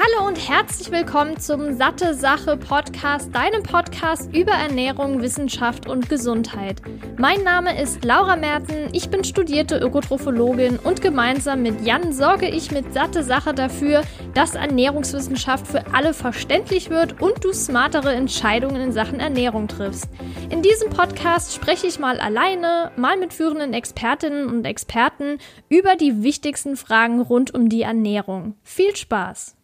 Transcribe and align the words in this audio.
Hallo 0.00 0.28
und 0.28 0.48
herzlich 0.48 0.92
willkommen 0.92 1.40
zum 1.40 1.76
Satte 1.76 2.14
Sache 2.14 2.56
Podcast, 2.56 3.34
deinem 3.34 3.64
Podcast 3.64 4.32
über 4.32 4.52
Ernährung, 4.52 5.22
Wissenschaft 5.22 5.88
und 5.88 6.08
Gesundheit. 6.08 6.80
Mein 7.16 7.42
Name 7.42 7.82
ist 7.82 8.04
Laura 8.04 8.36
Merten, 8.36 8.90
ich 8.92 9.10
bin 9.10 9.24
studierte 9.24 9.76
Ökotrophologin 9.76 10.78
und 10.78 11.02
gemeinsam 11.02 11.62
mit 11.62 11.84
Jan 11.84 12.12
sorge 12.12 12.48
ich 12.48 12.70
mit 12.70 12.94
Satte 12.94 13.24
Sache 13.24 13.52
dafür, 13.54 14.02
dass 14.34 14.54
Ernährungswissenschaft 14.54 15.66
für 15.66 15.92
alle 15.92 16.14
verständlich 16.14 16.90
wird 16.90 17.20
und 17.20 17.44
du 17.44 17.52
smartere 17.52 18.12
Entscheidungen 18.12 18.80
in 18.80 18.92
Sachen 18.92 19.18
Ernährung 19.18 19.66
triffst. 19.66 20.08
In 20.48 20.62
diesem 20.62 20.90
Podcast 20.90 21.56
spreche 21.56 21.88
ich 21.88 21.98
mal 21.98 22.20
alleine, 22.20 22.92
mal 22.94 23.16
mit 23.16 23.34
führenden 23.34 23.74
Expertinnen 23.74 24.46
und 24.46 24.64
Experten 24.64 25.38
über 25.68 25.96
die 25.96 26.22
wichtigsten 26.22 26.76
Fragen 26.76 27.20
rund 27.20 27.52
um 27.52 27.68
die 27.68 27.82
Ernährung. 27.82 28.54
Viel 28.62 28.94
Spaß! 28.94 29.57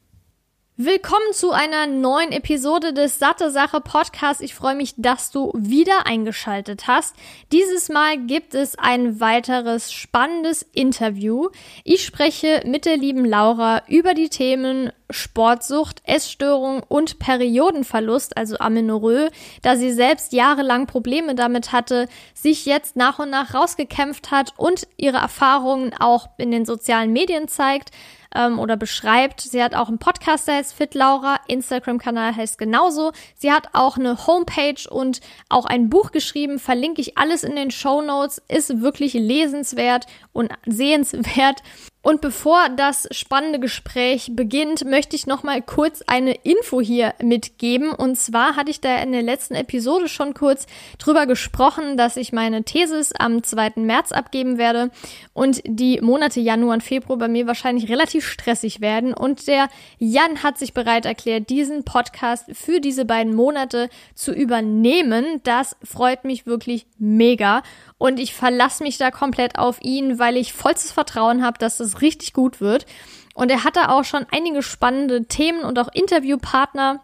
Willkommen 0.77 1.33
zu 1.33 1.53
einer 1.53 1.87
neuen 1.87 2.33
Episode 2.33 2.93
des 2.93 3.21
Satte 3.21 3.53
Sache 3.53 3.81
Podcasts. 3.81 4.43
Ich 4.43 4.57
freue 4.57 4.75
mich, 4.75 4.95
dass 4.97 5.31
du 5.31 5.53
wieder 5.57 6.05
eingeschaltet 6.05 6.89
hast. 6.89 7.15
Dieses 7.53 7.91
Mal 7.91 8.19
gibt 8.19 8.57
es 8.57 8.77
ein 8.77 9.21
weiteres 9.21 9.93
spannendes 9.93 10.63
Interview. 10.63 11.51
Ich 11.85 12.05
spreche 12.05 12.65
mit 12.67 12.87
der 12.87 12.97
lieben 12.97 13.25
Laura 13.25 13.85
über 13.87 14.15
die 14.15 14.31
Themen 14.31 14.91
Sportsucht, 15.11 16.03
Essstörung 16.03 16.83
und 16.83 17.21
Periodenverlust, 17.21 18.37
also 18.37 18.59
Amenorrhoe, 18.59 19.31
da 19.63 19.77
sie 19.77 19.93
selbst 19.93 20.33
jahrelang 20.33 20.89
Probleme 20.89 21.37
damit 21.37 21.71
hatte, 21.71 22.09
sich 22.35 22.67
jetzt 22.67 22.97
nach 22.97 23.21
und 23.21 23.31
nach 23.31 23.55
rausgekämpft 23.55 24.33
hat 24.33 24.55
und 24.57 24.89
ihre 24.97 25.19
Erfahrungen 25.19 25.93
auch 25.97 26.31
in 26.37 26.51
den 26.51 26.67
sozialen 26.67 27.13
Medien 27.13 27.47
zeigt 27.47 27.93
ähm, 28.35 28.59
oder 28.59 28.77
beschreibt. 28.77 29.41
Sie 29.41 29.63
hat 29.63 29.75
auch 29.75 29.89
einen 29.89 29.99
Podcast, 29.99 30.49
der 30.49 30.57
heißt 30.57 30.75
Fit 30.75 30.95
Laura, 30.95 31.41
Instagram-Kanal 31.49 32.37
heißt 32.37 32.59
genauso. 32.59 33.13
Sie 33.37 33.53
hat 33.53 33.69
auch 33.73 33.97
eine 33.97 34.27
Homepage 34.27 34.89
und 34.91 35.21
auch 35.49 35.67
ein 35.67 35.89
Buch 35.89 36.11
geschrieben, 36.11 36.59
verlinke 36.59 37.01
ich 37.01 37.17
alles 37.19 37.45
in 37.45 37.57
den 37.57 37.71
Show 37.71 38.03
Notes, 38.03 38.43
ist 38.49 38.81
wirklich 38.81 39.15
lesenswert 39.15 40.07
und 40.33 40.53
sehenswert. 40.67 41.63
Und 42.05 42.21
bevor 42.21 42.69
das 42.69 43.09
spannende 43.13 43.59
Gespräch 43.59 44.33
beginnt, 44.35 44.85
möchte 44.85 45.17
ich 45.17 45.27
noch 45.27 45.43
mal 45.43 45.63
kurz 45.63 46.03
eine 46.07 46.35
Info 46.35 46.83
hier 46.83 47.15
mitgeben. 47.23 47.93
Und 47.93 48.19
zwar 48.19 48.57
hatte 48.57 48.71
ich 48.71 48.83
da 48.83 48.99
in 48.99 49.11
der 49.11 49.23
letzten 49.23 49.55
Episode 49.55 50.09
schon 50.09 50.35
kurz 50.35 50.67
drüber 50.99 51.25
gesprochen, 51.25 51.97
dass 51.97 52.19
ich 52.19 52.31
meine 52.31 52.63
Thesis 52.63 53.13
am 53.19 53.43
2. 53.43 53.73
März 53.77 54.13
abgeben 54.13 54.59
werde 54.59 54.91
und 55.33 55.63
die 55.65 55.99
Monate 56.03 56.41
Januar 56.41 56.75
und 56.75 56.83
Februar 56.83 57.19
bei 57.19 57.29
mir 57.29 57.47
wahrscheinlich 57.47 57.89
relativ 57.89 58.29
stressig 58.29 58.83
werden. 58.83 59.15
Und 59.15 59.47
der 59.47 59.71
Jan 59.99 60.43
hat 60.43 60.59
sich 60.59 60.75
bereit 60.75 61.07
erklärt, 61.07 61.49
diesen 61.49 61.85
Podcast 61.85 62.45
für 62.53 62.81
diese 62.81 63.07
beiden 63.07 63.35
Monate 63.35 63.89
zu 64.15 64.35
übernehmen. 64.35 65.41
Das 65.45 65.75
freut 65.83 66.25
mich 66.25 66.45
wirklich 66.45 66.85
mega. 66.99 67.63
Und 67.99 68.19
ich 68.19 68.35
verlasse 68.35 68.83
mich 68.83 68.99
da 68.99 69.11
komplett 69.11 69.59
auf 69.59 69.81
ihn, 69.81 70.19
weil 70.19 70.37
ich 70.37 70.53
vollstes 70.53 70.93
Vertrauen 70.93 71.45
habe, 71.45 71.59
dass 71.59 71.79
das 71.79 72.01
richtig 72.01 72.33
gut 72.33 72.61
wird. 72.61 72.87
Und 73.35 73.51
er 73.51 73.65
hatte 73.65 73.89
auch 73.89 74.05
schon 74.05 74.27
einige 74.31 74.63
spannende 74.63 75.25
Themen 75.27 75.65
und 75.65 75.79
auch 75.79 75.89
Interviewpartner 75.93 77.01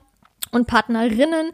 und 0.51 0.67
Partnerinnen. 0.67 1.53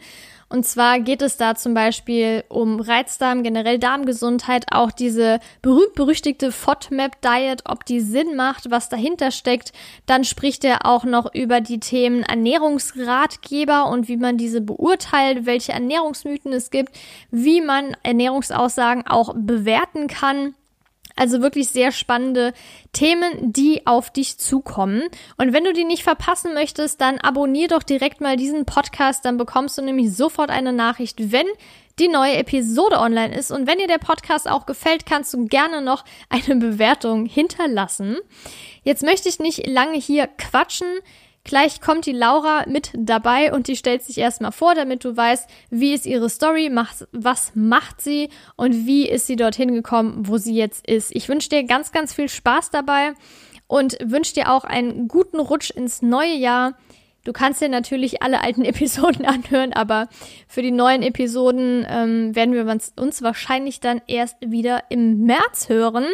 Und 0.49 0.65
zwar 0.65 1.01
geht 1.01 1.23
es 1.23 1.37
da 1.37 1.57
zum 1.57 1.75
Beispiel 1.75 2.45
um 2.49 2.79
Reizdarm, 2.79 3.43
generell 3.43 3.81
Darmgesundheit, 3.81 4.67
auch 4.71 4.93
diese 4.93 5.41
berühmt-berüchtigte 5.61 6.53
FODMAP-Diet, 6.53 7.63
ob 7.65 7.85
die 7.85 8.01
Sinn 8.01 8.37
macht, 8.37 8.71
was 8.71 8.89
dahinter 8.89 9.33
steckt. 9.33 9.73
Dann 10.07 10.23
spricht 10.23 10.65
er 10.65 10.87
auch 10.87 11.03
noch 11.03 11.35
über 11.35 11.61
die 11.61 11.81
Themen 11.81 12.23
Ernährungsratgeber 12.23 13.89
und 13.89 14.07
wie 14.07 14.17
man 14.17 14.39
diese 14.39 14.61
beurteilt, 14.61 15.47
welche 15.47 15.73
Ernährungsmythen 15.73 16.53
es 16.53 16.71
gibt, 16.71 16.97
wie 17.33 17.61
man 17.61 17.97
Ernährungsaussagen 18.05 19.05
auch 19.05 19.35
bewerten 19.37 20.07
kann. 20.07 20.55
Also 21.17 21.41
wirklich 21.41 21.69
sehr 21.69 21.93
spannende 21.93 22.53
Themen, 22.93 23.53
die 23.53 23.87
auf 23.87 24.13
dich 24.13 24.39
zukommen. 24.39 25.03
Und 25.39 25.53
wenn 25.53 25.65
du 25.65 25.73
die 25.73 25.85
nicht 25.85 26.03
verpassen 26.03 26.55
möchtest, 26.55 27.01
dann 27.01 27.19
abonnier 27.19 27.69
doch 27.69 27.83
direkt 27.83 28.21
mal 28.21 28.37
diesen 28.37 28.67
Podcast, 28.67 29.25
dann 29.25 29.39
bekommst 29.39 29.79
du 29.79 29.83
nämlich 29.83 30.15
sofort 30.15 30.51
eine 30.51 30.73
Nachricht, 30.73 31.33
wenn 31.33 31.47
die 31.99 32.09
neue 32.09 32.37
Episode 32.37 32.99
online 32.99 33.35
ist. 33.35 33.51
Und 33.51 33.67
wenn 33.67 33.79
dir 33.79 33.87
der 33.87 33.99
Podcast 33.99 34.49
auch 34.49 34.67
gefällt, 34.67 35.07
kannst 35.07 35.33
du 35.33 35.47
gerne 35.47 35.81
noch 35.81 36.05
eine 36.29 36.57
Bewertung 36.57 37.27
hinterlassen. 37.27 38.19
Jetzt 38.83 39.03
möchte 39.03 39.29
ich 39.29 39.39
nicht 39.39 39.67
lange 39.67 39.97
hier 39.99 40.27
quatschen. 40.27 40.87
Gleich 41.47 41.81
kommt 41.81 42.07
die 42.07 42.13
Laura 42.13 42.65
mit 42.67 42.91
dabei 42.93 43.53
und 43.53 43.69
die 43.69 43.77
stellt 43.77 44.03
sich 44.03 44.19
erstmal 44.19 44.51
vor, 44.51 44.75
damit 44.75 45.05
du 45.05 45.17
weißt, 45.17 45.49
wie 45.71 45.95
ist 45.95 46.05
ihre 46.05 46.29
Story, 46.29 46.73
was 47.13 47.53
macht 47.55 48.01
sie 48.01 48.31
und 48.57 48.85
wie 48.85 49.09
ist 49.09 49.29
sie 49.29 49.37
dorthin 49.37 49.73
gekommen, 49.73 50.27
wo 50.27 50.39
sie 50.39 50.57
jetzt 50.57 50.85
ist. 50.89 51.15
Ich 51.15 51.29
wünsche 51.29 51.49
dir 51.49 51.63
ganz, 51.63 51.93
ganz 51.93 52.13
viel 52.13 52.29
Spaß 52.29 52.71
dabei 52.71 53.13
und 53.69 53.97
wünsche 54.05 54.35
dir 54.35 54.53
auch 54.53 54.65
einen 54.65 55.07
guten 55.07 55.39
Rutsch 55.39 55.71
ins 55.71 56.03
neue 56.03 56.35
Jahr. 56.35 56.77
Du 57.23 57.33
kannst 57.33 57.61
dir 57.61 57.69
natürlich 57.69 58.25
alle 58.25 58.43
alten 58.43 58.65
Episoden 58.65 59.25
anhören, 59.25 59.73
aber 59.73 60.09
für 60.49 60.63
die 60.63 60.73
neuen 60.73 61.05
Episoden 61.05 61.87
ähm, 61.89 62.35
werden 62.35 62.55
wir 62.55 62.67
uns 62.97 63.23
wahrscheinlich 63.23 63.79
dann 63.79 64.03
erst 64.09 64.35
wieder 64.41 64.83
im 64.89 65.23
März 65.23 65.69
hören. 65.69 66.07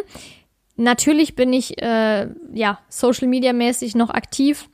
Natürlich 0.75 1.35
bin 1.35 1.53
ich 1.53 1.81
äh, 1.81 2.27
ja 2.53 2.77
Social 2.87 3.27
Media 3.27 3.51
mäßig 3.51 3.95
noch 3.95 4.11
aktiv 4.11 4.69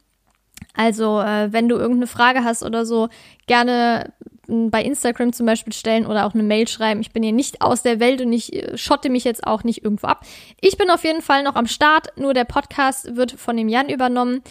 also, 0.80 1.20
äh, 1.20 1.52
wenn 1.52 1.68
du 1.68 1.76
irgendeine 1.76 2.08
Frage 2.08 2.46
hast 2.46 2.64
oder 2.64 2.86
so, 2.86 3.10
gerne 3.48 4.14
hm, 4.48 4.72
bei 4.72 4.82
Instagram 4.82 5.34
zum 5.34 5.46
Beispiel 5.46 5.74
stellen 5.74 6.06
oder 6.06 6.26
auch 6.26 6.34
eine 6.34 6.44
Mail 6.44 6.70
schreiben. 6.70 7.02
Ich 7.02 7.12
bin 7.12 7.22
hier 7.22 7.34
nicht 7.34 7.62
aus 7.62 7.84
der 7.84 8.00
Welt 8.00 8.22
und 8.22 8.32
ich 8.32 8.54
äh, 8.54 8.78
schotte 8.78 9.10
mich 9.10 9.26
jetzt 9.26 9.46
auch 9.46 9.66
nicht 9.66 9.84
irgendwo 9.84 10.08
ab. 10.08 10.26
Ich 10.62 10.78
bin 10.78 10.90
auf 10.90 11.04
jeden 11.04 11.22
Fall 11.22 11.44
noch 11.44 11.56
am 11.56 11.68
Start, 11.68 12.18
nur 12.18 12.34
der 12.34 12.46
Podcast 12.46 13.18
wird 13.18 13.34
von 13.34 13.58
dem 13.58 13.68
Jan 13.68 13.90
übernommen. 13.90 14.42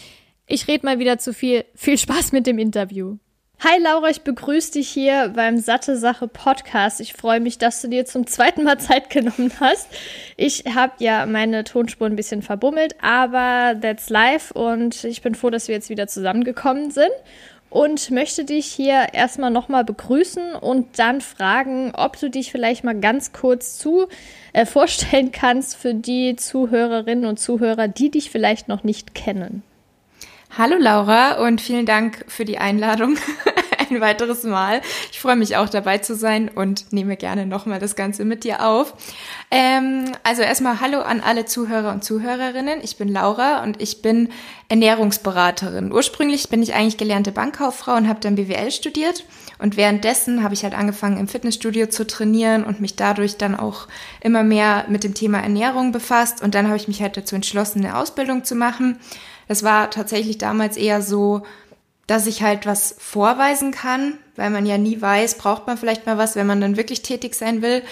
Ich 0.45 0.67
rede 0.67 0.85
mal 0.85 0.99
wieder 0.99 1.17
zu 1.17 1.33
viel. 1.33 1.65
Viel 1.73 1.97
Spaß 1.97 2.31
mit 2.31 2.45
dem 2.45 2.59
Interview. 2.59 3.17
Hi 3.61 3.77
Laura, 3.77 4.09
ich 4.09 4.21
begrüße 4.21 4.71
dich 4.71 4.87
hier 4.87 5.33
beim 5.35 5.57
Satte 5.57 5.97
Sache 5.97 6.29
Podcast. 6.29 7.01
Ich 7.01 7.11
freue 7.11 7.41
mich, 7.41 7.57
dass 7.57 7.81
du 7.81 7.89
dir 7.89 8.05
zum 8.05 8.25
zweiten 8.25 8.63
Mal 8.63 8.79
Zeit 8.79 9.09
genommen 9.09 9.51
hast. 9.59 9.89
Ich 10.37 10.63
habe 10.73 10.93
ja 10.99 11.25
meine 11.25 11.65
Tonspur 11.65 12.07
ein 12.07 12.15
bisschen 12.15 12.41
verbummelt, 12.41 12.95
aber 13.01 13.77
that's 13.81 14.09
life 14.09 14.53
und 14.53 15.03
ich 15.03 15.21
bin 15.21 15.35
froh, 15.35 15.49
dass 15.49 15.67
wir 15.67 15.75
jetzt 15.75 15.89
wieder 15.89 16.07
zusammengekommen 16.07 16.91
sind 16.91 17.11
und 17.69 18.11
möchte 18.11 18.45
dich 18.45 18.65
hier 18.65 19.07
erstmal 19.11 19.51
nochmal 19.51 19.83
begrüßen 19.83 20.53
und 20.53 20.97
dann 20.97 21.19
fragen, 21.19 21.91
ob 21.95 22.17
du 22.17 22.29
dich 22.29 22.53
vielleicht 22.53 22.85
mal 22.85 22.97
ganz 22.97 23.33
kurz 23.33 23.77
zu 23.77 24.07
äh, 24.53 24.65
vorstellen 24.65 25.33
kannst 25.33 25.75
für 25.75 25.93
die 25.93 26.37
Zuhörerinnen 26.37 27.25
und 27.25 27.41
Zuhörer, 27.41 27.89
die 27.89 28.09
dich 28.09 28.31
vielleicht 28.31 28.69
noch 28.69 28.85
nicht 28.85 29.13
kennen. 29.13 29.63
Hallo 30.57 30.77
Laura 30.77 31.45
und 31.45 31.61
vielen 31.61 31.85
Dank 31.85 32.25
für 32.27 32.43
die 32.43 32.57
Einladung 32.57 33.17
ein 33.89 34.01
weiteres 34.01 34.43
Mal. 34.43 34.81
Ich 35.11 35.19
freue 35.19 35.35
mich 35.35 35.55
auch 35.55 35.69
dabei 35.69 35.99
zu 35.99 36.15
sein 36.15 36.49
und 36.49 36.91
nehme 36.91 37.17
gerne 37.17 37.45
nochmal 37.45 37.79
das 37.79 37.95
Ganze 37.95 38.25
mit 38.25 38.43
dir 38.43 38.65
auf. 38.65 38.93
Ähm, 39.51 40.11
also 40.23 40.41
erstmal 40.41 40.81
Hallo 40.81 41.01
an 41.01 41.21
alle 41.21 41.45
Zuhörer 41.45 41.91
und 41.91 42.03
Zuhörerinnen. 42.03 42.79
Ich 42.81 42.97
bin 42.97 43.09
Laura 43.09 43.63
und 43.63 43.79
ich 43.79 44.01
bin 44.01 44.29
Ernährungsberaterin. 44.69 45.91
Ursprünglich 45.91 46.49
bin 46.49 46.63
ich 46.63 46.73
eigentlich 46.73 46.97
gelernte 46.97 47.31
Bankkauffrau 47.31 47.95
und 47.95 48.07
habe 48.07 48.19
dann 48.19 48.35
BWL 48.35 48.71
studiert. 48.71 49.25
Und 49.59 49.77
währenddessen 49.77 50.43
habe 50.43 50.55
ich 50.55 50.63
halt 50.63 50.73
angefangen, 50.73 51.19
im 51.19 51.27
Fitnessstudio 51.27 51.87
zu 51.87 52.07
trainieren 52.07 52.63
und 52.63 52.81
mich 52.81 52.95
dadurch 52.95 53.37
dann 53.37 53.55
auch 53.55 53.87
immer 54.19 54.43
mehr 54.43 54.85
mit 54.89 55.03
dem 55.03 55.13
Thema 55.13 55.39
Ernährung 55.39 55.91
befasst. 55.91 56.41
Und 56.41 56.55
dann 56.55 56.67
habe 56.67 56.77
ich 56.77 56.87
mich 56.87 57.01
halt 57.01 57.17
dazu 57.17 57.35
entschlossen, 57.35 57.85
eine 57.85 57.97
Ausbildung 57.97 58.43
zu 58.43 58.55
machen 58.55 58.99
es 59.49 59.63
war 59.63 59.89
tatsächlich 59.89 60.37
damals 60.37 60.77
eher 60.77 61.01
so, 61.01 61.41
dass 62.05 62.27
ich 62.27 62.43
halt 62.43 62.65
was 62.65 62.95
vorweisen 62.97 63.71
kann, 63.71 64.13
weil 64.35 64.51
man 64.51 64.65
ja 64.65 64.77
nie 64.77 65.01
weiß, 65.01 65.37
braucht 65.37 65.67
man 65.67 65.77
vielleicht 65.77 66.05
mal 66.05 66.17
was, 66.17 66.35
wenn 66.35 66.47
man 66.47 66.61
dann 66.61 66.77
wirklich 66.77 67.01
tätig 67.01 67.33
sein 67.33 67.61
will. 67.61 67.83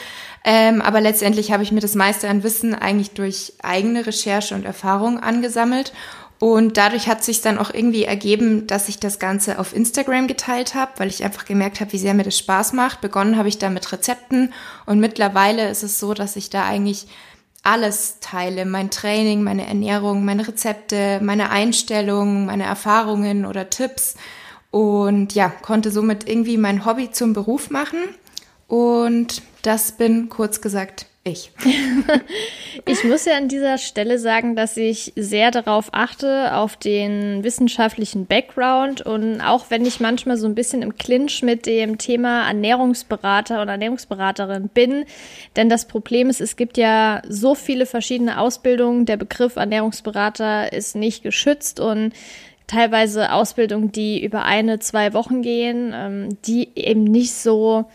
Ähm, 0.46 0.81
aber 0.81 1.02
letztendlich 1.02 1.52
habe 1.52 1.64
ich 1.64 1.72
mir 1.72 1.80
das 1.81 1.96
meiste 1.96 2.30
an 2.30 2.44
Wissen 2.44 2.76
eigentlich 2.76 3.12
durch 3.12 3.54
eigene 3.62 4.06
Recherche 4.06 4.54
und 4.54 4.66
Erfahrung 4.66 5.20
angesammelt. 5.20 5.94
Und 6.40 6.78
dadurch 6.78 7.08
hat 7.08 7.24
sich 7.24 7.42
dann 7.42 7.58
auch 7.58 7.74
irgendwie 7.74 8.04
ergeben, 8.04 8.68
dass 8.68 8.88
ich 8.88 9.00
das 9.00 9.18
Ganze 9.18 9.58
auf 9.58 9.76
Instagram 9.76 10.28
geteilt 10.28 10.76
habe, 10.76 10.92
weil 10.98 11.10
ich 11.10 11.24
einfach 11.24 11.46
gemerkt 11.46 11.81
habe, 11.81 11.92
wie 11.92 11.98
sehr 11.98 12.14
mir 12.14 12.24
das 12.24 12.38
Spaß 12.38 12.74
macht. 12.74 13.02
Begonnen 13.02 13.36
habe 13.36 13.50
ich 13.50 13.58
da 13.58 13.72
mit 13.72 13.92
Rezepten 13.92 14.54
und 14.86 15.00
mittlerweile 15.00 15.70
ist 15.70 15.81
es 15.81 16.00
so, 16.00 16.14
dass 16.14 16.36
ich 16.36 16.52
da 16.52 16.66
eigentlich 16.66 17.08
alles 17.63 18.19
teile, 18.21 18.65
mein 18.65 18.92
Training, 18.92 19.44
meine 19.44 19.68
Ernährung, 19.68 20.24
meine 20.24 20.48
Rezepte, 20.48 21.19
meine 21.21 21.50
Einstellungen, 21.50 22.45
meine 22.45 22.63
Erfahrungen 22.63 23.45
oder 23.45 23.69
Tipps. 23.69 24.15
Und 24.71 25.33
ja, 25.33 25.50
konnte 25.50 25.92
somit 25.92 26.30
irgendwie 26.30 26.57
mein 26.57 26.86
Hobby 26.86 27.12
zum 27.12 27.33
Beruf 27.33 27.69
machen. 27.69 28.00
Und 28.68 29.42
das 29.63 29.94
bin 29.94 30.30
kurz 30.30 30.62
gesagt 30.62 31.06
ich. 31.28 31.52
ich 32.86 33.04
muss 33.04 33.26
ja 33.26 33.38
an 33.38 33.48
dieser 33.48 33.78
Stelle 33.78 34.20
sagen, 34.20 34.56
dass 34.56 34.78
ich 34.78 35.14
sehr 35.16 35.52
darauf 35.52 35.90
achte, 35.92 36.56
auf 36.56 36.78
den 36.78 37.44
wissenschaftlichen 37.44 38.26
Background 38.26 39.02
und 39.02 39.42
auch 39.42 39.66
wenn 39.70 39.86
ich 39.86 40.00
manchmal 40.00 40.38
so 40.38 40.48
ein 40.48 40.56
bisschen 40.56 40.82
im 40.82 40.96
Clinch 40.96 41.44
mit 41.44 41.66
dem 41.66 41.98
Thema 41.98 42.48
Ernährungsberater 42.48 43.62
und 43.62 43.68
Ernährungsberaterin 43.68 44.70
bin, 44.70 45.06
denn 45.56 45.70
das 45.70 45.88
Problem 45.88 46.30
ist, 46.30 46.42
es 46.42 46.56
gibt 46.56 46.78
ja 46.78 47.22
so 47.28 47.56
viele 47.56 47.86
verschiedene 47.86 48.40
Ausbildungen, 48.40 49.06
der 49.06 49.18
Begriff 49.18 49.56
Ernährungsberater 49.56 50.74
ist 50.74 50.96
nicht 50.96 51.24
geschützt 51.24 51.80
und 51.80 52.14
teilweise 52.68 53.32
Ausbildungen, 53.32 53.92
die 53.92 54.24
über 54.24 54.44
eine, 54.44 54.80
zwei 54.80 55.14
Wochen 55.14 55.42
gehen, 55.42 55.94
ähm, 55.96 56.38
die 56.46 56.70
eben 56.76 57.04
nicht 57.04 57.34
so 57.34 57.86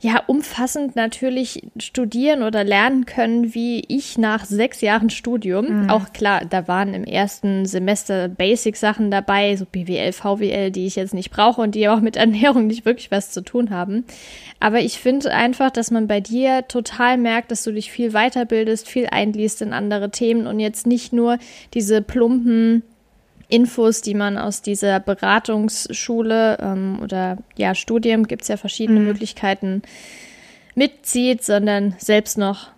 ja 0.00 0.22
umfassend 0.26 0.94
natürlich 0.94 1.62
studieren 1.78 2.42
oder 2.42 2.64
lernen 2.64 3.06
können, 3.06 3.54
wie 3.54 3.82
ich 3.88 4.18
nach 4.18 4.44
sechs 4.44 4.80
Jahren 4.80 5.10
Studium. 5.10 5.84
Mhm. 5.84 5.90
Auch 5.90 6.12
klar, 6.12 6.42
da 6.48 6.68
waren 6.68 6.92
im 6.92 7.04
ersten 7.04 7.64
Semester 7.64 8.28
Basic-Sachen 8.28 9.10
dabei, 9.10 9.56
so 9.56 9.64
BWL, 9.64 10.12
VWL, 10.12 10.70
die 10.70 10.86
ich 10.86 10.96
jetzt 10.96 11.14
nicht 11.14 11.30
brauche 11.30 11.62
und 11.62 11.74
die 11.74 11.88
auch 11.88 12.00
mit 12.00 12.16
Ernährung 12.16 12.66
nicht 12.66 12.84
wirklich 12.84 13.10
was 13.10 13.30
zu 13.30 13.42
tun 13.42 13.70
haben. 13.70 14.04
Aber 14.60 14.80
ich 14.80 14.98
finde 14.98 15.32
einfach, 15.32 15.70
dass 15.70 15.90
man 15.90 16.06
bei 16.06 16.20
dir 16.20 16.66
total 16.68 17.16
merkt, 17.18 17.50
dass 17.50 17.64
du 17.64 17.72
dich 17.72 17.90
viel 17.90 18.12
weiterbildest, 18.12 18.88
viel 18.88 19.06
einliest 19.10 19.62
in 19.62 19.72
andere 19.72 20.10
Themen 20.10 20.46
und 20.46 20.60
jetzt 20.60 20.86
nicht 20.86 21.12
nur 21.12 21.38
diese 21.72 22.02
plumpen 22.02 22.82
Infos, 23.48 24.02
die 24.02 24.14
man 24.14 24.38
aus 24.38 24.62
dieser 24.62 25.00
Beratungsschule 25.00 26.58
ähm, 26.60 26.98
oder 27.02 27.38
ja, 27.56 27.74
Studium, 27.74 28.26
gibt 28.26 28.42
es 28.42 28.48
ja 28.48 28.56
verschiedene 28.56 29.00
mhm. 29.00 29.06
Möglichkeiten, 29.06 29.82
mitzieht, 30.74 31.44
sondern 31.44 31.94
selbst 31.98 32.38
noch 32.38 32.70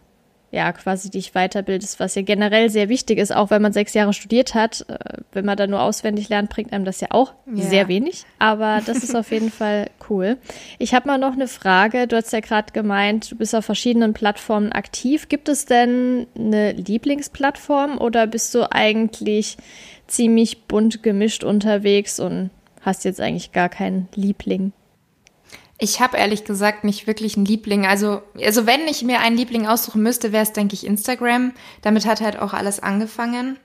ja, 0.51 0.73
quasi 0.73 1.11
dich 1.11 1.33
weiterbildest, 1.33 2.01
was 2.01 2.15
ja 2.15 2.23
generell 2.23 2.71
sehr 2.71 2.89
wichtig 2.89 3.19
ist, 3.19 3.35
auch 3.35 3.51
wenn 3.51 3.61
man 3.61 3.75
sechs 3.75 3.93
Jahre 3.93 4.15
studiert 4.15 4.55
hat. 4.55 4.87
Äh, 4.89 5.19
wenn 5.33 5.45
man 5.45 5.59
da 5.59 5.67
nur 5.67 5.83
auswendig 5.83 6.31
lernt, 6.31 6.49
bringt 6.49 6.73
einem 6.73 6.87
das 6.87 7.01
ja 7.03 7.09
auch 7.11 7.35
ja. 7.53 7.65
sehr 7.65 7.89
wenig. 7.89 8.25
Aber 8.39 8.81
das 8.85 8.99
ist 8.99 9.15
auf 9.15 9.31
jeden 9.31 9.51
Fall 9.51 9.91
cool. 10.09 10.39
Ich 10.79 10.95
habe 10.95 11.07
mal 11.07 11.19
noch 11.19 11.35
eine 11.35 11.49
Frage. 11.49 12.07
Du 12.07 12.17
hast 12.17 12.33
ja 12.33 12.41
gerade 12.41 12.73
gemeint, 12.73 13.31
du 13.31 13.37
bist 13.37 13.55
auf 13.55 13.67
verschiedenen 13.67 14.15
Plattformen 14.15 14.73
aktiv. 14.73 15.29
Gibt 15.29 15.51
es 15.51 15.67
denn 15.67 16.27
eine 16.35 16.73
Lieblingsplattform 16.73 17.99
oder 17.99 18.27
bist 18.27 18.55
du 18.55 18.73
eigentlich 18.73 19.59
ziemlich 20.09 20.65
bunt 20.67 21.03
gemischt 21.03 21.45
unterwegs 21.45 22.19
und 22.19 22.51
hast 22.81 23.05
jetzt 23.05 23.21
eigentlich 23.21 23.53
gar 23.53 23.69
keinen 23.69 24.09
Liebling? 24.15 24.73
Ich 25.81 26.01
habe 26.01 26.17
ehrlich 26.17 26.45
gesagt 26.45 26.83
nicht 26.83 27.07
wirklich 27.07 27.37
einen 27.37 27.47
Liebling. 27.47 27.87
Also, 27.87 28.23
also 28.43 28.67
wenn 28.67 28.89
ich 28.89 29.05
mir 29.05 29.21
einen 29.21 29.37
Liebling 29.37 29.69
aussuchen 29.69 30.03
müsste, 30.03 30.33
wäre 30.33 30.43
es, 30.43 30.53
denke 30.53 30.75
ich, 30.75 30.85
Instagram. 30.85 31.53
Damit 31.83 32.05
hat 32.05 32.21
halt 32.21 32.39
auch 32.41 32.53
alles 32.53 32.81
angefangen. 32.81 33.59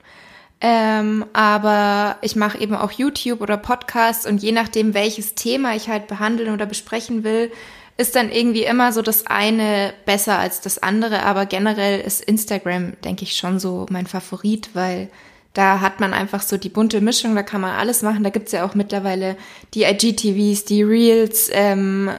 Ähm, 0.60 1.26
aber 1.32 2.16
ich 2.22 2.36
mache 2.36 2.58
eben 2.58 2.76
auch 2.76 2.92
YouTube 2.92 3.40
oder 3.40 3.56
Podcasts 3.56 4.26
und 4.26 4.42
je 4.42 4.52
nachdem, 4.52 4.94
welches 4.94 5.34
Thema 5.34 5.74
ich 5.74 5.88
halt 5.88 6.06
behandeln 6.06 6.54
oder 6.54 6.66
besprechen 6.66 7.24
will, 7.24 7.50
ist 7.96 8.14
dann 8.14 8.30
irgendwie 8.30 8.64
immer 8.64 8.92
so 8.92 9.02
das 9.02 9.26
eine 9.26 9.92
besser 10.06 10.38
als 10.38 10.60
das 10.60 10.78
andere. 10.78 11.24
Aber 11.24 11.46
generell 11.46 12.00
ist 12.00 12.24
Instagram, 12.24 12.92
denke 13.02 13.24
ich, 13.24 13.36
schon 13.36 13.58
so 13.58 13.86
mein 13.90 14.06
Favorit, 14.06 14.70
weil 14.74 15.08
da 15.54 15.80
hat 15.80 16.00
man 16.00 16.12
einfach 16.12 16.42
so 16.42 16.56
die 16.56 16.68
bunte 16.68 17.00
Mischung, 17.00 17.34
da 17.34 17.44
kann 17.44 17.60
man 17.60 17.76
alles 17.76 18.02
machen. 18.02 18.24
Da 18.24 18.30
gibt's 18.30 18.52
ja 18.52 18.66
auch 18.66 18.74
mittlerweile 18.74 19.36
die 19.72 19.84
IGTVs, 19.84 20.64
die 20.64 20.82
Reels, 20.82 21.48
ähm, 21.52 22.10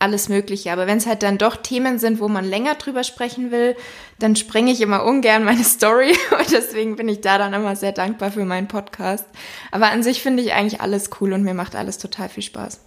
alles 0.00 0.28
Mögliche. 0.28 0.72
Aber 0.72 0.88
wenn 0.88 0.98
es 0.98 1.06
halt 1.06 1.22
dann 1.22 1.38
doch 1.38 1.56
Themen 1.56 2.00
sind, 2.00 2.18
wo 2.18 2.28
man 2.28 2.44
länger 2.44 2.74
drüber 2.74 3.04
sprechen 3.04 3.52
will, 3.52 3.76
dann 4.18 4.34
sprenge 4.34 4.72
ich 4.72 4.80
immer 4.80 5.04
ungern 5.04 5.44
meine 5.44 5.64
Story. 5.64 6.12
Und 6.36 6.50
deswegen 6.50 6.96
bin 6.96 7.08
ich 7.08 7.20
da 7.20 7.38
dann 7.38 7.54
immer 7.54 7.76
sehr 7.76 7.92
dankbar 7.92 8.32
für 8.32 8.44
meinen 8.44 8.68
Podcast. 8.68 9.26
Aber 9.70 9.90
an 9.90 10.02
sich 10.02 10.20
finde 10.20 10.42
ich 10.42 10.52
eigentlich 10.52 10.80
alles 10.80 11.10
cool 11.20 11.32
und 11.32 11.44
mir 11.44 11.54
macht 11.54 11.76
alles 11.76 11.98
total 11.98 12.28
viel 12.28 12.42
Spaß. 12.42 12.80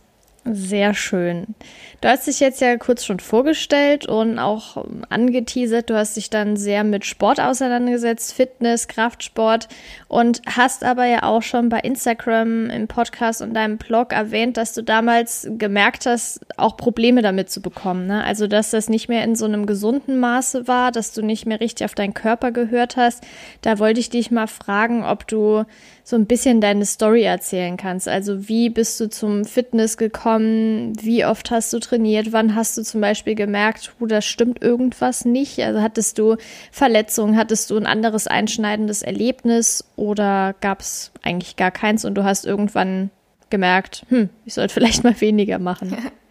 Sehr 0.45 0.93
schön. 0.93 1.55
Du 2.01 2.09
hast 2.09 2.27
dich 2.27 2.41
jetzt 2.41 2.59
ja 2.59 2.75
kurz 2.75 3.05
schon 3.05 3.21
vorgestellt 3.21 4.05
und 4.05 4.39
auch 4.39 4.83
angeteasert. 5.07 5.89
Du 5.89 5.95
hast 5.95 6.17
dich 6.17 6.29
dann 6.29 6.57
sehr 6.57 6.83
mit 6.83 7.05
Sport 7.05 7.39
auseinandergesetzt, 7.39 8.33
Fitness, 8.33 8.89
Kraftsport 8.89 9.69
und 10.09 10.41
hast 10.45 10.83
aber 10.83 11.05
ja 11.05 11.23
auch 11.23 11.43
schon 11.43 11.69
bei 11.69 11.79
Instagram 11.79 12.69
im 12.69 12.89
Podcast 12.89 13.41
und 13.41 13.53
deinem 13.53 13.77
Blog 13.77 14.11
erwähnt, 14.11 14.57
dass 14.57 14.73
du 14.73 14.81
damals 14.81 15.47
gemerkt 15.57 16.05
hast, 16.05 16.41
auch 16.57 16.75
Probleme 16.75 17.21
damit 17.21 17.49
zu 17.49 17.61
bekommen. 17.61 18.07
Ne? 18.07 18.21
Also, 18.25 18.47
dass 18.47 18.71
das 18.71 18.89
nicht 18.89 19.07
mehr 19.07 19.23
in 19.23 19.37
so 19.37 19.45
einem 19.45 19.65
gesunden 19.65 20.19
Maße 20.19 20.67
war, 20.67 20.91
dass 20.91 21.13
du 21.13 21.21
nicht 21.21 21.45
mehr 21.45 21.61
richtig 21.61 21.85
auf 21.85 21.95
deinen 21.95 22.13
Körper 22.13 22.51
gehört 22.51 22.97
hast. 22.97 23.23
Da 23.61 23.79
wollte 23.79 24.01
ich 24.01 24.09
dich 24.09 24.29
mal 24.29 24.47
fragen, 24.47 25.05
ob 25.05 25.25
du 25.25 25.63
so 26.05 26.17
ein 26.17 26.25
bisschen 26.25 26.59
deine 26.59 26.85
Story 26.85 27.23
erzählen 27.23 27.77
kannst. 27.77 28.09
Also 28.09 28.49
wie 28.49 28.69
bist 28.69 28.99
du 28.99 29.09
zum 29.09 29.45
Fitness 29.45 29.95
gekommen? 29.97 30.93
Wie 31.01 31.25
oft 31.25 31.49
hast 31.49 31.71
du 31.71 31.79
trainiert? 31.79 32.33
Wann 32.33 32.55
hast 32.55 32.77
du 32.77 32.83
zum 32.83 32.99
Beispiel 32.99 33.35
gemerkt, 33.35 33.93
oh, 33.99 34.05
da 34.05 34.21
stimmt 34.21 34.61
irgendwas 34.61 35.23
nicht? 35.23 35.59
Also 35.59 35.81
hattest 35.81 36.19
du 36.19 36.35
Verletzungen? 36.71 37.37
Hattest 37.37 37.69
du 37.69 37.77
ein 37.77 37.85
anderes 37.85 38.27
einschneidendes 38.27 39.01
Erlebnis? 39.01 39.85
Oder 39.95 40.55
gab 40.59 40.81
es 40.81 41.11
eigentlich 41.21 41.55
gar 41.55 41.71
keins 41.71 42.03
und 42.03 42.15
du 42.15 42.25
hast 42.25 42.45
irgendwann 42.45 43.09
gemerkt, 43.49 44.05
hm, 44.09 44.29
ich 44.43 44.55
sollte 44.55 44.73
vielleicht 44.73 45.05
mal 45.05 45.19
weniger 45.21 45.59
machen? 45.59 45.95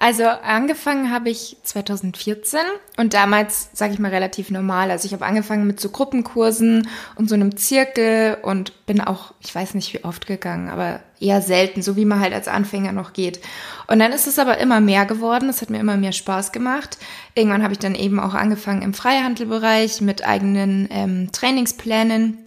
Also 0.00 0.22
angefangen 0.26 1.10
habe 1.10 1.28
ich 1.28 1.56
2014 1.64 2.60
und 2.98 3.14
damals, 3.14 3.70
sage 3.72 3.92
ich 3.92 3.98
mal, 3.98 4.12
relativ 4.12 4.48
normal. 4.48 4.92
Also 4.92 5.06
ich 5.06 5.12
habe 5.12 5.26
angefangen 5.26 5.66
mit 5.66 5.80
so 5.80 5.88
Gruppenkursen 5.88 6.86
und 7.16 7.28
so 7.28 7.34
einem 7.34 7.56
Zirkel 7.56 8.38
und 8.42 8.86
bin 8.86 9.00
auch, 9.00 9.34
ich 9.40 9.52
weiß 9.52 9.74
nicht 9.74 9.92
wie 9.92 10.04
oft 10.04 10.28
gegangen, 10.28 10.68
aber 10.68 11.00
eher 11.18 11.42
selten, 11.42 11.82
so 11.82 11.96
wie 11.96 12.04
man 12.04 12.20
halt 12.20 12.32
als 12.32 12.46
Anfänger 12.46 12.92
noch 12.92 13.12
geht. 13.12 13.40
Und 13.88 13.98
dann 13.98 14.12
ist 14.12 14.28
es 14.28 14.38
aber 14.38 14.58
immer 14.58 14.80
mehr 14.80 15.04
geworden. 15.04 15.48
Es 15.48 15.62
hat 15.62 15.70
mir 15.70 15.80
immer 15.80 15.96
mehr 15.96 16.12
Spaß 16.12 16.52
gemacht. 16.52 16.96
Irgendwann 17.34 17.64
habe 17.64 17.72
ich 17.72 17.80
dann 17.80 17.96
eben 17.96 18.20
auch 18.20 18.34
angefangen 18.34 18.82
im 18.82 18.94
Freihandelbereich 18.94 20.00
mit 20.00 20.24
eigenen 20.24 20.86
ähm, 20.92 21.32
Trainingsplänen. 21.32 22.38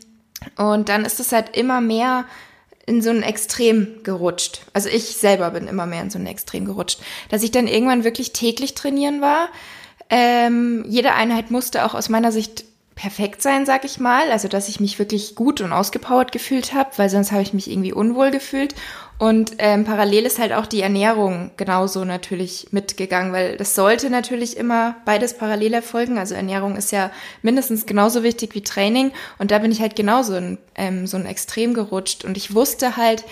Und 0.55 0.87
dann 0.87 1.03
ist 1.03 1.19
es 1.19 1.33
halt 1.33 1.57
immer 1.57 1.81
mehr 1.81 2.23
in 2.85 3.01
so 3.01 3.09
ein 3.09 3.23
Extrem 3.23 4.03
gerutscht. 4.03 4.61
Also 4.73 4.89
ich 4.89 5.03
selber 5.17 5.51
bin 5.51 5.67
immer 5.67 5.85
mehr 5.85 6.01
in 6.01 6.09
so 6.09 6.19
ein 6.19 6.27
Extrem 6.27 6.65
gerutscht, 6.65 6.99
dass 7.29 7.43
ich 7.43 7.51
dann 7.51 7.67
irgendwann 7.67 8.03
wirklich 8.03 8.33
täglich 8.33 8.73
trainieren 8.73 9.21
war. 9.21 9.49
Ähm, 10.09 10.83
jede 10.87 11.13
Einheit 11.13 11.51
musste 11.51 11.85
auch 11.85 11.93
aus 11.93 12.09
meiner 12.09 12.31
Sicht 12.31 12.65
perfekt 12.95 13.41
sein, 13.41 13.65
sag 13.65 13.85
ich 13.85 13.99
mal. 13.99 14.31
Also, 14.31 14.47
dass 14.47 14.67
ich 14.67 14.79
mich 14.79 14.99
wirklich 14.99 15.35
gut 15.35 15.61
und 15.61 15.71
ausgepowert 15.71 16.31
gefühlt 16.31 16.73
habe, 16.73 16.91
weil 16.97 17.09
sonst 17.09 17.31
habe 17.31 17.41
ich 17.41 17.53
mich 17.53 17.69
irgendwie 17.69 17.93
unwohl 17.93 18.31
gefühlt. 18.31 18.75
Und 19.21 19.51
ähm, 19.59 19.85
parallel 19.85 20.25
ist 20.25 20.39
halt 20.39 20.51
auch 20.51 20.65
die 20.65 20.81
Ernährung 20.81 21.51
genauso 21.55 22.05
natürlich 22.05 22.69
mitgegangen, 22.71 23.31
weil 23.31 23.55
das 23.55 23.75
sollte 23.75 24.09
natürlich 24.09 24.57
immer 24.57 24.95
beides 25.05 25.37
parallel 25.37 25.75
erfolgen. 25.75 26.17
Also 26.17 26.33
Ernährung 26.33 26.75
ist 26.75 26.91
ja 26.91 27.11
mindestens 27.43 27.85
genauso 27.85 28.23
wichtig 28.23 28.55
wie 28.55 28.63
Training. 28.63 29.11
Und 29.37 29.51
da 29.51 29.59
bin 29.59 29.71
ich 29.71 29.79
halt 29.79 29.95
genauso 29.95 30.35
in 30.35 30.57
ähm, 30.73 31.05
so 31.05 31.17
ein 31.17 31.27
Extrem 31.27 31.75
gerutscht. 31.75 32.25
Und 32.25 32.35
ich 32.35 32.55
wusste 32.55 32.97
halt, 32.97 33.23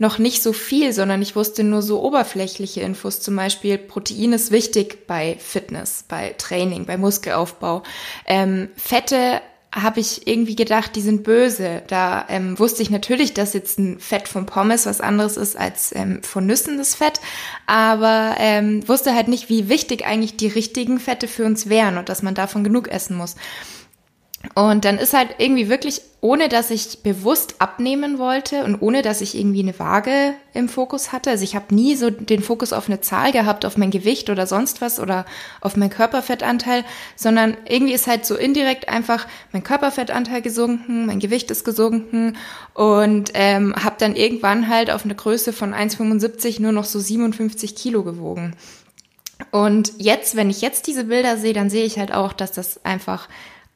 noch 0.00 0.18
nicht 0.18 0.42
so 0.42 0.52
viel, 0.52 0.92
sondern 0.92 1.22
ich 1.22 1.34
wusste 1.34 1.64
nur 1.64 1.80
so 1.80 2.02
oberflächliche 2.04 2.82
Infos. 2.82 3.18
Zum 3.18 3.34
Beispiel 3.34 3.78
Protein 3.78 4.34
ist 4.34 4.52
wichtig 4.52 5.06
bei 5.08 5.36
Fitness, 5.40 6.04
bei 6.06 6.34
Training, 6.36 6.84
bei 6.84 6.98
Muskelaufbau. 6.98 7.82
Ähm, 8.26 8.68
Fette 8.76 9.40
habe 9.82 10.00
ich 10.00 10.26
irgendwie 10.26 10.56
gedacht, 10.56 10.96
die 10.96 11.00
sind 11.00 11.22
böse. 11.22 11.82
Da 11.86 12.26
ähm, 12.28 12.58
wusste 12.58 12.82
ich 12.82 12.90
natürlich, 12.90 13.34
dass 13.34 13.52
jetzt 13.52 13.78
ein 13.78 13.98
Fett 13.98 14.28
von 14.28 14.46
Pommes 14.46 14.86
was 14.86 15.00
anderes 15.00 15.36
ist 15.36 15.56
als 15.56 15.94
ähm, 15.94 16.22
von 16.22 16.46
Nüssen 16.46 16.78
das 16.78 16.94
Fett, 16.94 17.20
aber 17.66 18.36
ähm, 18.38 18.86
wusste 18.88 19.14
halt 19.14 19.28
nicht, 19.28 19.48
wie 19.48 19.68
wichtig 19.68 20.06
eigentlich 20.06 20.36
die 20.36 20.48
richtigen 20.48 20.98
Fette 21.00 21.28
für 21.28 21.44
uns 21.44 21.68
wären 21.68 21.98
und 21.98 22.08
dass 22.08 22.22
man 22.22 22.34
davon 22.34 22.64
genug 22.64 22.88
essen 22.88 23.16
muss. 23.16 23.36
Und 24.54 24.84
dann 24.84 24.98
ist 24.98 25.14
halt 25.14 25.36
irgendwie 25.38 25.68
wirklich, 25.68 26.00
ohne 26.20 26.48
dass 26.48 26.70
ich 26.70 27.02
bewusst 27.02 27.56
abnehmen 27.60 28.18
wollte 28.18 28.64
und 28.64 28.80
ohne 28.80 29.02
dass 29.02 29.20
ich 29.20 29.36
irgendwie 29.36 29.62
eine 29.62 29.76
Waage 29.78 30.34
im 30.54 30.68
Fokus 30.68 31.10
hatte. 31.10 31.30
Also 31.30 31.42
ich 31.42 31.56
habe 31.56 31.74
nie 31.74 31.96
so 31.96 32.10
den 32.10 32.42
Fokus 32.42 32.72
auf 32.72 32.88
eine 32.88 33.00
Zahl 33.00 33.32
gehabt, 33.32 33.64
auf 33.64 33.76
mein 33.76 33.90
Gewicht 33.90 34.30
oder 34.30 34.46
sonst 34.46 34.80
was 34.80 35.00
oder 35.00 35.26
auf 35.60 35.76
meinen 35.76 35.90
Körperfettanteil, 35.90 36.84
sondern 37.16 37.56
irgendwie 37.68 37.94
ist 37.94 38.06
halt 38.06 38.24
so 38.26 38.36
indirekt 38.36 38.88
einfach 38.88 39.26
mein 39.52 39.64
Körperfettanteil 39.64 40.40
gesunken, 40.40 41.06
mein 41.06 41.18
Gewicht 41.18 41.50
ist 41.50 41.64
gesunken 41.64 42.36
und 42.74 43.32
ähm, 43.34 43.74
habe 43.76 43.96
dann 43.98 44.14
irgendwann 44.14 44.68
halt 44.68 44.90
auf 44.90 45.04
eine 45.04 45.16
Größe 45.16 45.52
von 45.52 45.74
1,75 45.74 46.62
nur 46.62 46.72
noch 46.72 46.84
so 46.84 47.00
57 47.00 47.74
Kilo 47.74 48.04
gewogen. 48.04 48.54
Und 49.50 49.92
jetzt, 49.98 50.36
wenn 50.36 50.50
ich 50.50 50.62
jetzt 50.62 50.86
diese 50.86 51.04
Bilder 51.04 51.36
sehe, 51.36 51.52
dann 51.52 51.70
sehe 51.70 51.84
ich 51.84 51.98
halt 51.98 52.12
auch, 52.12 52.32
dass 52.32 52.52
das 52.52 52.84
einfach 52.84 53.28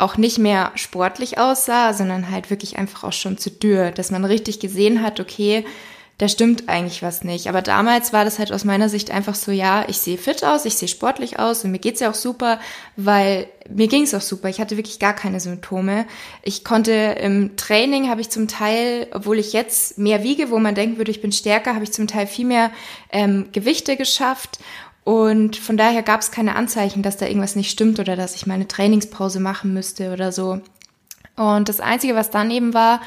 auch 0.02 0.16
nicht 0.16 0.38
mehr 0.38 0.72
sportlich 0.74 1.38
aussah, 1.38 1.94
sondern 1.94 2.30
halt 2.30 2.50
wirklich 2.50 2.76
einfach 2.76 3.04
auch 3.04 3.12
schon 3.12 3.38
zu 3.38 3.50
dürr, 3.50 3.90
dass 3.92 4.10
man 4.10 4.24
richtig 4.24 4.60
gesehen 4.60 5.02
hat, 5.02 5.20
okay, 5.20 5.64
da 6.18 6.28
stimmt 6.28 6.68
eigentlich 6.68 7.02
was 7.02 7.24
nicht. 7.24 7.48
Aber 7.48 7.62
damals 7.62 8.12
war 8.12 8.24
das 8.24 8.38
halt 8.38 8.52
aus 8.52 8.64
meiner 8.64 8.88
Sicht 8.88 9.10
einfach 9.10 9.34
so, 9.34 9.50
ja, 9.50 9.84
ich 9.88 9.98
sehe 9.98 10.18
fit 10.18 10.44
aus, 10.44 10.64
ich 10.64 10.74
sehe 10.74 10.86
sportlich 10.86 11.38
aus 11.38 11.64
und 11.64 11.72
mir 11.72 11.80
geht's 11.80 11.98
ja 12.00 12.10
auch 12.10 12.14
super, 12.14 12.60
weil 12.96 13.48
mir 13.68 13.88
ging's 13.88 14.14
auch 14.14 14.20
super. 14.20 14.48
Ich 14.48 14.60
hatte 14.60 14.76
wirklich 14.76 14.98
gar 14.98 15.14
keine 15.14 15.40
Symptome. 15.40 16.06
Ich 16.42 16.62
konnte 16.62 16.92
im 16.92 17.56
Training 17.56 18.08
habe 18.08 18.20
ich 18.20 18.28
zum 18.28 18.46
Teil, 18.46 19.08
obwohl 19.12 19.38
ich 19.38 19.52
jetzt 19.52 19.98
mehr 19.98 20.22
wiege, 20.22 20.50
wo 20.50 20.58
man 20.58 20.74
denken 20.74 20.98
würde, 20.98 21.10
ich 21.10 21.22
bin 21.22 21.32
stärker, 21.32 21.74
habe 21.74 21.84
ich 21.84 21.92
zum 21.92 22.06
Teil 22.06 22.26
viel 22.26 22.46
mehr 22.46 22.70
ähm, 23.10 23.48
Gewichte 23.52 23.96
geschafft 23.96 24.60
und 25.04 25.56
von 25.56 25.76
daher 25.76 26.02
gab 26.02 26.20
es 26.20 26.30
keine 26.30 26.54
Anzeichen, 26.54 27.02
dass 27.02 27.16
da 27.16 27.26
irgendwas 27.26 27.56
nicht 27.56 27.70
stimmt 27.70 27.98
oder 27.98 28.16
dass 28.16 28.36
ich 28.36 28.46
mal 28.46 28.54
eine 28.54 28.68
Trainingspause 28.68 29.40
machen 29.40 29.74
müsste 29.74 30.12
oder 30.12 30.30
so. 30.30 30.60
Und 31.36 31.68
das 31.68 31.80
Einzige, 31.80 32.14
was 32.14 32.30
dann 32.30 32.50
eben 32.50 32.74
war, 32.74 33.00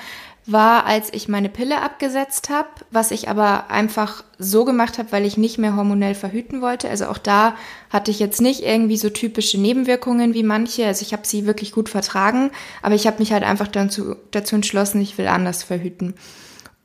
war, 0.47 0.85
als 0.85 1.11
ich 1.11 1.27
meine 1.27 1.49
Pille 1.49 1.81
abgesetzt 1.81 2.49
habe, 2.49 2.67
was 2.91 3.11
ich 3.11 3.29
aber 3.29 3.71
einfach 3.71 4.23
so 4.37 4.63
gemacht 4.63 4.99
habe, 4.99 5.11
weil 5.11 5.25
ich 5.25 5.37
nicht 5.37 5.57
mehr 5.57 5.75
hormonell 5.75 6.13
verhüten 6.13 6.61
wollte. 6.61 6.89
Also 6.89 7.07
auch 7.07 7.17
da 7.17 7.55
hatte 7.89 8.11
ich 8.11 8.19
jetzt 8.19 8.41
nicht 8.41 8.61
irgendwie 8.61 8.97
so 8.97 9.09
typische 9.09 9.59
Nebenwirkungen 9.59 10.33
wie 10.33 10.43
manche. 10.43 10.85
Also 10.85 11.01
ich 11.01 11.13
habe 11.13 11.25
sie 11.25 11.47
wirklich 11.47 11.71
gut 11.71 11.89
vertragen, 11.89 12.51
aber 12.83 12.93
ich 12.93 13.07
habe 13.07 13.19
mich 13.19 13.31
halt 13.31 13.43
einfach 13.43 13.67
dazu, 13.67 14.15
dazu 14.31 14.55
entschlossen, 14.55 15.01
ich 15.01 15.17
will 15.17 15.27
anders 15.27 15.63
verhüten. 15.63 16.13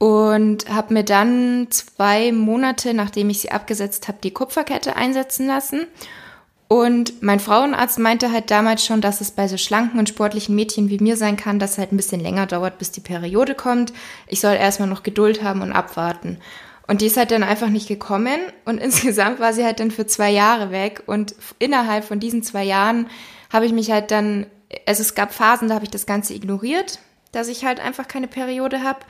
Und 0.00 0.68
habe 0.68 0.94
mir 0.94 1.04
dann 1.04 1.68
zwei 1.70 2.32
Monate, 2.32 2.94
nachdem 2.94 3.30
ich 3.30 3.40
sie 3.40 3.52
abgesetzt 3.52 4.08
habe, 4.08 4.18
die 4.22 4.32
Kupferkette 4.32 4.96
einsetzen 4.96 5.46
lassen 5.46 5.86
und 6.72 7.20
mein 7.20 7.40
Frauenarzt 7.40 7.98
meinte 7.98 8.30
halt 8.30 8.52
damals 8.52 8.86
schon, 8.86 9.00
dass 9.00 9.20
es 9.20 9.32
bei 9.32 9.48
so 9.48 9.56
schlanken 9.56 9.98
und 9.98 10.08
sportlichen 10.08 10.54
Mädchen 10.54 10.88
wie 10.88 11.00
mir 11.00 11.16
sein 11.16 11.36
kann, 11.36 11.58
dass 11.58 11.72
es 11.72 11.78
halt 11.78 11.90
ein 11.90 11.96
bisschen 11.96 12.20
länger 12.20 12.46
dauert, 12.46 12.78
bis 12.78 12.92
die 12.92 13.00
Periode 13.00 13.56
kommt. 13.56 13.92
Ich 14.28 14.38
soll 14.38 14.54
erstmal 14.54 14.88
noch 14.88 15.02
Geduld 15.02 15.42
haben 15.42 15.62
und 15.62 15.72
abwarten. 15.72 16.38
Und 16.86 17.00
die 17.00 17.06
ist 17.06 17.16
halt 17.16 17.32
dann 17.32 17.42
einfach 17.42 17.70
nicht 17.70 17.88
gekommen 17.88 18.38
und 18.64 18.78
insgesamt 18.80 19.40
war 19.40 19.52
sie 19.52 19.64
halt 19.64 19.80
dann 19.80 19.90
für 19.90 20.06
zwei 20.06 20.30
Jahre 20.30 20.70
weg 20.70 21.02
und 21.06 21.34
innerhalb 21.58 22.04
von 22.04 22.20
diesen 22.20 22.44
zwei 22.44 22.62
Jahren 22.62 23.08
habe 23.52 23.66
ich 23.66 23.72
mich 23.72 23.90
halt 23.90 24.12
dann, 24.12 24.46
also 24.86 25.02
es 25.02 25.16
gab 25.16 25.34
Phasen, 25.34 25.70
da 25.70 25.74
habe 25.74 25.86
ich 25.86 25.90
das 25.90 26.06
Ganze 26.06 26.34
ignoriert, 26.34 27.00
dass 27.32 27.48
ich 27.48 27.64
halt 27.64 27.80
einfach 27.80 28.06
keine 28.06 28.28
Periode 28.28 28.84
habe. 28.84 29.00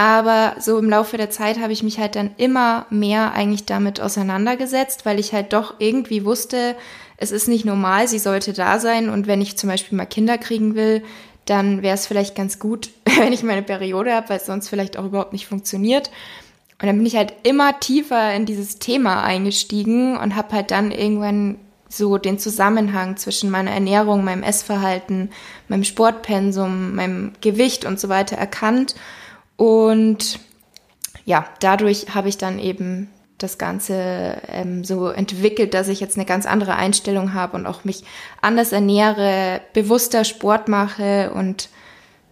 Aber 0.00 0.54
so 0.58 0.78
im 0.78 0.88
Laufe 0.88 1.18
der 1.18 1.28
Zeit 1.28 1.60
habe 1.60 1.74
ich 1.74 1.82
mich 1.82 1.98
halt 1.98 2.16
dann 2.16 2.30
immer 2.38 2.86
mehr 2.88 3.34
eigentlich 3.34 3.66
damit 3.66 4.00
auseinandergesetzt, 4.00 5.04
weil 5.04 5.18
ich 5.18 5.34
halt 5.34 5.52
doch 5.52 5.74
irgendwie 5.78 6.24
wusste, 6.24 6.74
es 7.18 7.32
ist 7.32 7.48
nicht 7.48 7.66
normal, 7.66 8.08
sie 8.08 8.18
sollte 8.18 8.54
da 8.54 8.78
sein. 8.78 9.10
Und 9.10 9.26
wenn 9.26 9.42
ich 9.42 9.58
zum 9.58 9.68
Beispiel 9.68 9.98
mal 9.98 10.06
Kinder 10.06 10.38
kriegen 10.38 10.74
will, 10.74 11.02
dann 11.44 11.82
wäre 11.82 11.96
es 11.96 12.06
vielleicht 12.06 12.34
ganz 12.34 12.58
gut, 12.58 12.88
wenn 13.18 13.34
ich 13.34 13.42
meine 13.42 13.60
Periode 13.60 14.14
habe, 14.14 14.30
weil 14.30 14.38
es 14.38 14.46
sonst 14.46 14.70
vielleicht 14.70 14.96
auch 14.96 15.04
überhaupt 15.04 15.34
nicht 15.34 15.46
funktioniert. 15.46 16.08
Und 16.80 16.86
dann 16.86 16.96
bin 16.96 17.04
ich 17.04 17.16
halt 17.16 17.34
immer 17.42 17.78
tiefer 17.78 18.32
in 18.32 18.46
dieses 18.46 18.78
Thema 18.78 19.22
eingestiegen 19.22 20.16
und 20.16 20.34
habe 20.34 20.54
halt 20.54 20.70
dann 20.70 20.92
irgendwann 20.92 21.56
so 21.90 22.16
den 22.16 22.38
Zusammenhang 22.38 23.18
zwischen 23.18 23.50
meiner 23.50 23.72
Ernährung, 23.72 24.24
meinem 24.24 24.44
Essverhalten, 24.44 25.28
meinem 25.68 25.84
Sportpensum, 25.84 26.94
meinem 26.94 27.32
Gewicht 27.42 27.84
und 27.84 28.00
so 28.00 28.08
weiter 28.08 28.38
erkannt 28.38 28.94
und 29.60 30.40
ja, 31.26 31.44
dadurch 31.60 32.14
habe 32.14 32.30
ich 32.30 32.38
dann 32.38 32.58
eben 32.58 33.10
das 33.36 33.58
Ganze 33.58 34.40
ähm, 34.48 34.84
so 34.84 35.08
entwickelt, 35.08 35.74
dass 35.74 35.88
ich 35.88 36.00
jetzt 36.00 36.16
eine 36.16 36.24
ganz 36.24 36.46
andere 36.46 36.76
Einstellung 36.76 37.34
habe 37.34 37.58
und 37.58 37.66
auch 37.66 37.84
mich 37.84 38.02
anders 38.40 38.72
ernähre, 38.72 39.60
bewusster 39.74 40.24
Sport 40.24 40.68
mache 40.68 41.30
und 41.34 41.68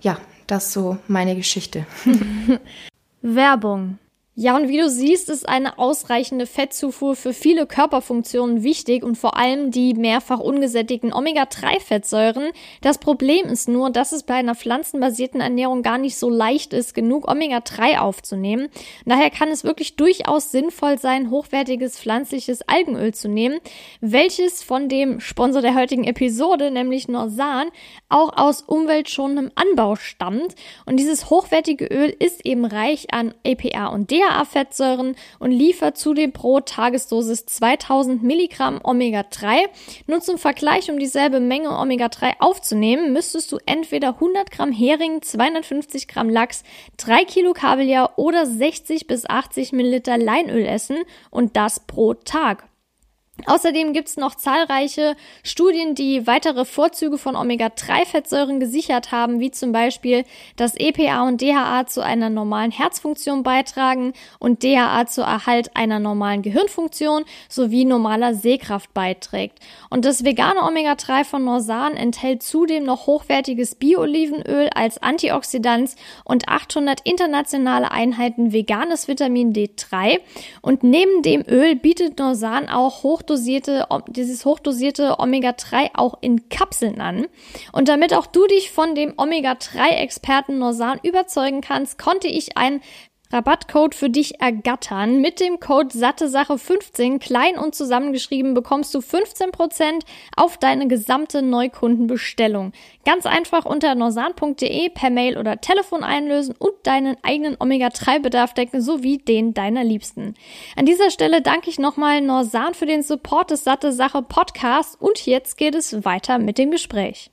ja, 0.00 0.16
das 0.46 0.68
ist 0.68 0.72
so 0.72 0.96
meine 1.06 1.36
Geschichte. 1.36 1.84
Werbung 3.20 3.98
ja, 4.40 4.54
und 4.54 4.68
wie 4.68 4.78
du 4.78 4.88
siehst, 4.88 5.30
ist 5.30 5.48
eine 5.48 5.80
ausreichende 5.80 6.46
Fettzufuhr 6.46 7.16
für 7.16 7.32
viele 7.32 7.66
Körperfunktionen 7.66 8.62
wichtig 8.62 9.02
und 9.02 9.18
vor 9.18 9.36
allem 9.36 9.72
die 9.72 9.94
mehrfach 9.94 10.38
ungesättigten 10.38 11.12
Omega-3-Fettsäuren. 11.12 12.50
Das 12.80 12.98
Problem 12.98 13.46
ist 13.46 13.68
nur, 13.68 13.90
dass 13.90 14.12
es 14.12 14.22
bei 14.22 14.34
einer 14.34 14.54
pflanzenbasierten 14.54 15.40
Ernährung 15.40 15.82
gar 15.82 15.98
nicht 15.98 16.16
so 16.16 16.30
leicht 16.30 16.72
ist, 16.72 16.94
genug 16.94 17.28
Omega-3 17.28 17.98
aufzunehmen. 17.98 18.68
Daher 19.04 19.30
kann 19.30 19.48
es 19.48 19.64
wirklich 19.64 19.96
durchaus 19.96 20.52
sinnvoll 20.52 21.00
sein, 21.00 21.30
hochwertiges 21.30 21.98
pflanzliches 21.98 22.62
Algenöl 22.62 23.12
zu 23.12 23.28
nehmen, 23.28 23.58
welches 24.00 24.62
von 24.62 24.88
dem 24.88 25.18
Sponsor 25.18 25.62
der 25.62 25.74
heutigen 25.74 26.04
Episode, 26.04 26.70
nämlich 26.70 27.08
Norsan, 27.08 27.70
auch 28.08 28.36
aus 28.36 28.62
umweltschonendem 28.62 29.50
Anbau 29.56 29.96
stammt. 29.96 30.54
Und 30.86 30.96
dieses 30.98 31.28
hochwertige 31.28 31.86
Öl 31.86 32.14
ist 32.16 32.46
eben 32.46 32.64
reich 32.64 33.12
an 33.12 33.34
EPA 33.42 33.88
und 33.88 34.12
DHA 34.12 34.27
DHA-Fettsäuren 34.28 35.16
und 35.38 35.50
liefert 35.50 35.96
zudem 35.98 36.32
pro 36.32 36.60
Tagesdosis 36.60 37.46
2000 37.46 38.22
Milligramm 38.22 38.80
Omega-3. 38.82 39.66
Nur 40.06 40.20
zum 40.20 40.38
Vergleich, 40.38 40.90
um 40.90 40.98
dieselbe 40.98 41.40
Menge 41.40 41.70
Omega-3 41.70 42.40
aufzunehmen, 42.40 43.12
müsstest 43.12 43.50
du 43.52 43.58
entweder 43.66 44.14
100 44.14 44.50
Gramm 44.50 44.72
Hering, 44.72 45.22
250 45.22 46.08
Gramm 46.08 46.28
Lachs, 46.28 46.64
3 46.98 47.24
Kilo 47.24 47.52
Kabeljau 47.52 48.08
oder 48.16 48.46
60 48.46 49.06
bis 49.06 49.28
80 49.28 49.72
Milliliter 49.72 50.18
Leinöl 50.18 50.64
essen 50.64 50.98
und 51.30 51.56
das 51.56 51.80
pro 51.80 52.14
Tag. 52.14 52.67
Außerdem 53.46 53.92
gibt 53.92 54.08
es 54.08 54.16
noch 54.16 54.34
zahlreiche 54.34 55.16
Studien, 55.44 55.94
die 55.94 56.26
weitere 56.26 56.64
Vorzüge 56.64 57.18
von 57.18 57.36
Omega-3-Fettsäuren 57.36 58.58
gesichert 58.58 59.12
haben, 59.12 59.38
wie 59.38 59.52
zum 59.52 59.70
Beispiel, 59.70 60.24
dass 60.56 60.74
EPA 60.74 61.26
und 61.26 61.40
DHA 61.40 61.86
zu 61.86 62.02
einer 62.02 62.30
normalen 62.30 62.72
Herzfunktion 62.72 63.44
beitragen 63.44 64.12
und 64.40 64.64
DHA 64.64 65.06
zur 65.06 65.24
Erhalt 65.24 65.76
einer 65.76 66.00
normalen 66.00 66.42
Gehirnfunktion 66.42 67.24
sowie 67.48 67.84
normaler 67.84 68.34
Sehkraft 68.34 68.92
beiträgt. 68.92 69.60
Und 69.88 70.04
das 70.04 70.24
vegane 70.24 70.62
Omega-3 70.62 71.24
von 71.24 71.44
Norsan 71.44 71.94
enthält 71.94 72.42
zudem 72.42 72.84
noch 72.84 73.06
hochwertiges 73.06 73.76
Bio-Olivenöl 73.76 74.68
als 74.74 75.00
Antioxidant 75.00 75.94
und 76.24 76.48
800 76.48 77.00
internationale 77.04 77.92
Einheiten 77.92 78.52
veganes 78.52 79.06
Vitamin 79.06 79.52
D3. 79.52 80.18
Und 80.60 80.82
neben 80.82 81.22
dem 81.22 81.44
Öl 81.48 81.76
bietet 81.76 82.18
Norsan 82.18 82.68
auch 82.68 83.04
hoch 83.04 83.22
hochdosierte, 83.28 83.86
dieses 84.08 84.44
hochdosierte 84.44 85.18
Omega-3 85.18 85.90
auch 85.94 86.18
in 86.22 86.48
Kapseln 86.48 87.00
an. 87.00 87.26
Und 87.72 87.88
damit 87.88 88.14
auch 88.14 88.26
du 88.26 88.46
dich 88.46 88.70
von 88.70 88.94
dem 88.94 89.12
Omega-3-Experten 89.16 90.58
Norsan 90.58 90.98
überzeugen 91.02 91.60
kannst, 91.60 91.98
konnte 91.98 92.28
ich 92.28 92.56
ein 92.56 92.80
Rabattcode 93.30 93.94
für 93.94 94.08
dich 94.08 94.40
ergattern. 94.40 95.20
Mit 95.20 95.40
dem 95.40 95.60
Code 95.60 95.88
SatteSache15 95.88 97.18
klein 97.18 97.58
und 97.58 97.74
zusammengeschrieben 97.74 98.54
bekommst 98.54 98.94
du 98.94 99.00
15% 99.00 100.04
auf 100.36 100.56
deine 100.56 100.88
gesamte 100.88 101.42
Neukundenbestellung. 101.42 102.72
Ganz 103.04 103.26
einfach 103.26 103.66
unter 103.66 103.94
norsan.de 103.94 104.88
per 104.90 105.10
Mail 105.10 105.36
oder 105.36 105.60
Telefon 105.60 106.04
einlösen 106.04 106.54
und 106.58 106.72
deinen 106.84 107.16
eigenen 107.22 107.56
Omega-3-Bedarf 107.58 108.54
decken 108.54 108.80
sowie 108.80 109.18
den 109.18 109.52
deiner 109.52 109.84
Liebsten. 109.84 110.34
An 110.76 110.86
dieser 110.86 111.10
Stelle 111.10 111.42
danke 111.42 111.68
ich 111.68 111.78
nochmal 111.78 112.20
Norsan 112.20 112.74
für 112.74 112.86
den 112.86 113.02
Support 113.02 113.50
des 113.50 113.64
Satte 113.64 113.92
Sache 113.92 114.22
Podcasts 114.22 114.96
und 114.96 115.26
jetzt 115.26 115.56
geht 115.56 115.74
es 115.74 116.04
weiter 116.04 116.38
mit 116.38 116.58
dem 116.58 116.70
Gespräch. 116.70 117.30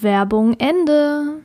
Werbung 0.00 0.54
Ende. 0.58 1.42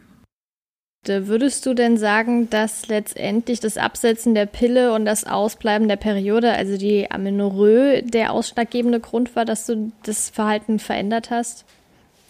Würdest 1.06 1.66
du 1.66 1.74
denn 1.74 1.98
sagen, 1.98 2.50
dass 2.50 2.88
letztendlich 2.88 3.60
das 3.60 3.78
Absetzen 3.78 4.36
der 4.36 4.46
Pille 4.46 4.94
und 4.94 5.06
das 5.06 5.26
Ausbleiben 5.26 5.88
der 5.90 5.98
Periode, 5.98 6.54
also 6.54 6.78
die 6.78 7.12
Amenorrhoe, 7.12 8.04
der 8.04 8.32
ausschlaggebende 8.32 9.02
Grund 9.02 9.36
war, 9.36 9.44
dass 9.44 9.66
du 9.66 9.92
das 10.04 10.30
Verhalten 10.30 10.80
verändert 10.80 11.30
hast? 11.30 11.66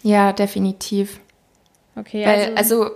Ja, 0.02 0.32
definitiv. 0.32 1.20
Okay, 1.96 2.26
Weil, 2.26 2.56
also, 2.56 2.82
also 2.82 2.90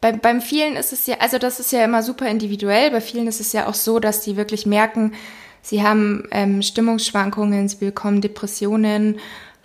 bei, 0.00 0.12
beim 0.12 0.40
vielen 0.40 0.76
ist 0.76 0.92
es 0.92 1.06
ja, 1.06 1.16
also 1.18 1.38
das 1.38 1.58
ist 1.58 1.72
ja 1.72 1.84
immer 1.84 2.02
super 2.02 2.28
individuell. 2.28 2.90
Bei 2.90 3.00
vielen 3.00 3.26
ist 3.26 3.40
es 3.40 3.52
ja 3.52 3.66
auch 3.66 3.74
so, 3.74 3.98
dass 3.98 4.20
die 4.20 4.36
wirklich 4.36 4.66
merken, 4.66 5.14
sie 5.62 5.82
haben 5.82 6.28
ähm, 6.30 6.62
Stimmungsschwankungen, 6.62 7.68
sie 7.68 7.76
bekommen 7.76 8.20
Depressionen 8.20 9.18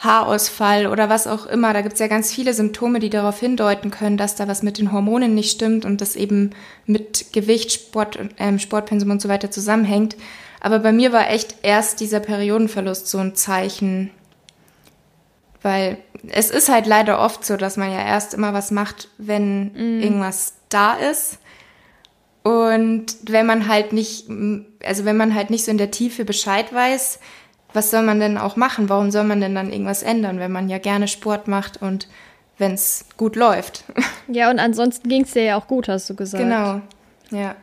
Haarausfall 0.03 0.88
oder 0.88 1.07
was 1.10 1.27
auch 1.27 1.45
immer. 1.45 1.74
Da 1.74 1.81
gibt 1.81 1.93
es 1.93 2.00
ja 2.00 2.07
ganz 2.07 2.33
viele 2.33 2.53
Symptome, 2.53 3.00
die 3.00 3.10
darauf 3.10 3.39
hindeuten 3.39 3.89
können, 3.89 4.17
dass 4.17 4.36
da 4.36 4.48
was 4.48 4.62
mit 4.62 4.77
den 4.77 4.91
Hormonen 4.91 5.33
nicht 5.33 5.51
stimmt 5.51 5.86
und 5.86 6.01
das 6.01 6.15
eben 6.15 6.51
mit 6.86 7.31
Gewicht, 7.31 7.72
Sport, 7.72 8.19
ähm, 8.38 8.60
Sportpensum 8.60 9.12
und 9.12 9.22
so 9.22 9.29
weiter 9.29 9.50
zusammenhängt. 9.50 10.17
Aber 10.60 10.79
bei 10.79 10.91
mir 10.91 11.12
war 11.13 11.29
echt 11.29 11.55
erst 11.62 12.00
dieser 12.00 12.19
Periodenverlust 12.19 13.07
so 13.07 13.17
ein 13.19 13.36
Zeichen. 13.36 14.12
Weil 15.62 15.98
es 16.27 16.50
ist 16.50 16.69
halt 16.69 16.88
leider 16.88 17.19
oft 17.19 17.45
so, 17.45 17.55
dass 17.55 17.77
man 17.77 17.91
ja 17.91 18.05
erst 18.05 18.33
immer 18.33 18.53
was 18.53 18.72
macht, 18.72 19.10
wenn 19.17 19.72
mm. 19.74 20.01
irgendwas 20.01 20.55
da 20.67 20.93
ist. 20.93 21.38
Und 22.43 23.05
wenn 23.24 23.45
man 23.45 23.69
halt 23.69 23.93
nicht, 23.93 24.27
also 24.83 25.05
wenn 25.05 25.15
man 25.15 25.33
halt 25.33 25.50
nicht 25.50 25.63
so 25.63 25.72
in 25.72 25.77
der 25.77 25.91
Tiefe 25.91 26.25
Bescheid 26.25 26.74
weiß, 26.74 27.19
was 27.74 27.92
soll 27.92 28.03
man 28.03 28.20
denn 28.20 28.38
auch 28.38 28.56
machen? 28.56 28.89
Warum 28.89 29.12
soll 29.12 29.24
man 29.24 29.42
denn 29.42 29.56
dann 29.56 29.72
irgendwas 29.72 30.03
ändern, 30.03 30.39
wenn 30.39 30.51
man 30.51 30.70
ja 30.70 30.77
gerne 30.77 31.08
Sport 31.08 31.48
macht 31.48 31.82
und 31.82 32.08
wenn 32.58 32.74
es 32.74 33.06
gut 33.18 33.36
läuft? 33.36 33.84
Ja, 34.30 34.50
und 34.50 34.58
ansonsten 34.58 35.10
ging 35.10 35.24
es 35.24 35.34
dir 35.34 35.44
ja 35.44 35.58
auch 35.58 35.68
gut, 35.68 35.89
hast 35.89 36.10
du 36.10 36.15
gesagt. 36.15 36.42
Genau, 36.42 36.80
ja. 37.30 37.58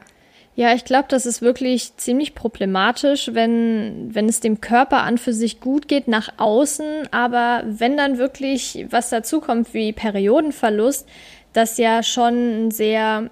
Ja, 0.56 0.74
ich 0.74 0.84
glaube, 0.84 1.06
das 1.08 1.24
ist 1.24 1.40
wirklich 1.40 1.96
ziemlich 1.96 2.34
problematisch, 2.34 3.30
wenn, 3.32 4.10
wenn 4.14 4.28
es 4.28 4.40
dem 4.40 4.60
Körper 4.60 4.98
an 5.02 5.16
für 5.16 5.32
sich 5.32 5.60
gut 5.60 5.88
geht 5.88 6.06
nach 6.06 6.34
außen, 6.36 7.08
aber 7.12 7.62
wenn 7.64 7.96
dann 7.96 8.18
wirklich 8.18 8.84
was 8.90 9.08
dazukommt 9.08 9.72
wie 9.72 9.94
Periodenverlust, 9.94 11.08
das 11.54 11.78
ja 11.78 12.02
schon 12.02 12.66
ein 12.66 12.70
sehr 12.70 13.30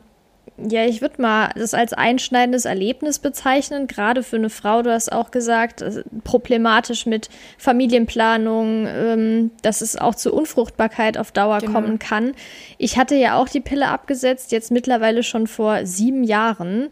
ja, 0.69 0.85
ich 0.85 1.01
würde 1.01 1.23
mal 1.23 1.51
das 1.55 1.75
als 1.75 1.93
einschneidendes 1.93 2.65
Erlebnis 2.65 3.19
bezeichnen, 3.19 3.87
gerade 3.87 4.23
für 4.23 4.37
eine 4.37 4.51
Frau, 4.51 4.83
du 4.83 4.93
hast 4.93 5.13
auch 5.13 5.31
gesagt, 5.31 5.85
problematisch 6.25 7.07
mit 7.07 7.29
Familienplanung, 7.59 8.87
ähm, 8.87 9.51
dass 9.63 9.81
es 9.81 9.97
auch 9.97 10.15
zu 10.15 10.33
Unfruchtbarkeit 10.33 11.17
auf 11.19 11.31
Dauer 11.31 11.59
genau. 11.59 11.73
kommen 11.73 11.99
kann. 11.99 12.33
Ich 12.77 12.99
hatte 12.99 13.15
ja 13.15 13.37
auch 13.37 13.49
die 13.49 13.61
Pille 13.61 13.89
abgesetzt, 13.89 14.51
jetzt 14.53 14.71
mittlerweile 14.71 15.23
schon 15.23 15.47
vor 15.47 15.87
sieben 15.87 16.25
Jahren 16.25 16.89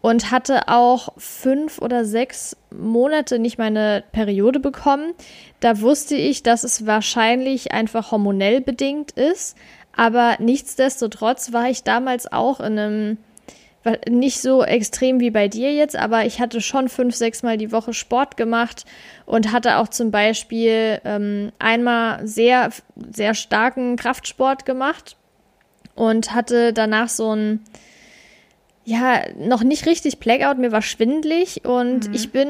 und 0.00 0.30
hatte 0.30 0.68
auch 0.68 1.10
fünf 1.18 1.78
oder 1.78 2.04
sechs 2.04 2.56
Monate 2.70 3.38
nicht 3.38 3.58
meine 3.58 4.02
Periode 4.12 4.60
bekommen. 4.60 5.12
Da 5.60 5.80
wusste 5.80 6.14
ich, 6.14 6.42
dass 6.42 6.64
es 6.64 6.86
wahrscheinlich 6.86 7.72
einfach 7.72 8.10
hormonell 8.10 8.62
bedingt 8.62 9.12
ist. 9.12 9.56
Aber 10.00 10.36
nichtsdestotrotz 10.38 11.52
war 11.52 11.68
ich 11.68 11.82
damals 11.82 12.32
auch 12.32 12.60
in 12.60 12.78
einem, 12.78 13.18
nicht 14.08 14.40
so 14.40 14.64
extrem 14.64 15.20
wie 15.20 15.30
bei 15.30 15.46
dir 15.46 15.74
jetzt, 15.74 15.94
aber 15.94 16.24
ich 16.24 16.40
hatte 16.40 16.62
schon 16.62 16.88
fünf, 16.88 17.14
sechs 17.14 17.42
Mal 17.42 17.58
die 17.58 17.70
Woche 17.70 17.92
Sport 17.92 18.38
gemacht 18.38 18.86
und 19.26 19.52
hatte 19.52 19.76
auch 19.76 19.88
zum 19.88 20.10
Beispiel 20.10 21.02
ähm, 21.04 21.52
einmal 21.58 22.26
sehr, 22.26 22.70
sehr 23.10 23.34
starken 23.34 23.96
Kraftsport 23.96 24.64
gemacht 24.64 25.18
und 25.94 26.32
hatte 26.32 26.72
danach 26.72 27.10
so 27.10 27.36
ein, 27.36 27.60
ja, 28.84 29.22
noch 29.36 29.62
nicht 29.62 29.86
richtig 29.86 30.18
Blackout, 30.18 30.58
mir 30.58 30.72
war 30.72 30.80
schwindlig 30.82 31.64
und 31.64 32.08
mhm. 32.08 32.14
ich 32.14 32.32
bin, 32.32 32.48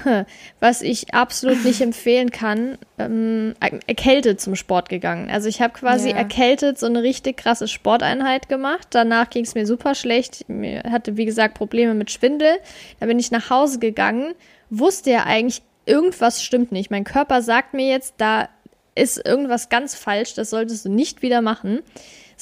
was 0.60 0.80
ich 0.80 1.12
absolut 1.14 1.62
nicht 1.64 1.80
empfehlen 1.82 2.30
kann, 2.30 2.78
ähm, 2.98 3.54
erkältet 3.86 4.40
zum 4.40 4.56
Sport 4.56 4.88
gegangen. 4.88 5.30
Also 5.30 5.48
ich 5.48 5.60
habe 5.60 5.74
quasi 5.74 6.10
ja. 6.10 6.16
erkältet 6.16 6.78
so 6.78 6.86
eine 6.86 7.02
richtig 7.02 7.36
krasse 7.36 7.68
Sporteinheit 7.68 8.48
gemacht. 8.48 8.88
Danach 8.90 9.28
ging 9.28 9.44
es 9.44 9.54
mir 9.54 9.66
super 9.66 9.94
schlecht. 9.94 10.46
Ich 10.48 10.84
hatte, 10.84 11.16
wie 11.18 11.26
gesagt, 11.26 11.54
Probleme 11.54 11.94
mit 11.94 12.10
Schwindel. 12.10 12.58
Da 12.98 13.06
bin 13.06 13.18
ich 13.18 13.30
nach 13.30 13.50
Hause 13.50 13.78
gegangen, 13.78 14.34
wusste 14.70 15.10
ja 15.10 15.24
eigentlich, 15.24 15.62
irgendwas 15.84 16.42
stimmt 16.42 16.72
nicht. 16.72 16.90
Mein 16.90 17.04
Körper 17.04 17.42
sagt 17.42 17.74
mir 17.74 17.88
jetzt, 17.88 18.14
da 18.16 18.48
ist 18.94 19.24
irgendwas 19.24 19.68
ganz 19.68 19.94
falsch, 19.94 20.34
das 20.34 20.50
solltest 20.50 20.86
du 20.86 20.90
nicht 20.90 21.22
wieder 21.22 21.42
machen. 21.42 21.80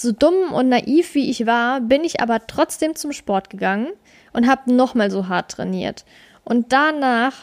So 0.02 0.12
dumm 0.12 0.54
und 0.54 0.70
naiv 0.70 1.14
wie 1.14 1.28
ich 1.28 1.44
war, 1.44 1.82
bin 1.82 2.04
ich 2.04 2.22
aber 2.22 2.46
trotzdem 2.46 2.96
zum 2.96 3.12
Sport 3.12 3.50
gegangen 3.50 3.88
und 4.32 4.48
habe 4.48 4.74
nochmal 4.74 5.10
so 5.10 5.28
hart 5.28 5.50
trainiert. 5.50 6.06
Und 6.42 6.72
danach, 6.72 7.34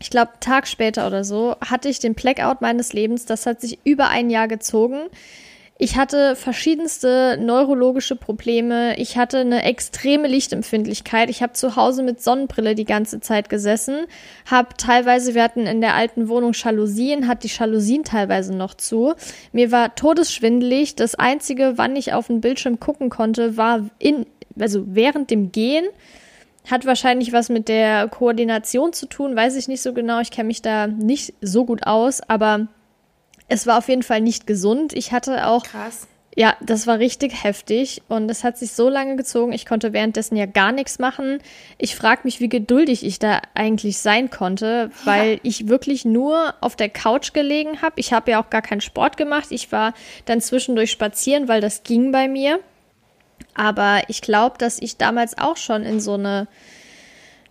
ich 0.00 0.10
glaube, 0.10 0.32
Tag 0.40 0.66
später 0.66 1.06
oder 1.06 1.22
so, 1.22 1.54
hatte 1.60 1.88
ich 1.88 2.00
den 2.00 2.14
Blackout 2.14 2.60
meines 2.60 2.92
Lebens. 2.92 3.24
Das 3.24 3.46
hat 3.46 3.60
sich 3.60 3.78
über 3.84 4.08
ein 4.08 4.30
Jahr 4.30 4.48
gezogen. 4.48 5.02
Ich 5.82 5.96
hatte 5.96 6.36
verschiedenste 6.36 7.38
neurologische 7.40 8.14
Probleme. 8.14 8.98
Ich 8.98 9.16
hatte 9.16 9.38
eine 9.38 9.62
extreme 9.62 10.28
Lichtempfindlichkeit. 10.28 11.30
Ich 11.30 11.42
habe 11.42 11.54
zu 11.54 11.74
Hause 11.74 12.02
mit 12.02 12.22
Sonnenbrille 12.22 12.74
die 12.74 12.84
ganze 12.84 13.20
Zeit 13.20 13.48
gesessen. 13.48 14.04
Hab 14.44 14.76
teilweise, 14.76 15.34
wir 15.34 15.42
hatten 15.42 15.66
in 15.66 15.80
der 15.80 15.94
alten 15.94 16.28
Wohnung 16.28 16.52
Jalousien, 16.52 17.26
hat 17.26 17.44
die 17.44 17.48
Jalousien 17.48 18.04
teilweise 18.04 18.54
noch 18.54 18.74
zu. 18.74 19.14
Mir 19.52 19.72
war 19.72 19.94
todesschwindelig. 19.94 20.96
Das 20.96 21.14
einzige, 21.14 21.78
wann 21.78 21.96
ich 21.96 22.12
auf 22.12 22.26
den 22.26 22.42
Bildschirm 22.42 22.78
gucken 22.78 23.08
konnte, 23.08 23.56
war 23.56 23.88
in, 23.98 24.26
also 24.58 24.84
während 24.86 25.30
dem 25.30 25.50
Gehen. 25.50 25.86
Hat 26.70 26.84
wahrscheinlich 26.84 27.32
was 27.32 27.48
mit 27.48 27.68
der 27.68 28.06
Koordination 28.08 28.92
zu 28.92 29.06
tun, 29.06 29.34
weiß 29.34 29.56
ich 29.56 29.66
nicht 29.66 29.80
so 29.80 29.94
genau. 29.94 30.20
Ich 30.20 30.30
kenne 30.30 30.48
mich 30.48 30.60
da 30.60 30.88
nicht 30.88 31.32
so 31.40 31.64
gut 31.64 31.86
aus, 31.86 32.20
aber 32.28 32.68
es 33.50 33.66
war 33.66 33.76
auf 33.78 33.88
jeden 33.88 34.02
Fall 34.02 34.20
nicht 34.20 34.46
gesund. 34.46 34.92
Ich 34.94 35.12
hatte 35.12 35.46
auch. 35.46 35.64
Krass. 35.64 36.06
Ja, 36.36 36.54
das 36.60 36.86
war 36.86 37.00
richtig 37.00 37.42
heftig 37.42 38.02
und 38.06 38.30
es 38.30 38.44
hat 38.44 38.56
sich 38.56 38.70
so 38.70 38.88
lange 38.88 39.16
gezogen. 39.16 39.52
Ich 39.52 39.66
konnte 39.66 39.92
währenddessen 39.92 40.36
ja 40.36 40.46
gar 40.46 40.70
nichts 40.70 41.00
machen. 41.00 41.40
Ich 41.76 41.96
frage 41.96 42.20
mich, 42.22 42.38
wie 42.38 42.48
geduldig 42.48 43.04
ich 43.04 43.18
da 43.18 43.42
eigentlich 43.54 43.98
sein 43.98 44.30
konnte, 44.30 44.92
weil 45.04 45.32
ja. 45.32 45.38
ich 45.42 45.66
wirklich 45.66 46.04
nur 46.04 46.54
auf 46.60 46.76
der 46.76 46.88
Couch 46.88 47.32
gelegen 47.32 47.82
habe. 47.82 47.94
Ich 47.96 48.12
habe 48.12 48.30
ja 48.30 48.40
auch 48.40 48.48
gar 48.48 48.62
keinen 48.62 48.80
Sport 48.80 49.16
gemacht. 49.16 49.48
Ich 49.50 49.72
war 49.72 49.92
dann 50.24 50.40
zwischendurch 50.40 50.92
spazieren, 50.92 51.48
weil 51.48 51.60
das 51.60 51.82
ging 51.82 52.12
bei 52.12 52.28
mir. 52.28 52.60
Aber 53.54 54.02
ich 54.06 54.22
glaube, 54.22 54.56
dass 54.56 54.80
ich 54.80 54.98
damals 54.98 55.36
auch 55.36 55.56
schon 55.56 55.82
in 55.82 55.98
so 55.98 56.14
eine 56.14 56.46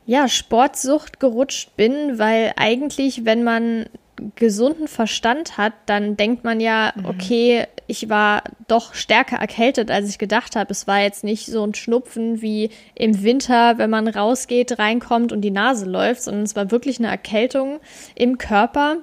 ja, 0.05 0.29
Sportsucht 0.29 1.19
gerutscht 1.19 1.75
bin, 1.75 2.17
weil 2.17 2.53
eigentlich, 2.55 3.25
wenn 3.25 3.43
man 3.43 3.87
gesunden 4.35 4.87
Verstand 4.87 5.57
hat, 5.57 5.73
dann 5.85 6.17
denkt 6.17 6.43
man 6.43 6.59
ja, 6.59 6.93
mhm. 6.95 7.05
okay, 7.05 7.67
ich 7.87 8.09
war 8.09 8.43
doch 8.67 8.93
stärker 8.93 9.37
erkältet, 9.37 9.89
als 9.91 10.09
ich 10.09 10.17
gedacht 10.17 10.55
habe. 10.55 10.71
Es 10.71 10.87
war 10.87 11.01
jetzt 11.01 11.23
nicht 11.23 11.47
so 11.47 11.63
ein 11.63 11.73
Schnupfen 11.73 12.41
wie 12.41 12.69
im 12.95 13.23
Winter, 13.23 13.77
wenn 13.77 13.89
man 13.89 14.07
rausgeht, 14.07 14.79
reinkommt 14.79 15.31
und 15.31 15.41
die 15.41 15.51
Nase 15.51 15.85
läuft, 15.85 16.21
sondern 16.21 16.43
es 16.43 16.55
war 16.55 16.71
wirklich 16.71 16.99
eine 16.99 17.07
Erkältung 17.07 17.79
im 18.15 18.37
Körper. 18.37 18.97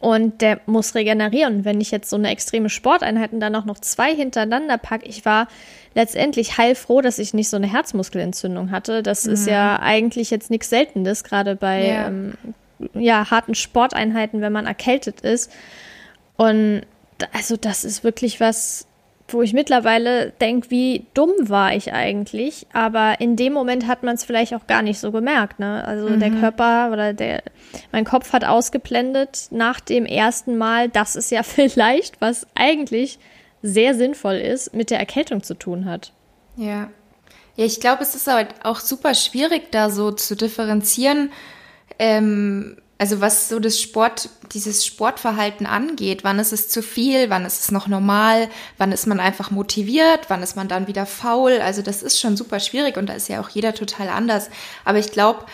Und 0.00 0.40
der 0.40 0.60
muss 0.66 0.96
regenerieren. 0.96 1.64
Wenn 1.64 1.80
ich 1.80 1.92
jetzt 1.92 2.10
so 2.10 2.16
eine 2.16 2.30
extreme 2.30 2.70
Sporteinheit 2.70 3.32
und 3.32 3.38
dann 3.38 3.54
auch 3.54 3.64
noch 3.64 3.78
zwei 3.78 4.12
hintereinander 4.12 4.76
packe, 4.76 5.06
ich 5.06 5.24
war 5.24 5.46
letztendlich 5.94 6.58
heilfroh, 6.58 7.02
dass 7.02 7.20
ich 7.20 7.34
nicht 7.34 7.48
so 7.48 7.56
eine 7.56 7.70
Herzmuskelentzündung 7.70 8.72
hatte. 8.72 9.04
Das 9.04 9.26
mhm. 9.26 9.34
ist 9.34 9.46
ja 9.46 9.78
eigentlich 9.78 10.30
jetzt 10.30 10.50
nichts 10.50 10.70
Seltenes, 10.70 11.22
gerade 11.22 11.54
bei 11.54 11.86
ja. 11.86 12.08
ähm, 12.08 12.34
ja, 12.94 13.30
harten 13.30 13.54
Sporteinheiten, 13.54 14.40
wenn 14.40 14.52
man 14.52 14.66
erkältet 14.66 15.20
ist. 15.20 15.52
Und 16.36 16.82
also 17.32 17.56
das 17.56 17.84
ist 17.84 18.04
wirklich 18.04 18.40
was, 18.40 18.86
wo 19.28 19.42
ich 19.42 19.52
mittlerweile 19.52 20.30
denke, 20.40 20.70
wie 20.70 21.06
dumm 21.14 21.30
war 21.42 21.74
ich 21.74 21.92
eigentlich. 21.92 22.66
Aber 22.72 23.20
in 23.20 23.36
dem 23.36 23.52
Moment 23.52 23.86
hat 23.86 24.02
man 24.02 24.14
es 24.14 24.24
vielleicht 24.24 24.54
auch 24.54 24.66
gar 24.66 24.82
nicht 24.82 24.98
so 24.98 25.12
gemerkt. 25.12 25.58
Ne? 25.58 25.84
Also 25.86 26.08
mhm. 26.08 26.20
der 26.20 26.30
Körper 26.30 26.90
oder 26.92 27.12
der, 27.12 27.42
mein 27.92 28.04
Kopf 28.04 28.32
hat 28.32 28.44
ausgeblendet 28.44 29.48
nach 29.50 29.80
dem 29.80 30.06
ersten 30.06 30.56
Mal, 30.58 30.88
dass 30.88 31.14
es 31.14 31.30
ja 31.30 31.42
vielleicht, 31.44 32.20
was 32.20 32.46
eigentlich 32.54 33.18
sehr 33.62 33.94
sinnvoll 33.94 34.34
ist, 34.34 34.74
mit 34.74 34.90
der 34.90 34.98
Erkältung 34.98 35.42
zu 35.42 35.54
tun 35.54 35.84
hat. 35.84 36.12
Ja. 36.56 36.90
Ja, 37.56 37.66
ich 37.66 37.80
glaube, 37.80 38.02
es 38.02 38.14
ist 38.14 38.26
halt 38.26 38.48
auch 38.62 38.80
super 38.80 39.14
schwierig, 39.14 39.70
da 39.72 39.90
so 39.90 40.10
zu 40.10 40.36
differenzieren, 40.36 41.30
ähm, 42.02 42.78
also 42.98 43.20
was 43.20 43.48
so 43.48 43.60
das 43.60 43.80
Sport, 43.80 44.28
dieses 44.52 44.84
Sportverhalten 44.84 45.66
angeht, 45.66 46.24
wann 46.24 46.40
ist 46.40 46.52
es 46.52 46.68
zu 46.68 46.82
viel, 46.82 47.30
wann 47.30 47.44
ist 47.44 47.60
es 47.60 47.70
noch 47.70 47.86
normal, 47.86 48.48
wann 48.76 48.90
ist 48.90 49.06
man 49.06 49.20
einfach 49.20 49.52
motiviert, 49.52 50.26
wann 50.28 50.42
ist 50.42 50.56
man 50.56 50.66
dann 50.66 50.88
wieder 50.88 51.06
faul. 51.06 51.60
Also 51.60 51.80
das 51.80 52.02
ist 52.02 52.20
schon 52.20 52.36
super 52.36 52.58
schwierig 52.58 52.96
und 52.96 53.06
da 53.06 53.14
ist 53.14 53.28
ja 53.28 53.40
auch 53.40 53.48
jeder 53.48 53.72
total 53.72 54.08
anders. 54.08 54.50
Aber 54.84 54.98
ich 54.98 55.12
glaube, 55.12 55.46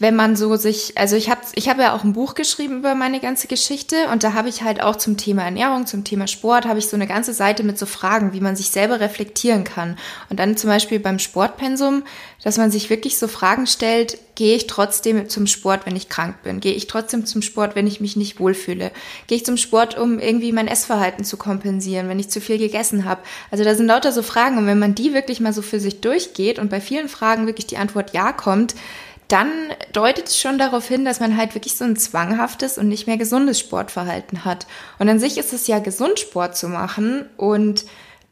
wenn 0.00 0.16
man 0.16 0.34
so 0.34 0.56
sich, 0.56 0.96
also 0.96 1.14
ich 1.14 1.28
habe 1.28 1.42
ich 1.54 1.68
hab 1.68 1.78
ja 1.78 1.94
auch 1.94 2.04
ein 2.04 2.14
Buch 2.14 2.34
geschrieben 2.34 2.78
über 2.78 2.94
meine 2.94 3.20
ganze 3.20 3.48
Geschichte 3.48 4.08
und 4.10 4.24
da 4.24 4.32
habe 4.32 4.48
ich 4.48 4.62
halt 4.62 4.82
auch 4.82 4.96
zum 4.96 5.18
Thema 5.18 5.42
Ernährung, 5.42 5.86
zum 5.86 6.04
Thema 6.04 6.26
Sport, 6.26 6.64
habe 6.64 6.78
ich 6.78 6.88
so 6.88 6.96
eine 6.96 7.06
ganze 7.06 7.34
Seite 7.34 7.62
mit 7.62 7.78
so 7.78 7.84
Fragen, 7.84 8.32
wie 8.32 8.40
man 8.40 8.56
sich 8.56 8.70
selber 8.70 8.98
reflektieren 8.98 9.62
kann. 9.62 9.98
Und 10.30 10.40
dann 10.40 10.56
zum 10.56 10.70
Beispiel 10.70 11.00
beim 11.00 11.18
Sportpensum, 11.18 12.02
dass 12.42 12.56
man 12.56 12.70
sich 12.70 12.88
wirklich 12.88 13.18
so 13.18 13.28
Fragen 13.28 13.66
stellt, 13.66 14.16
gehe 14.36 14.56
ich 14.56 14.66
trotzdem 14.66 15.28
zum 15.28 15.46
Sport, 15.46 15.84
wenn 15.84 15.96
ich 15.96 16.08
krank 16.08 16.42
bin? 16.42 16.60
Gehe 16.60 16.72
ich 16.72 16.86
trotzdem 16.86 17.26
zum 17.26 17.42
Sport, 17.42 17.76
wenn 17.76 17.86
ich 17.86 18.00
mich 18.00 18.16
nicht 18.16 18.40
wohlfühle? 18.40 18.92
Gehe 19.26 19.36
ich 19.36 19.44
zum 19.44 19.58
Sport, 19.58 19.98
um 19.98 20.18
irgendwie 20.18 20.52
mein 20.52 20.66
Essverhalten 20.66 21.24
zu 21.26 21.36
kompensieren, 21.36 22.08
wenn 22.08 22.18
ich 22.18 22.30
zu 22.30 22.40
viel 22.40 22.56
gegessen 22.56 23.04
habe? 23.04 23.20
Also 23.50 23.64
da 23.64 23.74
sind 23.74 23.88
lauter 23.88 24.12
so 24.12 24.22
Fragen 24.22 24.56
und 24.56 24.66
wenn 24.66 24.78
man 24.78 24.94
die 24.94 25.12
wirklich 25.12 25.40
mal 25.40 25.52
so 25.52 25.60
für 25.60 25.78
sich 25.78 26.00
durchgeht 26.00 26.58
und 26.58 26.70
bei 26.70 26.80
vielen 26.80 27.10
Fragen 27.10 27.44
wirklich 27.44 27.66
die 27.66 27.76
Antwort 27.76 28.14
ja 28.14 28.32
kommt, 28.32 28.74
dann 29.32 29.50
deutet 29.92 30.28
es 30.28 30.38
schon 30.38 30.58
darauf 30.58 30.86
hin, 30.88 31.04
dass 31.04 31.20
man 31.20 31.36
halt 31.36 31.54
wirklich 31.54 31.76
so 31.76 31.84
ein 31.84 31.96
zwanghaftes 31.96 32.78
und 32.78 32.88
nicht 32.88 33.06
mehr 33.06 33.16
gesundes 33.16 33.60
Sportverhalten 33.60 34.44
hat. 34.44 34.66
Und 34.98 35.08
an 35.08 35.20
sich 35.20 35.38
ist 35.38 35.52
es 35.52 35.66
ja 35.66 35.78
gesund, 35.78 36.18
Sport 36.18 36.56
zu 36.56 36.68
machen. 36.68 37.26
Und 37.36 37.84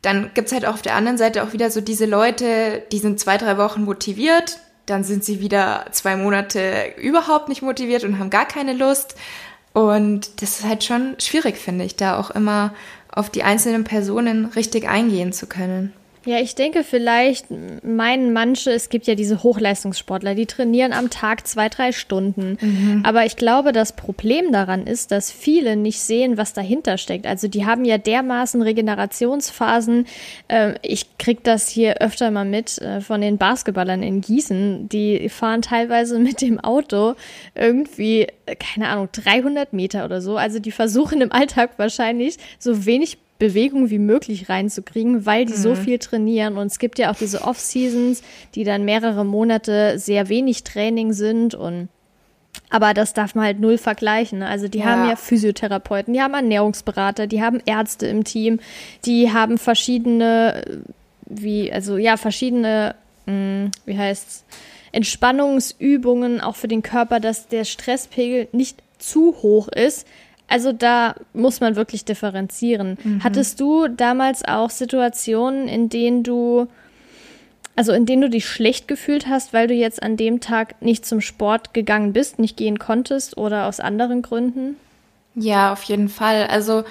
dann 0.03 0.31
gibt's 0.35 0.53
halt 0.53 0.67
auch 0.67 0.75
auf 0.75 0.83
der 0.83 0.95
anderen 0.95 1.19
Seite 1.19 1.43
auch 1.43 1.53
wieder 1.53 1.71
so 1.71 1.81
diese 1.81 2.07
Leute, 2.07 2.83
die 2.93 2.99
sind 2.99 3.21
zwei, 3.21 3.37
drei 3.37 3.59
Wochen 3.59 3.85
motiviert, 3.85 4.59
dann 4.87 5.05
sind 5.05 5.25
sie 5.25 5.41
wieder 5.41 5.87
zwei 5.93 6.17
Monate 6.17 6.95
überhaupt 6.97 7.49
nicht 7.49 7.63
motiviert 7.63 8.05
und 8.05 8.19
haben 8.19 8.31
gar 8.31 8.47
keine 8.47 8.73
Lust. 8.73 9.15
Und 9.73 10.43
das 10.43 10.61
ist 10.61 10.67
halt 10.67 10.83
schon 10.83 11.15
schwierig, 11.19 11.59
finde 11.59 11.85
ich, 11.85 11.97
da 11.97 12.19
auch 12.19 12.31
immer 12.31 12.75
auf 13.13 13.31
die 13.31 13.43
einzelnen 13.43 13.85
Personen 13.85 14.47
richtig 14.47 14.89
eingehen 14.89 15.33
zu 15.33 15.47
können. 15.47 15.93
Ja, 16.29 16.41
ich 16.41 16.55
denke 16.55 16.85
vielleicht 16.85 17.47
meinen 17.83 18.35
manche, 18.35 18.71
es 18.71 18.91
gibt 18.91 19.07
ja 19.07 19.15
diese 19.15 19.43
Hochleistungssportler, 19.43 20.35
die 20.35 20.45
trainieren 20.45 20.93
am 20.93 21.09
Tag 21.09 21.47
zwei, 21.47 21.71
drei 21.71 21.91
Stunden. 21.91 22.59
Mhm. 22.61 23.01
Aber 23.03 23.25
ich 23.25 23.37
glaube, 23.37 23.73
das 23.73 23.93
Problem 23.93 24.53
daran 24.53 24.87
ist, 24.87 25.11
dass 25.11 25.33
viele 25.33 25.75
nicht 25.75 26.01
sehen, 26.01 26.37
was 26.37 26.53
dahinter 26.53 26.99
steckt. 26.99 27.27
Also 27.27 27.49
die 27.49 27.65
haben 27.65 27.87
ja 27.87 27.97
dermaßen 27.97 28.61
Regenerationsphasen. 28.61 30.07
Äh, 30.49 30.75
ich 30.83 31.17
krieg 31.17 31.43
das 31.45 31.67
hier 31.67 32.03
öfter 32.03 32.31
mal 32.31 32.45
mit 32.45 32.77
äh, 32.77 33.01
von 33.01 33.23
den 33.23 33.39
Basketballern 33.39 34.03
in 34.03 34.21
Gießen. 34.21 34.91
Die 34.91 35.31
fahren 35.31 35.63
teilweise 35.63 36.19
mit 36.19 36.43
dem 36.43 36.61
Auto 36.61 37.15
irgendwie, 37.55 38.27
keine 38.59 38.89
Ahnung, 38.89 39.09
300 39.13 39.73
Meter 39.73 40.05
oder 40.05 40.21
so. 40.21 40.37
Also 40.37 40.59
die 40.59 40.73
versuchen 40.73 41.23
im 41.23 41.33
Alltag 41.33 41.71
wahrscheinlich 41.79 42.37
so 42.59 42.85
wenig 42.85 43.17
Bewegung 43.39 43.91
wie 43.91 43.99
möglich 43.99 44.49
reinzukriegen, 44.49 45.25
weil 45.25 45.45
die 45.45 45.53
mhm. 45.53 45.59
so 45.59 45.75
viel 45.75 45.99
trainieren. 45.99 46.57
Und 46.57 46.67
es 46.69 46.79
gibt 46.79 46.99
ja 46.99 47.11
auch 47.11 47.17
diese 47.17 47.43
Off-Seasons, 47.43 48.23
die 48.55 48.65
dann 48.65 48.85
mehrere 48.85 49.25
Monate 49.25 49.99
sehr 49.99 50.29
wenig 50.29 50.65
Training 50.65 51.13
sind 51.13 51.55
und 51.55 51.89
aber 52.71 52.93
das 52.93 53.15
darf 53.15 53.35
man 53.35 53.45
halt 53.45 53.61
null 53.61 53.79
vergleichen. 53.79 54.43
Also 54.43 54.69
die 54.69 54.79
ja. 54.79 54.87
haben 54.87 55.09
ja 55.09 55.17
Physiotherapeuten, 55.17 56.13
die 56.13 56.21
haben 56.21 56.35
Ernährungsberater, 56.35 57.27
die 57.27 57.43
haben 57.43 57.63
Ärzte 57.65 58.07
im 58.07 58.25
Team, 58.25 58.61
die 59.05 59.33
haben 59.33 59.59
verschiedene, 59.59 60.83
wie, 61.25 61.73
also 61.73 61.97
ja, 61.97 62.17
verschiedene, 62.17 62.95
mh, 63.27 63.33
hm, 63.33 63.71
wie 63.87 63.97
heißt's, 63.97 64.45
Entspannungsübungen 64.91 66.41
auch 66.41 66.57
für 66.57 66.69
den 66.69 66.83
Körper, 66.83 67.21
dass 67.21 67.49
der 67.49 67.65
Stresspegel 67.65 68.49
nicht 68.53 68.83
zu 68.99 69.37
hoch 69.43 69.69
ist, 69.69 70.07
also 70.49 70.73
da 70.73 71.15
muss 71.35 71.61
man 71.61 71.77
wirklich 71.77 72.05
differenzieren. 72.05 72.99
Mhm. 73.05 73.23
Hattest 73.23 73.61
du 73.61 73.87
damals 73.87 74.45
auch 74.45 74.71
Situationen, 74.71 75.69
in 75.69 75.91
denen 75.91 76.23
du, 76.23 76.67
also 77.77 77.93
in 77.93 78.07
denen 78.07 78.23
du 78.23 78.31
dich 78.31 78.49
schlecht 78.49 78.89
gefühlt 78.89 79.29
hast, 79.29 79.53
weil 79.53 79.69
du 79.69 79.75
jetzt 79.75 80.03
an 80.03 80.17
dem 80.17 80.41
Tag 80.41 80.81
nicht 80.83 81.05
zum 81.05 81.21
Sport 81.21 81.75
gegangen 81.75 82.15
bist, 82.15 82.39
nicht 82.39 82.57
gehen 82.57 82.79
konntest 82.79 83.37
oder 83.37 83.67
aus 83.67 83.79
anderen 83.79 84.23
Gründen? 84.23 84.77
Ja, 85.35 85.73
auf 85.73 85.83
jeden 85.85 86.09
Fall. 86.09 86.47
Also 86.47 86.85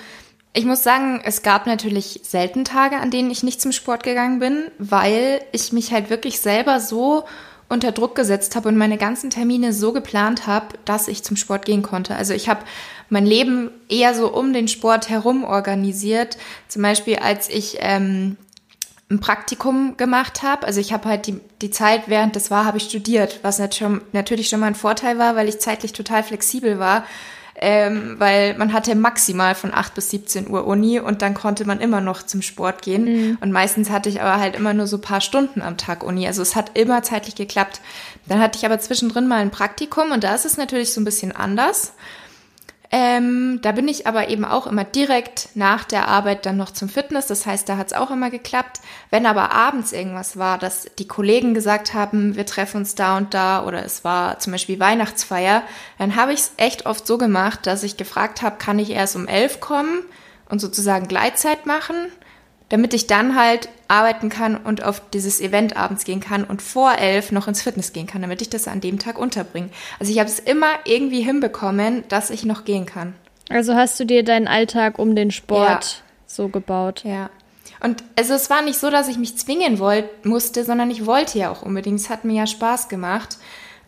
ich 0.54 0.66
muss 0.66 0.84
sagen, 0.84 1.22
es 1.24 1.42
gab 1.42 1.68
natürlich 1.68 2.22
selten 2.24 2.64
Tage, 2.64 2.98
an 2.98 3.12
denen 3.12 3.32
ich 3.32 3.44
nicht 3.44 3.60
zum 3.60 3.72
Sport 3.72 4.04
gegangen 4.04 4.40
bin, 4.40 4.66
weil 4.78 5.42
ich 5.52 5.74
mich 5.74 5.92
halt 5.92 6.10
wirklich 6.10 6.40
selber 6.40 6.80
so 6.80 7.26
unter 7.70 7.92
Druck 7.92 8.16
gesetzt 8.16 8.56
habe 8.56 8.70
und 8.70 8.78
meine 8.78 8.98
ganzen 8.98 9.30
Termine 9.30 9.74
so 9.74 9.92
geplant 9.92 10.48
habe, 10.48 10.68
dass 10.86 11.08
ich 11.08 11.24
zum 11.24 11.36
Sport 11.36 11.66
gehen 11.66 11.84
konnte. 11.84 12.16
Also 12.16 12.34
ich 12.34 12.48
habe 12.48 12.62
mein 13.10 13.26
Leben 13.26 13.72
eher 13.90 14.14
so 14.14 14.34
um 14.34 14.54
den 14.54 14.68
Sport 14.68 15.10
herum 15.10 15.44
organisiert. 15.44 16.38
Zum 16.68 16.82
Beispiel, 16.82 17.18
als 17.18 17.50
ich 17.50 17.78
ähm, 17.80 18.38
ein 19.10 19.20
Praktikum 19.20 19.96
gemacht 19.98 20.44
habe. 20.44 20.68
Also 20.68 20.82
ich 20.82 20.92
habe 20.92 21.08
halt 21.08 21.28
die, 21.28 21.40
die 21.62 21.72
Zeit, 21.72 22.04
während 22.08 22.36
das 22.36 22.52
war, 22.52 22.66
habe 22.66 22.78
ich 22.78 22.84
studiert, 22.84 23.40
was 23.42 23.60
natürlich 23.60 24.50
schon 24.50 24.60
mal 24.60 24.68
ein 24.68 24.76
Vorteil 24.76 25.18
war, 25.18 25.36
weil 25.36 25.48
ich 25.48 25.60
zeitlich 25.60 25.94
total 25.94 26.24
flexibel 26.24 26.80
war 26.80 27.06
ähm, 27.60 28.16
weil 28.20 28.56
man 28.56 28.72
hatte 28.72 28.94
maximal 28.94 29.56
von 29.56 29.74
8 29.74 29.96
bis 29.96 30.12
17 30.12 30.50
Uhr 30.50 30.68
Uni 30.68 31.00
und 31.00 31.24
dann 31.24 31.34
konnte 31.34 31.66
man 31.66 31.80
immer 31.80 32.02
noch 32.02 32.22
zum 32.22 32.44
Sport 32.44 32.84
gehen. 32.84 33.06
Mhm. 33.06 33.38
Und 33.42 33.52
meistens 33.52 33.90
hatte 33.90 34.10
ich 34.10 34.22
aber 34.22 34.40
halt 34.40 34.56
immer 34.56 34.76
nur 34.76 34.86
so 34.86 35.00
paar 35.00 35.22
Stunden 35.22 35.64
am 35.64 35.76
Tag 35.76 36.04
Uni. 36.04 36.28
Also 36.28 36.44
es 36.44 36.56
hat 36.56 36.78
immer 36.78 37.02
zeitlich 37.02 37.34
geklappt. 37.34 37.82
Dann 38.28 38.40
hatte 38.40 38.60
ich 38.60 38.66
aber 38.66 38.80
zwischendrin 38.80 39.28
mal 39.28 39.42
ein 39.42 39.50
Praktikum 39.50 40.12
und 40.12 40.24
da 40.24 40.36
ist 40.36 40.46
es 40.46 40.58
natürlich 40.58 40.94
so 40.94 41.02
ein 41.02 41.06
bisschen 41.06 41.36
anders. 41.36 41.94
Ähm, 42.90 43.60
da 43.62 43.74
bin 43.74 43.88
ich 43.90 44.08
aber 44.08 44.30
eben 44.30 44.46
auch 44.46 44.66
immer 44.66 44.86
direkt 44.86 45.50
nach 45.56 45.84
der 45.84 46.08
Arbeit 46.08 46.46
dann 46.46 46.56
noch 46.56 46.72
zum 46.72 46.88
Fitness. 46.88 47.28
Das 47.28 47.46
heißt, 47.46 47.68
da 47.68 47.76
hat 47.76 47.88
es 47.88 47.94
auch 47.94 48.12
immer 48.12 48.30
geklappt. 48.30 48.80
Wenn 49.10 49.26
aber 49.26 49.52
abends 49.52 49.92
irgendwas 49.92 50.38
war, 50.38 50.58
dass 50.58 50.88
die 50.98 51.08
Kollegen 51.08 51.54
gesagt 51.54 51.94
haben, 51.94 52.36
wir 52.36 52.46
treffen 52.46 52.78
uns 52.78 52.96
da 52.96 53.18
und 53.18 53.34
da 53.34 53.66
oder 53.66 53.84
es 53.84 54.06
war 54.06 54.40
zum 54.40 54.54
Beispiel 54.54 54.80
Weihnachtsfeier, 54.80 55.64
dann 55.98 56.16
habe 56.16 56.32
ich 56.32 56.40
es 56.40 56.52
echt 56.56 56.86
oft 56.86 57.06
so 57.06 57.18
gemacht, 57.18 57.68
dass 57.68 57.84
ich 57.84 57.98
gefragt 57.98 58.42
habe, 58.42 58.58
kann 58.58 58.80
ich 58.80 58.92
erst 58.92 59.18
um 59.18 59.28
elf 59.28 59.60
kommen 59.60 60.04
und 60.48 60.60
sozusagen 60.60 61.10
Gleitzeit 61.10 61.66
machen 61.66 61.96
damit 62.70 62.94
ich 62.94 63.08
dann 63.08 63.36
halt 63.36 63.70
arbeiten 63.88 64.30
kann 64.30 64.58
und 64.58 64.84
auf 64.84 65.02
dieses 65.14 65.40
Event 65.40 65.78
abends 65.78 66.04
gehen 66.04 66.20
kann 66.20 66.44
und 66.44 66.62
vor 66.62 66.96
elf 66.98 67.32
noch 67.32 67.48
ins 67.48 67.62
Fitness 67.62 67.94
gehen 67.94 68.08
kann, 68.08 68.22
damit 68.22 68.42
ich 68.42 68.50
das 68.50 68.68
an 68.68 68.82
dem 68.82 69.00
Tag 69.00 69.18
unterbringe. 69.18 69.70
Also 70.00 70.12
ich 70.12 70.20
habe 70.20 70.30
es 70.30 70.40
immer 70.40 70.72
irgendwie 70.86 71.22
hinbekommen, 71.22 72.04
dass 72.10 72.30
ich 72.30 72.46
noch 72.46 72.66
gehen 72.66 72.86
kann. 72.86 73.14
Also 73.50 73.76
hast 73.76 73.98
du 74.00 74.06
dir 74.06 74.24
deinen 74.24 74.48
Alltag 74.48 75.00
um 75.00 75.16
den 75.16 75.32
Sport 75.32 75.84
ja. 75.84 76.04
so 76.26 76.50
gebaut? 76.50 77.04
Ja. 77.06 77.30
Und 77.80 78.04
also 78.18 78.34
es 78.34 78.50
war 78.50 78.62
nicht 78.62 78.80
so, 78.80 78.90
dass 78.90 79.08
ich 79.08 79.18
mich 79.18 79.38
zwingen 79.38 79.80
wollt, 79.80 80.26
musste, 80.26 80.66
sondern 80.66 80.92
ich 80.92 81.06
wollte 81.06 81.40
ja 81.40 81.50
auch 81.50 81.62
unbedingt. 81.62 82.00
Es 82.00 82.10
hat 82.10 82.26
mir 82.26 82.34
ja 82.34 82.48
Spaß 82.48 82.90
gemacht. 82.90 83.38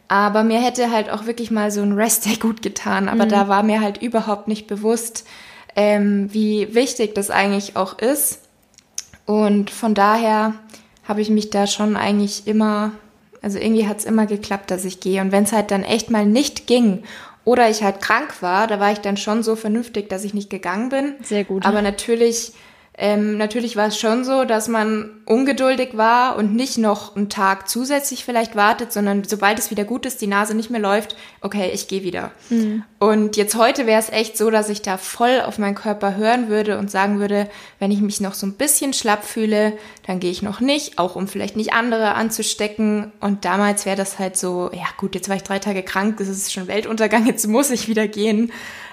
Aber 0.07 0.43
mir 0.43 0.59
hätte 0.59 0.91
halt 0.91 1.09
auch 1.09 1.25
wirklich 1.25 1.51
mal 1.51 1.69
so 1.69 1.81
ein 1.81 1.91
Rest-Day 1.91 2.37
gut 2.37 2.61
getan. 2.61 3.09
Aber 3.09 3.25
mhm. 3.25 3.29
da 3.29 3.47
war 3.49 3.63
mir 3.63 3.81
halt 3.81 4.01
überhaupt 4.01 4.47
nicht 4.47 4.67
bewusst, 4.67 5.27
ähm, 5.75 6.33
wie 6.33 6.73
wichtig 6.73 7.13
das 7.13 7.29
eigentlich 7.29 7.75
auch 7.75 7.99
ist 7.99 8.48
und 9.29 9.69
von 9.69 9.93
daher 9.93 10.55
habe 11.07 11.21
ich 11.21 11.29
mich 11.29 11.51
da 11.51 11.67
schon 11.67 11.95
eigentlich 11.95 12.47
immer, 12.47 12.93
also 13.43 13.59
irgendwie 13.59 13.87
hat 13.87 13.99
es 13.99 14.05
immer 14.05 14.25
geklappt, 14.25 14.71
dass 14.71 14.85
ich 14.85 15.01
gehe. 15.01 15.21
Und 15.21 15.31
wenn 15.31 15.43
es 15.43 15.53
halt 15.53 15.69
dann 15.69 15.83
echt 15.83 16.09
mal 16.09 16.25
nicht 16.25 16.65
ging 16.65 17.03
oder 17.45 17.69
ich 17.69 17.83
halt 17.83 18.01
krank 18.01 18.41
war, 18.41 18.65
da 18.65 18.79
war 18.79 18.91
ich 18.91 19.01
dann 19.01 19.17
schon 19.17 19.43
so 19.43 19.55
vernünftig, 19.55 20.09
dass 20.09 20.23
ich 20.23 20.33
nicht 20.33 20.49
gegangen 20.49 20.89
bin. 20.89 21.13
Sehr 21.21 21.43
gut. 21.43 21.63
Aber 21.63 21.83
natürlich 21.83 22.53
ähm, 23.01 23.37
natürlich 23.37 23.77
war 23.77 23.87
es 23.87 23.97
schon 23.97 24.25
so, 24.25 24.43
dass 24.43 24.67
man 24.67 25.09
ungeduldig 25.25 25.95
war 25.95 26.35
und 26.35 26.53
nicht 26.53 26.77
noch 26.77 27.15
einen 27.15 27.29
Tag 27.29 27.69
zusätzlich 27.69 28.25
vielleicht 28.25 28.57
wartet, 28.57 28.91
sondern 28.91 29.23
sobald 29.23 29.57
es 29.57 29.71
wieder 29.71 29.85
gut 29.85 30.05
ist, 30.05 30.19
die 30.19 30.27
Nase 30.27 30.53
nicht 30.53 30.69
mehr 30.69 30.81
läuft, 30.81 31.15
okay, 31.39 31.71
ich 31.73 31.87
gehe 31.87 32.03
wieder. 32.03 32.31
Mhm. 32.49 32.83
Und 32.99 33.37
jetzt 33.37 33.55
heute 33.55 33.87
wäre 33.87 34.01
es 34.01 34.09
echt 34.09 34.35
so, 34.35 34.51
dass 34.51 34.67
ich 34.67 34.81
da 34.81 34.97
voll 34.97 35.39
auf 35.39 35.57
meinen 35.57 35.75
Körper 35.75 36.17
hören 36.17 36.49
würde 36.49 36.77
und 36.77 36.91
sagen 36.91 37.21
würde, 37.21 37.49
wenn 37.79 37.91
ich 37.91 38.01
mich 38.01 38.19
noch 38.19 38.33
so 38.33 38.45
ein 38.45 38.55
bisschen 38.55 38.91
schlapp 38.91 39.23
fühle, 39.23 39.77
dann 40.05 40.19
gehe 40.19 40.31
ich 40.31 40.41
noch 40.41 40.59
nicht, 40.59 40.99
auch 40.99 41.15
um 41.15 41.29
vielleicht 41.29 41.55
nicht 41.55 41.71
andere 41.71 42.15
anzustecken. 42.15 43.13
Und 43.21 43.45
damals 43.45 43.85
wäre 43.85 43.95
das 43.95 44.19
halt 44.19 44.35
so, 44.35 44.71
ja 44.73 44.87
gut, 44.97 45.15
jetzt 45.15 45.29
war 45.29 45.37
ich 45.37 45.43
drei 45.43 45.59
Tage 45.59 45.83
krank, 45.83 46.17
das 46.17 46.27
ist 46.27 46.51
schon 46.51 46.67
Weltuntergang, 46.67 47.25
jetzt 47.27 47.47
muss 47.47 47.71
ich 47.71 47.87
wieder 47.87 48.09
gehen 48.09 48.51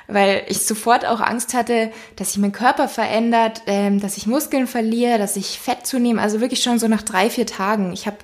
weil 0.08 0.44
ich 0.48 0.60
sofort 0.60 1.04
auch 1.04 1.20
Angst 1.20 1.54
hatte, 1.54 1.90
dass 2.16 2.32
sich 2.32 2.38
mein 2.38 2.52
Körper 2.52 2.88
verändert, 2.88 3.62
ähm, 3.66 4.00
dass 4.00 4.16
ich 4.16 4.26
Muskeln 4.26 4.66
verliere, 4.66 5.18
dass 5.18 5.36
ich 5.36 5.58
Fett 5.58 5.86
zunehme. 5.86 6.20
Also 6.20 6.40
wirklich 6.40 6.62
schon 6.62 6.78
so 6.78 6.88
nach 6.88 7.02
drei, 7.02 7.30
vier 7.30 7.46
Tagen. 7.46 7.92
Ich 7.92 8.06
habe 8.06 8.18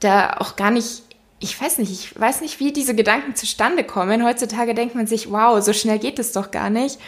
da 0.00 0.36
auch 0.38 0.56
gar 0.56 0.70
nicht, 0.70 1.02
ich 1.40 1.60
weiß 1.60 1.78
nicht, 1.78 1.90
ich 1.90 2.18
weiß 2.20 2.40
nicht, 2.40 2.60
wie 2.60 2.72
diese 2.72 2.94
Gedanken 2.94 3.34
zustande 3.34 3.84
kommen. 3.84 4.24
Heutzutage 4.24 4.74
denkt 4.74 4.94
man 4.94 5.06
sich, 5.06 5.30
wow, 5.30 5.62
so 5.62 5.72
schnell 5.72 5.98
geht 5.98 6.18
es 6.18 6.32
doch 6.32 6.50
gar 6.50 6.70
nicht. 6.70 6.98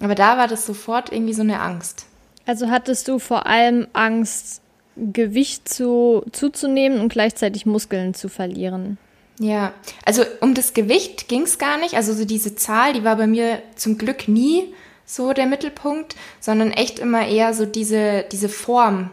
Aber 0.00 0.14
da 0.14 0.38
war 0.38 0.48
das 0.48 0.64
sofort 0.64 1.12
irgendwie 1.12 1.34
so 1.34 1.42
eine 1.42 1.60
Angst. 1.60 2.06
Also 2.46 2.70
hattest 2.70 3.08
du 3.08 3.18
vor 3.18 3.46
allem 3.46 3.88
Angst, 3.92 4.62
Gewicht 4.96 5.68
zu, 5.68 6.24
zuzunehmen 6.32 7.00
und 7.00 7.12
gleichzeitig 7.12 7.66
Muskeln 7.66 8.14
zu 8.14 8.28
verlieren? 8.28 8.98
Ja, 9.38 9.72
also 10.04 10.24
um 10.40 10.54
das 10.54 10.74
Gewicht 10.74 11.28
ging 11.28 11.42
es 11.42 11.58
gar 11.58 11.78
nicht. 11.78 11.94
Also 11.94 12.12
so 12.12 12.24
diese 12.24 12.56
Zahl, 12.56 12.92
die 12.92 13.04
war 13.04 13.16
bei 13.16 13.26
mir 13.26 13.62
zum 13.76 13.96
Glück 13.96 14.26
nie 14.28 14.74
so 15.06 15.32
der 15.32 15.46
Mittelpunkt, 15.46 16.16
sondern 16.40 16.72
echt 16.72 16.98
immer 16.98 17.26
eher 17.26 17.54
so 17.54 17.64
diese, 17.64 18.24
diese 18.30 18.48
Form. 18.48 19.10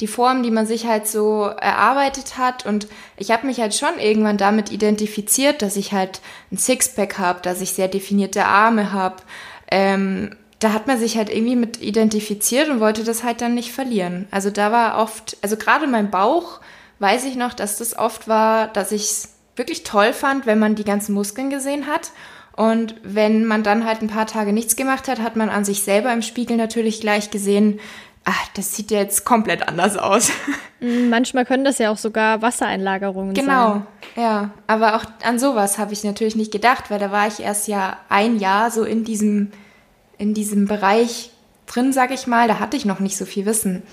Die 0.00 0.06
Form, 0.06 0.42
die 0.42 0.50
man 0.50 0.66
sich 0.66 0.86
halt 0.86 1.06
so 1.06 1.42
erarbeitet 1.44 2.36
hat. 2.36 2.66
Und 2.66 2.88
ich 3.16 3.30
habe 3.30 3.46
mich 3.46 3.60
halt 3.60 3.74
schon 3.74 3.98
irgendwann 3.98 4.36
damit 4.36 4.72
identifiziert, 4.72 5.62
dass 5.62 5.76
ich 5.76 5.92
halt 5.92 6.20
ein 6.50 6.58
Sixpack 6.58 7.18
habe, 7.18 7.40
dass 7.40 7.60
ich 7.60 7.72
sehr 7.72 7.88
definierte 7.88 8.44
Arme 8.44 8.92
habe. 8.92 9.16
Ähm, 9.70 10.34
da 10.58 10.72
hat 10.72 10.86
man 10.86 10.98
sich 10.98 11.16
halt 11.16 11.30
irgendwie 11.30 11.56
mit 11.56 11.82
identifiziert 11.82 12.68
und 12.68 12.80
wollte 12.80 13.04
das 13.04 13.22
halt 13.22 13.42
dann 13.42 13.54
nicht 13.54 13.72
verlieren. 13.72 14.26
Also 14.30 14.50
da 14.50 14.72
war 14.72 14.98
oft, 14.98 15.36
also 15.42 15.56
gerade 15.56 15.86
mein 15.86 16.10
Bauch 16.10 16.60
weiß 16.98 17.24
ich 17.24 17.36
noch, 17.36 17.54
dass 17.54 17.78
das 17.78 17.96
oft 17.96 18.28
war, 18.28 18.68
dass 18.68 18.92
ich 18.92 19.02
es 19.02 19.34
wirklich 19.56 19.84
toll 19.84 20.12
fand, 20.12 20.46
wenn 20.46 20.58
man 20.58 20.74
die 20.74 20.84
ganzen 20.84 21.14
Muskeln 21.14 21.50
gesehen 21.50 21.86
hat. 21.86 22.12
Und 22.56 22.94
wenn 23.02 23.44
man 23.44 23.62
dann 23.62 23.84
halt 23.84 24.00
ein 24.00 24.08
paar 24.08 24.26
Tage 24.26 24.52
nichts 24.52 24.76
gemacht 24.76 25.08
hat, 25.08 25.20
hat 25.20 25.36
man 25.36 25.50
an 25.50 25.64
sich 25.64 25.82
selber 25.82 26.12
im 26.12 26.22
Spiegel 26.22 26.56
natürlich 26.56 27.00
gleich 27.00 27.30
gesehen, 27.30 27.80
ach, 28.24 28.48
das 28.54 28.74
sieht 28.74 28.90
ja 28.90 28.98
jetzt 28.98 29.24
komplett 29.24 29.66
anders 29.66 29.96
aus. 29.96 30.30
Mm, 30.78 31.08
manchmal 31.08 31.46
können 31.46 31.64
das 31.64 31.78
ja 31.78 31.90
auch 31.90 31.96
sogar 31.96 32.42
Wassereinlagerungen 32.42 33.32
genau, 33.32 33.72
sein. 33.72 33.86
Genau, 34.14 34.26
ja. 34.26 34.50
Aber 34.66 34.96
auch 34.96 35.06
an 35.24 35.38
sowas 35.38 35.78
habe 35.78 35.94
ich 35.94 36.04
natürlich 36.04 36.36
nicht 36.36 36.52
gedacht, 36.52 36.90
weil 36.90 36.98
da 36.98 37.10
war 37.10 37.26
ich 37.26 37.40
erst 37.40 37.66
ja 37.66 37.96
ein 38.10 38.38
Jahr 38.38 38.70
so 38.70 38.84
in 38.84 39.02
diesem, 39.02 39.52
in 40.18 40.34
diesem 40.34 40.66
Bereich 40.66 41.30
drin, 41.64 41.94
sag 41.94 42.10
ich 42.10 42.26
mal. 42.26 42.46
Da 42.46 42.58
hatte 42.58 42.76
ich 42.76 42.84
noch 42.84 43.00
nicht 43.00 43.16
so 43.16 43.24
viel 43.24 43.46
Wissen. 43.46 43.84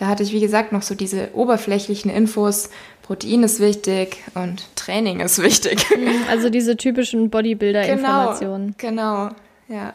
Da 0.00 0.06
hatte 0.06 0.22
ich, 0.22 0.32
wie 0.32 0.40
gesagt, 0.40 0.72
noch 0.72 0.80
so 0.80 0.94
diese 0.94 1.28
oberflächlichen 1.34 2.10
Infos. 2.10 2.70
Protein 3.02 3.42
ist 3.42 3.60
wichtig 3.60 4.16
und 4.34 4.64
Training 4.74 5.20
ist 5.20 5.42
wichtig. 5.42 5.84
Mhm, 5.94 6.24
also 6.30 6.48
diese 6.48 6.78
typischen 6.78 7.28
Bodybuilder-Informationen. 7.28 8.74
Genau, 8.78 9.28
genau, 9.28 9.78
ja. 9.80 9.92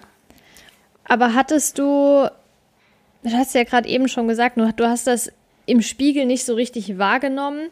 Aber 1.05 1.33
hattest 1.33 1.79
du, 1.79 2.29
du 3.23 3.31
hast 3.31 3.55
ja 3.55 3.63
gerade 3.63 3.89
eben 3.89 4.07
schon 4.07 4.27
gesagt, 4.27 4.57
du 4.57 4.85
hast 4.87 5.07
das 5.07 5.31
im 5.65 5.81
Spiegel 5.81 6.27
nicht 6.27 6.45
so 6.45 6.53
richtig 6.53 6.99
wahrgenommen. 6.99 7.69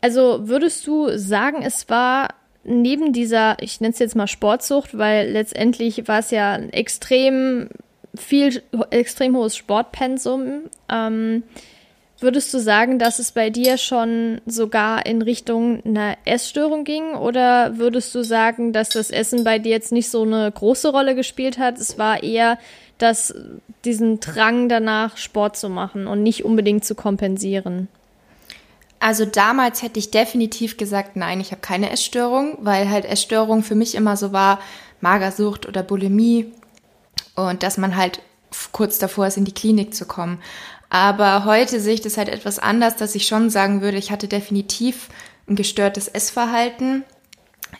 Also 0.00 0.46
würdest 0.46 0.86
du 0.86 1.18
sagen, 1.18 1.62
es 1.62 1.88
war 1.88 2.28
neben 2.62 3.12
dieser, 3.12 3.56
ich 3.60 3.80
nenne 3.80 3.94
es 3.94 3.98
jetzt 3.98 4.14
mal 4.14 4.28
Sportsucht, 4.28 4.96
weil 4.96 5.28
letztendlich 5.28 6.06
war 6.06 6.20
es 6.20 6.30
ja 6.30 6.52
ein 6.52 6.72
extrem 6.72 7.68
viel, 8.16 8.62
extrem 8.90 9.36
hohes 9.36 9.56
Sportpensum. 9.56 10.62
Ähm, 10.88 11.42
Würdest 12.20 12.54
du 12.54 12.58
sagen, 12.58 12.98
dass 12.98 13.18
es 13.18 13.32
bei 13.32 13.50
dir 13.50 13.76
schon 13.76 14.40
sogar 14.46 15.04
in 15.04 15.20
Richtung 15.20 15.84
einer 15.84 16.16
Essstörung 16.24 16.84
ging? 16.84 17.14
Oder 17.16 17.76
würdest 17.76 18.14
du 18.14 18.22
sagen, 18.22 18.72
dass 18.72 18.88
das 18.90 19.10
Essen 19.10 19.44
bei 19.44 19.58
dir 19.58 19.72
jetzt 19.72 19.92
nicht 19.92 20.08
so 20.08 20.22
eine 20.22 20.50
große 20.50 20.88
Rolle 20.88 21.16
gespielt 21.16 21.58
hat? 21.58 21.76
Es 21.76 21.98
war 21.98 22.22
eher 22.22 22.56
dass 22.98 23.34
diesen 23.84 24.20
Drang 24.20 24.68
danach, 24.68 25.16
Sport 25.16 25.56
zu 25.56 25.68
machen 25.68 26.06
und 26.06 26.22
nicht 26.22 26.44
unbedingt 26.44 26.84
zu 26.84 26.94
kompensieren? 26.94 27.88
Also 29.00 29.26
damals 29.26 29.82
hätte 29.82 29.98
ich 29.98 30.10
definitiv 30.10 30.76
gesagt, 30.76 31.16
nein, 31.16 31.40
ich 31.40 31.50
habe 31.50 31.60
keine 31.60 31.90
Essstörung, 31.90 32.56
weil 32.60 32.88
halt 32.88 33.04
Essstörung 33.04 33.62
für 33.62 33.74
mich 33.74 33.94
immer 33.94 34.16
so 34.16 34.32
war, 34.32 34.60
Magersucht 35.00 35.68
oder 35.68 35.82
Bulimie 35.82 36.52
und 37.34 37.62
dass 37.62 37.76
man 37.76 37.96
halt 37.96 38.20
kurz 38.72 38.98
davor 38.98 39.26
ist, 39.26 39.36
in 39.36 39.44
die 39.44 39.54
Klinik 39.54 39.94
zu 39.94 40.06
kommen. 40.06 40.40
Aber 40.90 41.44
heute 41.44 41.80
sehe 41.80 41.94
ich 41.94 42.02
das 42.02 42.16
halt 42.16 42.28
etwas 42.28 42.58
anders, 42.58 42.96
dass 42.96 43.14
ich 43.14 43.26
schon 43.26 43.50
sagen 43.50 43.80
würde, 43.80 43.96
ich 43.96 44.10
hatte 44.10 44.28
definitiv 44.28 45.08
ein 45.48 45.56
gestörtes 45.56 46.08
Essverhalten. 46.08 47.04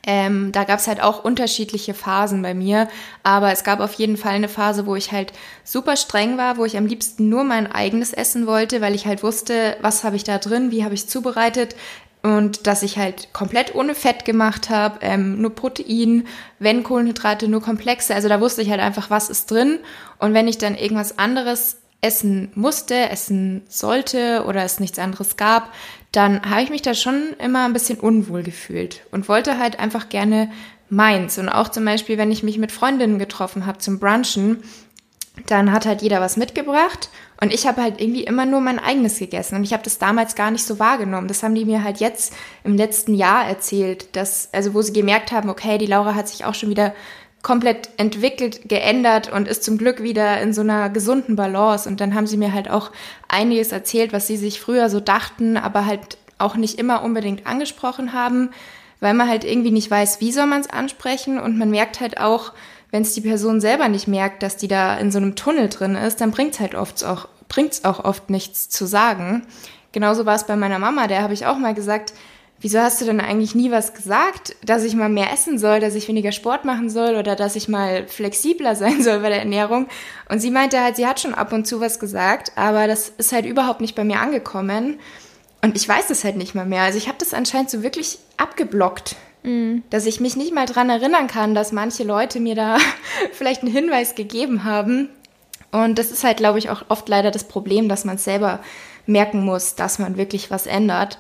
Ähm, 0.04 0.50
da 0.50 0.64
gab 0.64 0.80
es 0.80 0.88
halt 0.88 1.00
auch 1.00 1.22
unterschiedliche 1.22 1.94
Phasen 1.94 2.42
bei 2.42 2.52
mir, 2.52 2.88
aber 3.22 3.52
es 3.52 3.62
gab 3.62 3.78
auf 3.78 3.92
jeden 3.94 4.16
Fall 4.16 4.32
eine 4.32 4.48
Phase, 4.48 4.86
wo 4.86 4.96
ich 4.96 5.12
halt 5.12 5.32
super 5.62 5.96
streng 5.96 6.36
war, 6.36 6.56
wo 6.56 6.64
ich 6.64 6.76
am 6.76 6.86
liebsten 6.86 7.28
nur 7.28 7.44
mein 7.44 7.70
eigenes 7.70 8.12
essen 8.12 8.48
wollte, 8.48 8.80
weil 8.80 8.94
ich 8.94 9.06
halt 9.06 9.22
wusste, 9.22 9.76
was 9.80 10.02
habe 10.02 10.16
ich 10.16 10.24
da 10.24 10.38
drin, 10.38 10.72
wie 10.72 10.84
habe 10.84 10.94
ich 10.94 11.08
zubereitet 11.08 11.76
und 12.24 12.66
dass 12.66 12.82
ich 12.82 12.96
halt 12.96 13.34
komplett 13.34 13.74
ohne 13.74 13.94
Fett 13.94 14.24
gemacht 14.24 14.70
habe, 14.70 14.98
ähm, 15.02 15.42
nur 15.42 15.54
Protein, 15.54 16.26
wenn 16.58 16.82
Kohlenhydrate, 16.82 17.48
nur 17.48 17.60
Komplexe. 17.60 18.14
Also 18.14 18.30
da 18.30 18.40
wusste 18.40 18.62
ich 18.62 18.70
halt 18.70 18.80
einfach, 18.80 19.10
was 19.10 19.28
ist 19.28 19.50
drin 19.50 19.78
und 20.18 20.32
wenn 20.32 20.48
ich 20.48 20.56
dann 20.56 20.74
irgendwas 20.74 21.18
anderes 21.18 21.82
essen 22.00 22.50
musste, 22.54 23.10
essen 23.10 23.62
sollte 23.68 24.44
oder 24.48 24.64
es 24.64 24.80
nichts 24.80 24.98
anderes 24.98 25.36
gab, 25.36 25.70
dann 26.12 26.48
habe 26.48 26.62
ich 26.62 26.70
mich 26.70 26.80
da 26.80 26.94
schon 26.94 27.34
immer 27.38 27.66
ein 27.66 27.74
bisschen 27.74 28.00
unwohl 28.00 28.42
gefühlt 28.42 29.02
und 29.10 29.28
wollte 29.28 29.58
halt 29.58 29.78
einfach 29.78 30.08
gerne 30.08 30.50
meins. 30.88 31.38
Und 31.38 31.50
auch 31.50 31.68
zum 31.68 31.84
Beispiel, 31.84 32.16
wenn 32.16 32.32
ich 32.32 32.42
mich 32.42 32.56
mit 32.56 32.72
Freundinnen 32.72 33.18
getroffen 33.18 33.66
habe 33.66 33.78
zum 33.78 33.98
Brunchen, 33.98 34.62
dann 35.46 35.72
hat 35.72 35.84
halt 35.84 36.00
jeder 36.00 36.22
was 36.22 36.38
mitgebracht 36.38 37.10
und 37.40 37.52
ich 37.52 37.66
habe 37.66 37.82
halt 37.82 38.00
irgendwie 38.00 38.24
immer 38.24 38.46
nur 38.46 38.60
mein 38.60 38.78
eigenes 38.78 39.18
gegessen 39.18 39.56
und 39.56 39.64
ich 39.64 39.72
habe 39.72 39.82
das 39.82 39.98
damals 39.98 40.34
gar 40.34 40.50
nicht 40.50 40.64
so 40.64 40.78
wahrgenommen. 40.78 41.28
Das 41.28 41.42
haben 41.42 41.54
die 41.54 41.64
mir 41.64 41.82
halt 41.82 41.98
jetzt 41.98 42.32
im 42.62 42.76
letzten 42.76 43.14
Jahr 43.14 43.46
erzählt, 43.46 44.14
dass 44.16 44.48
also 44.52 44.74
wo 44.74 44.82
sie 44.82 44.92
gemerkt 44.92 45.32
haben, 45.32 45.48
okay, 45.50 45.78
die 45.78 45.86
Laura 45.86 46.14
hat 46.14 46.28
sich 46.28 46.44
auch 46.44 46.54
schon 46.54 46.70
wieder 46.70 46.94
komplett 47.44 47.90
entwickelt, 47.98 48.68
geändert 48.68 49.30
und 49.30 49.46
ist 49.46 49.62
zum 49.62 49.76
Glück 49.76 50.02
wieder 50.02 50.40
in 50.40 50.52
so 50.52 50.62
einer 50.62 50.88
gesunden 50.88 51.36
Balance. 51.36 51.88
Und 51.88 52.00
dann 52.00 52.14
haben 52.14 52.26
sie 52.26 52.38
mir 52.38 52.52
halt 52.52 52.70
auch 52.70 52.90
einiges 53.28 53.70
erzählt, 53.70 54.12
was 54.12 54.26
sie 54.26 54.38
sich 54.38 54.60
früher 54.60 54.88
so 54.88 54.98
dachten, 54.98 55.58
aber 55.58 55.84
halt 55.84 56.16
auch 56.38 56.56
nicht 56.56 56.78
immer 56.78 57.02
unbedingt 57.02 57.46
angesprochen 57.46 58.14
haben, 58.14 58.50
weil 59.00 59.12
man 59.12 59.28
halt 59.28 59.44
irgendwie 59.44 59.70
nicht 59.70 59.90
weiß, 59.90 60.20
wie 60.22 60.32
soll 60.32 60.46
man 60.46 60.62
es 60.62 60.70
ansprechen. 60.70 61.38
Und 61.38 61.58
man 61.58 61.70
merkt 61.70 62.00
halt 62.00 62.18
auch, 62.18 62.54
wenn 62.94 63.02
es 63.02 63.12
die 63.12 63.22
Person 63.22 63.60
selber 63.60 63.88
nicht 63.88 64.06
merkt, 64.06 64.44
dass 64.44 64.56
die 64.56 64.68
da 64.68 64.96
in 64.96 65.10
so 65.10 65.18
einem 65.18 65.34
Tunnel 65.34 65.68
drin 65.68 65.96
ist, 65.96 66.20
dann 66.20 66.30
bringt 66.30 66.54
es 66.54 66.60
halt 66.60 66.76
oft 66.76 67.04
auch, 67.04 67.26
bringt's 67.48 67.84
auch 67.84 68.04
oft 68.04 68.30
nichts 68.30 68.68
zu 68.68 68.86
sagen. 68.86 69.44
Genauso 69.90 70.26
war 70.26 70.36
es 70.36 70.46
bei 70.46 70.54
meiner 70.54 70.78
Mama, 70.78 71.08
der 71.08 71.22
habe 71.22 71.34
ich 71.34 71.44
auch 71.44 71.58
mal 71.58 71.74
gesagt, 71.74 72.12
wieso 72.60 72.78
hast 72.78 73.00
du 73.00 73.04
denn 73.04 73.20
eigentlich 73.20 73.56
nie 73.56 73.72
was 73.72 73.94
gesagt, 73.94 74.54
dass 74.64 74.84
ich 74.84 74.94
mal 74.94 75.08
mehr 75.08 75.32
essen 75.32 75.58
soll, 75.58 75.80
dass 75.80 75.96
ich 75.96 76.06
weniger 76.06 76.30
Sport 76.30 76.64
machen 76.64 76.88
soll 76.88 77.16
oder 77.16 77.34
dass 77.34 77.56
ich 77.56 77.66
mal 77.66 78.06
flexibler 78.06 78.76
sein 78.76 79.02
soll 79.02 79.18
bei 79.18 79.28
der 79.28 79.40
Ernährung? 79.40 79.88
Und 80.28 80.38
sie 80.38 80.52
meinte 80.52 80.80
halt, 80.80 80.94
sie 80.94 81.08
hat 81.08 81.18
schon 81.18 81.34
ab 81.34 81.52
und 81.52 81.66
zu 81.66 81.80
was 81.80 81.98
gesagt, 81.98 82.52
aber 82.54 82.86
das 82.86 83.08
ist 83.18 83.32
halt 83.32 83.44
überhaupt 83.44 83.80
nicht 83.80 83.96
bei 83.96 84.04
mir 84.04 84.20
angekommen. 84.20 85.00
Und 85.62 85.76
ich 85.76 85.88
weiß 85.88 86.10
es 86.10 86.22
halt 86.22 86.36
nicht 86.36 86.54
mal 86.54 86.64
mehr. 86.64 86.82
Also 86.82 86.98
ich 86.98 87.08
habe 87.08 87.18
das 87.18 87.34
anscheinend 87.34 87.70
so 87.70 87.82
wirklich 87.82 88.20
abgeblockt, 88.36 89.16
mhm. 89.44 89.84
dass 89.90 90.06
ich 90.06 90.20
mich 90.20 90.36
nicht 90.36 90.52
mal 90.52 90.66
dran 90.66 90.90
erinnern 90.90 91.28
kann, 91.28 91.54
dass 91.54 91.70
manche 91.70 92.02
Leute 92.02 92.40
mir 92.40 92.56
da 92.56 92.78
vielleicht 93.32 93.62
einen 93.62 93.72
Hinweis 93.72 94.14
gegeben 94.14 94.64
haben. 94.64 95.08
Und 95.70 95.98
das 95.98 96.10
ist 96.10 96.24
halt, 96.24 96.38
glaube 96.38 96.58
ich, 96.58 96.70
auch 96.70 96.84
oft 96.88 97.08
leider 97.08 97.30
das 97.30 97.44
Problem, 97.44 97.88
dass 97.88 98.04
man 98.04 98.18
selber 98.18 98.60
merken 99.06 99.44
muss, 99.44 99.74
dass 99.74 99.98
man 99.98 100.16
wirklich 100.16 100.50
was 100.50 100.66
ändert. 100.66 101.18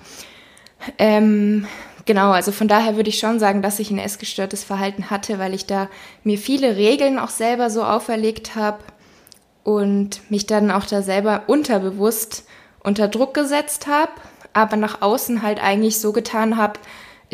Ähm, 0.98 1.66
genau, 2.04 2.30
also 2.30 2.52
von 2.52 2.68
daher 2.68 2.96
würde 2.96 3.10
ich 3.10 3.18
schon 3.18 3.38
sagen, 3.38 3.62
dass 3.62 3.78
ich 3.78 3.90
ein 3.90 3.98
essgestörtes 3.98 4.64
Verhalten 4.64 5.10
hatte, 5.10 5.38
weil 5.38 5.54
ich 5.54 5.66
da 5.66 5.88
mir 6.22 6.38
viele 6.38 6.76
Regeln 6.76 7.18
auch 7.18 7.30
selber 7.30 7.70
so 7.70 7.82
auferlegt 7.82 8.54
habe 8.54 8.78
und 9.64 10.30
mich 10.30 10.46
dann 10.46 10.70
auch 10.70 10.86
da 10.86 11.02
selber 11.02 11.44
unterbewusst 11.46 12.46
unter 12.82 13.08
Druck 13.08 13.34
gesetzt 13.34 13.86
habe, 13.86 14.12
aber 14.52 14.76
nach 14.76 15.02
außen 15.02 15.42
halt 15.42 15.60
eigentlich 15.62 16.00
so 16.00 16.12
getan 16.12 16.56
habe, 16.56 16.78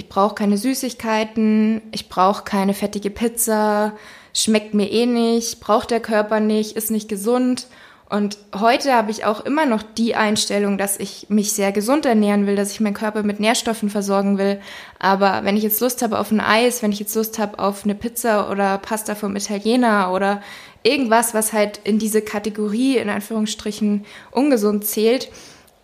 ich 0.00 0.08
brauche 0.08 0.34
keine 0.34 0.56
Süßigkeiten, 0.56 1.82
ich 1.92 2.08
brauche 2.08 2.42
keine 2.42 2.72
fettige 2.72 3.10
Pizza, 3.10 3.92
schmeckt 4.32 4.72
mir 4.72 4.90
eh 4.90 5.04
nicht, 5.04 5.60
braucht 5.60 5.90
der 5.90 6.00
Körper 6.00 6.40
nicht, 6.40 6.74
ist 6.74 6.90
nicht 6.90 7.08
gesund 7.08 7.66
und 8.10 8.38
heute 8.58 8.92
habe 8.94 9.12
ich 9.12 9.24
auch 9.24 9.44
immer 9.44 9.66
noch 9.66 9.82
die 9.82 10.16
Einstellung, 10.16 10.78
dass 10.78 10.98
ich 10.98 11.26
mich 11.28 11.52
sehr 11.52 11.70
gesund 11.70 12.06
ernähren 12.06 12.44
will, 12.46 12.56
dass 12.56 12.72
ich 12.72 12.80
meinen 12.80 12.94
Körper 12.94 13.22
mit 13.22 13.38
Nährstoffen 13.38 13.88
versorgen 13.88 14.36
will. 14.36 14.58
Aber 14.98 15.44
wenn 15.44 15.56
ich 15.56 15.62
jetzt 15.62 15.80
Lust 15.80 16.02
habe 16.02 16.18
auf 16.18 16.32
ein 16.32 16.40
Eis, 16.40 16.82
wenn 16.82 16.90
ich 16.90 16.98
jetzt 16.98 17.14
Lust 17.14 17.38
habe 17.38 17.60
auf 17.60 17.84
eine 17.84 17.94
Pizza 17.94 18.50
oder 18.50 18.78
Pasta 18.78 19.14
vom 19.14 19.36
Italiener 19.36 20.12
oder 20.12 20.42
irgendwas, 20.82 21.34
was 21.34 21.52
halt 21.52 21.78
in 21.84 22.00
diese 22.00 22.20
Kategorie 22.20 22.96
in 22.96 23.10
Anführungsstrichen 23.10 24.04
ungesund 24.32 24.86
zählt, 24.86 25.28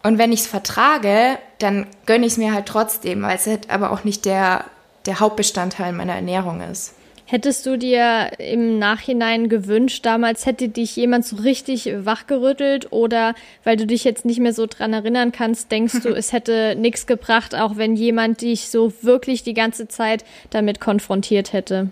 und 0.07 0.19
wenn 0.19 0.31
ich 0.31 0.41
es 0.41 0.47
vertrage, 0.47 1.39
dann 1.59 1.87
gönne 2.07 2.27
ich 2.27 2.33
es 2.33 2.39
mir 2.39 2.55
halt 2.55 2.67
trotzdem, 2.67 3.23
weil 3.23 3.37
es 3.37 3.47
halt 3.47 3.71
aber 3.71 3.91
auch 3.91 4.05
nicht 4.05 4.25
der, 4.25 4.65
der 5.05 5.19
Hauptbestandteil 5.19 5.93
meiner 5.93 6.15
Ernährung 6.15 6.61
ist. 6.61 6.95
Hättest 7.25 7.67
du 7.67 7.77
dir 7.77 8.31
im 8.39 8.79
Nachhinein 8.79 9.49
gewünscht, 9.49 10.07
damals 10.07 10.47
hätte 10.47 10.69
dich 10.69 10.95
jemand 10.95 11.27
so 11.27 11.35
richtig 11.37 11.91
wachgerüttelt 12.05 12.93
oder 12.93 13.35
weil 13.65 13.77
du 13.77 13.85
dich 13.85 14.05
jetzt 14.05 14.25
nicht 14.25 14.39
mehr 14.39 14.53
so 14.53 14.67
dran 14.67 14.93
erinnern 14.93 15.33
kannst, 15.33 15.73
denkst 15.73 16.03
du, 16.05 16.11
es 16.15 16.33
hätte 16.33 16.77
nichts 16.79 17.09
gebracht, 17.09 17.57
auch 17.57 17.77
wenn 17.77 17.97
jemand 17.97 18.43
dich 18.43 18.69
so 18.69 18.93
wirklich 19.03 19.43
die 19.43 19.55
ganze 19.55 19.89
Zeit 19.89 20.25
damit 20.51 20.79
konfrontiert 20.79 21.53
hätte? 21.53 21.91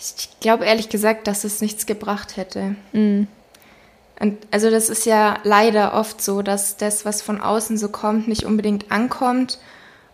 Ich 0.00 0.40
glaube 0.40 0.64
ehrlich 0.64 0.88
gesagt, 0.88 1.28
dass 1.28 1.44
es 1.44 1.60
nichts 1.60 1.86
gebracht 1.86 2.36
hätte. 2.36 2.74
Mm. 2.92 3.24
Und 4.20 4.36
also 4.50 4.70
das 4.70 4.90
ist 4.90 5.06
ja 5.06 5.38
leider 5.44 5.94
oft 5.94 6.20
so, 6.20 6.42
dass 6.42 6.76
das, 6.76 7.04
was 7.04 7.22
von 7.22 7.40
außen 7.40 7.78
so 7.78 7.88
kommt, 7.88 8.26
nicht 8.28 8.44
unbedingt 8.44 8.90
ankommt 8.90 9.58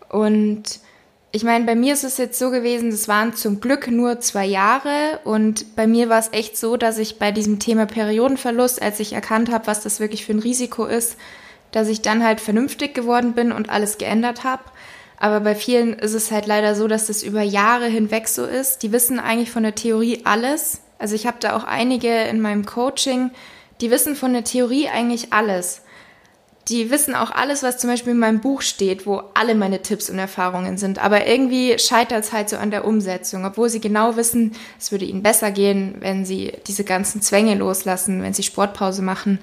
und 0.09 0.79
ich 1.35 1.43
meine, 1.43 1.65
bei 1.65 1.75
mir 1.75 1.93
ist 1.93 2.05
es 2.05 2.17
jetzt 2.17 2.39
so 2.39 2.49
gewesen, 2.49 2.91
das 2.91 3.09
waren 3.09 3.35
zum 3.35 3.59
Glück 3.59 3.89
nur 3.91 4.21
zwei 4.21 4.45
Jahre 4.45 5.19
und 5.25 5.75
bei 5.75 5.85
mir 5.85 6.07
war 6.07 6.19
es 6.19 6.29
echt 6.31 6.55
so, 6.55 6.77
dass 6.77 6.97
ich 6.97 7.19
bei 7.19 7.33
diesem 7.33 7.59
Thema 7.59 7.85
Periodenverlust, 7.85 8.81
als 8.81 9.01
ich 9.01 9.11
erkannt 9.11 9.51
habe, 9.51 9.67
was 9.67 9.81
das 9.81 9.99
wirklich 9.99 10.25
für 10.25 10.31
ein 10.31 10.39
Risiko 10.39 10.85
ist, 10.85 11.17
dass 11.73 11.89
ich 11.89 12.01
dann 12.01 12.23
halt 12.23 12.39
vernünftig 12.39 12.93
geworden 12.93 13.33
bin 13.33 13.51
und 13.51 13.69
alles 13.69 13.97
geändert 13.97 14.45
habe. 14.45 14.63
Aber 15.17 15.41
bei 15.41 15.55
vielen 15.55 15.91
ist 15.91 16.13
es 16.13 16.31
halt 16.31 16.47
leider 16.47 16.73
so, 16.73 16.87
dass 16.87 17.07
das 17.07 17.21
über 17.21 17.41
Jahre 17.41 17.87
hinweg 17.87 18.29
so 18.29 18.45
ist. 18.45 18.81
Die 18.83 18.93
wissen 18.93 19.19
eigentlich 19.19 19.51
von 19.51 19.63
der 19.63 19.75
Theorie 19.75 20.21
alles. 20.23 20.79
Also 20.99 21.15
ich 21.15 21.27
habe 21.27 21.37
da 21.41 21.57
auch 21.57 21.65
einige 21.65 22.13
in 22.23 22.39
meinem 22.39 22.65
Coaching, 22.65 23.31
die 23.81 23.91
wissen 23.91 24.15
von 24.15 24.33
der 24.33 24.43
Theorie 24.43 24.89
eigentlich 24.89 25.33
alles 25.33 25.81
die 26.67 26.89
wissen 26.89 27.13
auch 27.13 27.31
alles, 27.31 27.61
was 27.61 27.77
zum 27.77 27.89
Beispiel 27.89 28.13
in 28.13 28.19
meinem 28.19 28.39
Buch 28.39 28.61
steht, 28.61 29.05
wo 29.05 29.21
alle 29.35 29.53
meine 29.53 29.81
Tipps 29.81 30.09
und 30.09 30.17
Erfahrungen 30.17 30.77
sind. 30.77 31.03
Aber 31.03 31.27
irgendwie 31.27 31.77
scheitert 31.77 32.23
es 32.23 32.33
halt 32.33 32.49
so 32.49 32.57
an 32.57 32.71
der 32.71 32.85
Umsetzung, 32.85 33.45
obwohl 33.45 33.69
sie 33.69 33.79
genau 33.79 34.15
wissen, 34.15 34.53
es 34.79 34.91
würde 34.91 35.05
ihnen 35.05 35.21
besser 35.21 35.51
gehen, 35.51 35.95
wenn 35.99 36.25
sie 36.25 36.53
diese 36.65 36.83
ganzen 36.83 37.21
Zwänge 37.21 37.55
loslassen, 37.55 38.23
wenn 38.23 38.33
sie 38.33 38.43
Sportpause 38.43 39.03
machen. 39.03 39.39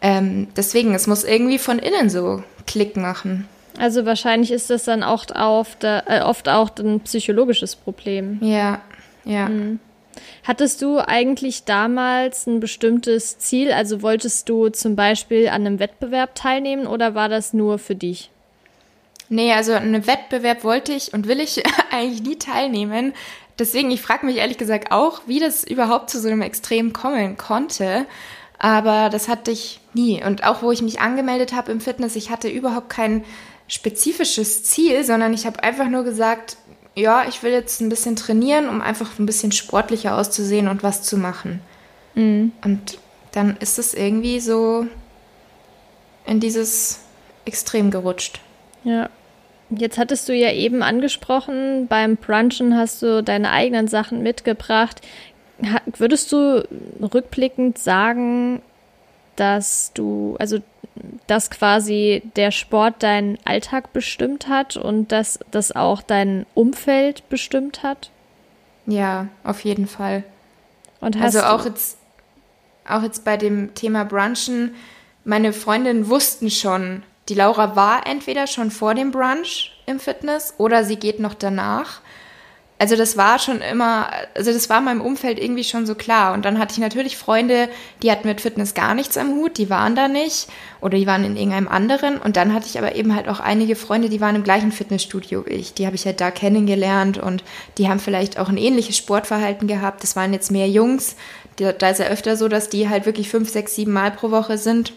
Ähm, 0.00 0.48
deswegen, 0.56 0.94
es 0.94 1.06
muss 1.06 1.24
irgendwie 1.24 1.58
von 1.58 1.78
innen 1.78 2.08
so 2.08 2.42
Klick 2.66 2.96
machen. 2.96 3.48
Also 3.76 4.06
wahrscheinlich 4.06 4.52
ist 4.52 4.70
das 4.70 4.84
dann 4.84 5.02
auch 5.02 5.24
oft, 5.34 5.82
äh, 5.82 6.20
oft 6.22 6.48
auch 6.48 6.70
ein 6.78 7.00
psychologisches 7.00 7.74
Problem. 7.74 8.38
Ja, 8.42 8.80
ja. 9.24 9.48
Mhm. 9.48 9.80
Hattest 10.44 10.82
du 10.82 10.98
eigentlich 10.98 11.64
damals 11.64 12.46
ein 12.46 12.60
bestimmtes 12.60 13.38
Ziel? 13.38 13.72
Also 13.72 14.02
wolltest 14.02 14.48
du 14.48 14.68
zum 14.68 14.96
Beispiel 14.96 15.48
an 15.48 15.66
einem 15.66 15.78
Wettbewerb 15.78 16.34
teilnehmen 16.34 16.86
oder 16.86 17.14
war 17.14 17.28
das 17.28 17.52
nur 17.52 17.78
für 17.78 17.94
dich? 17.94 18.30
Nee, 19.28 19.52
also 19.52 19.74
an 19.74 19.84
einem 19.84 20.06
Wettbewerb 20.06 20.64
wollte 20.64 20.92
ich 20.92 21.14
und 21.14 21.28
will 21.28 21.40
ich 21.40 21.62
eigentlich 21.90 22.22
nie 22.22 22.36
teilnehmen. 22.36 23.14
Deswegen, 23.58 23.90
ich 23.90 24.02
frage 24.02 24.26
mich 24.26 24.36
ehrlich 24.36 24.58
gesagt 24.58 24.90
auch, 24.90 25.20
wie 25.26 25.38
das 25.38 25.64
überhaupt 25.64 26.10
zu 26.10 26.18
so 26.18 26.28
einem 26.28 26.42
Extrem 26.42 26.92
kommen 26.92 27.36
konnte. 27.36 28.06
Aber 28.58 29.08
das 29.08 29.28
hatte 29.28 29.50
ich 29.50 29.80
nie. 29.94 30.22
Und 30.24 30.44
auch 30.44 30.62
wo 30.62 30.72
ich 30.72 30.82
mich 30.82 31.00
angemeldet 31.00 31.52
habe 31.52 31.72
im 31.72 31.80
Fitness, 31.80 32.16
ich 32.16 32.30
hatte 32.30 32.48
überhaupt 32.48 32.90
kein 32.90 33.24
spezifisches 33.68 34.64
Ziel, 34.64 35.04
sondern 35.04 35.32
ich 35.32 35.46
habe 35.46 35.62
einfach 35.62 35.88
nur 35.88 36.02
gesagt, 36.02 36.56
ja, 37.00 37.24
ich 37.28 37.42
will 37.42 37.52
jetzt 37.52 37.80
ein 37.80 37.88
bisschen 37.88 38.16
trainieren, 38.16 38.68
um 38.68 38.80
einfach 38.80 39.18
ein 39.18 39.26
bisschen 39.26 39.52
sportlicher 39.52 40.16
auszusehen 40.16 40.68
und 40.68 40.82
was 40.82 41.02
zu 41.02 41.16
machen. 41.16 41.60
Mhm. 42.14 42.52
Und 42.64 42.98
dann 43.32 43.56
ist 43.58 43.78
es 43.78 43.94
irgendwie 43.94 44.40
so 44.40 44.86
in 46.26 46.40
dieses 46.40 47.00
Extrem 47.44 47.90
gerutscht. 47.90 48.40
Ja. 48.84 49.08
Jetzt 49.70 49.98
hattest 49.98 50.28
du 50.28 50.34
ja 50.34 50.52
eben 50.52 50.82
angesprochen, 50.82 51.86
beim 51.86 52.16
Brunchen 52.16 52.76
hast 52.76 53.02
du 53.02 53.22
deine 53.22 53.52
eigenen 53.52 53.86
Sachen 53.86 54.22
mitgebracht. 54.22 55.00
Würdest 55.96 56.32
du 56.32 56.66
rückblickend 57.00 57.78
sagen, 57.78 58.62
dass 59.36 59.92
du, 59.94 60.34
also 60.40 60.58
dass 61.26 61.50
quasi 61.50 62.22
der 62.36 62.50
Sport 62.50 63.02
deinen 63.02 63.38
Alltag 63.44 63.92
bestimmt 63.92 64.48
hat 64.48 64.76
und 64.76 65.12
dass 65.12 65.38
das 65.50 65.72
auch 65.72 66.02
dein 66.02 66.46
Umfeld 66.54 67.28
bestimmt 67.28 67.82
hat? 67.82 68.10
Ja, 68.86 69.28
auf 69.44 69.64
jeden 69.64 69.86
Fall. 69.86 70.24
Und 71.00 71.16
also 71.16 71.40
auch 71.40 71.64
jetzt, 71.64 71.98
auch 72.86 73.02
jetzt 73.02 73.24
bei 73.24 73.36
dem 73.36 73.74
Thema 73.74 74.04
Brunchen, 74.04 74.74
meine 75.24 75.52
Freundinnen 75.52 76.08
wussten 76.08 76.50
schon, 76.50 77.02
die 77.28 77.34
Laura 77.34 77.76
war 77.76 78.06
entweder 78.06 78.46
schon 78.46 78.70
vor 78.70 78.94
dem 78.94 79.12
Brunch 79.12 79.72
im 79.86 80.00
Fitness 80.00 80.54
oder 80.58 80.84
sie 80.84 80.96
geht 80.96 81.20
noch 81.20 81.34
danach. 81.34 82.00
Also 82.80 82.96
das 82.96 83.18
war 83.18 83.38
schon 83.38 83.60
immer, 83.60 84.08
also 84.34 84.54
das 84.54 84.70
war 84.70 84.80
meinem 84.80 85.02
Umfeld 85.02 85.38
irgendwie 85.38 85.64
schon 85.64 85.84
so 85.84 85.94
klar. 85.94 86.32
Und 86.32 86.46
dann 86.46 86.58
hatte 86.58 86.72
ich 86.72 86.78
natürlich 86.78 87.18
Freunde, 87.18 87.68
die 88.02 88.10
hatten 88.10 88.26
mit 88.26 88.40
Fitness 88.40 88.72
gar 88.72 88.94
nichts 88.94 89.18
am 89.18 89.32
Hut, 89.34 89.58
die 89.58 89.68
waren 89.68 89.94
da 89.94 90.08
nicht 90.08 90.48
oder 90.80 90.96
die 90.96 91.06
waren 91.06 91.22
in 91.22 91.36
irgendeinem 91.36 91.68
anderen. 91.68 92.16
Und 92.16 92.38
dann 92.38 92.54
hatte 92.54 92.68
ich 92.68 92.78
aber 92.78 92.94
eben 92.94 93.14
halt 93.14 93.28
auch 93.28 93.38
einige 93.38 93.76
Freunde, 93.76 94.08
die 94.08 94.22
waren 94.22 94.34
im 94.34 94.44
gleichen 94.44 94.72
Fitnessstudio 94.72 95.44
wie 95.44 95.50
ich. 95.50 95.74
Die 95.74 95.84
habe 95.84 95.94
ich 95.94 96.06
halt 96.06 96.22
da 96.22 96.30
kennengelernt 96.30 97.18
und 97.18 97.44
die 97.76 97.90
haben 97.90 98.00
vielleicht 98.00 98.38
auch 98.38 98.48
ein 98.48 98.56
ähnliches 98.56 98.96
Sportverhalten 98.96 99.68
gehabt. 99.68 100.02
Das 100.02 100.16
waren 100.16 100.32
jetzt 100.32 100.50
mehr 100.50 100.70
Jungs. 100.70 101.16
Da 101.56 101.90
ist 101.90 102.00
ja 102.00 102.06
öfter 102.06 102.38
so, 102.38 102.48
dass 102.48 102.70
die 102.70 102.88
halt 102.88 103.04
wirklich 103.04 103.28
fünf, 103.28 103.50
sechs, 103.50 103.74
sieben 103.74 103.92
Mal 103.92 104.10
pro 104.10 104.30
Woche 104.30 104.56
sind. 104.56 104.94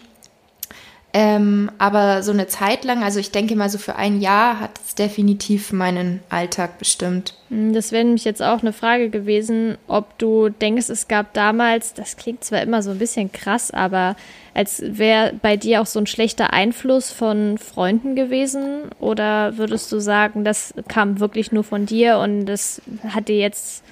Ähm, 1.16 1.70
aber 1.78 2.24
so 2.24 2.32
eine 2.32 2.48
Zeit 2.48 2.82
lang, 2.82 3.04
also 3.04 3.20
ich 3.20 3.30
denke 3.30 3.54
mal 3.54 3.70
so 3.70 3.78
für 3.78 3.94
ein 3.94 4.20
Jahr, 4.20 4.58
hat 4.58 4.72
es 4.84 4.96
definitiv 4.96 5.72
meinen 5.72 6.18
Alltag 6.28 6.76
bestimmt. 6.80 7.34
Hm, 7.50 7.72
das 7.72 7.92
wäre 7.92 8.02
nämlich 8.02 8.24
jetzt 8.24 8.42
auch 8.42 8.62
eine 8.62 8.72
Frage 8.72 9.10
gewesen, 9.10 9.78
ob 9.86 10.18
du 10.18 10.48
denkst, 10.48 10.88
es 10.88 11.06
gab 11.06 11.32
damals, 11.32 11.94
das 11.94 12.16
klingt 12.16 12.42
zwar 12.42 12.62
immer 12.62 12.82
so 12.82 12.90
ein 12.90 12.98
bisschen 12.98 13.30
krass, 13.30 13.70
aber 13.70 14.16
als 14.54 14.82
wäre 14.84 15.34
bei 15.40 15.56
dir 15.56 15.82
auch 15.82 15.86
so 15.86 16.00
ein 16.00 16.08
schlechter 16.08 16.52
Einfluss 16.52 17.12
von 17.12 17.58
Freunden 17.58 18.16
gewesen? 18.16 18.90
Oder 18.98 19.56
würdest 19.56 19.92
du 19.92 20.00
sagen, 20.00 20.42
das 20.42 20.74
kam 20.88 21.20
wirklich 21.20 21.52
nur 21.52 21.62
von 21.62 21.86
dir 21.86 22.18
und 22.18 22.46
das 22.46 22.82
hatte 23.08 23.34
jetzt 23.34 23.84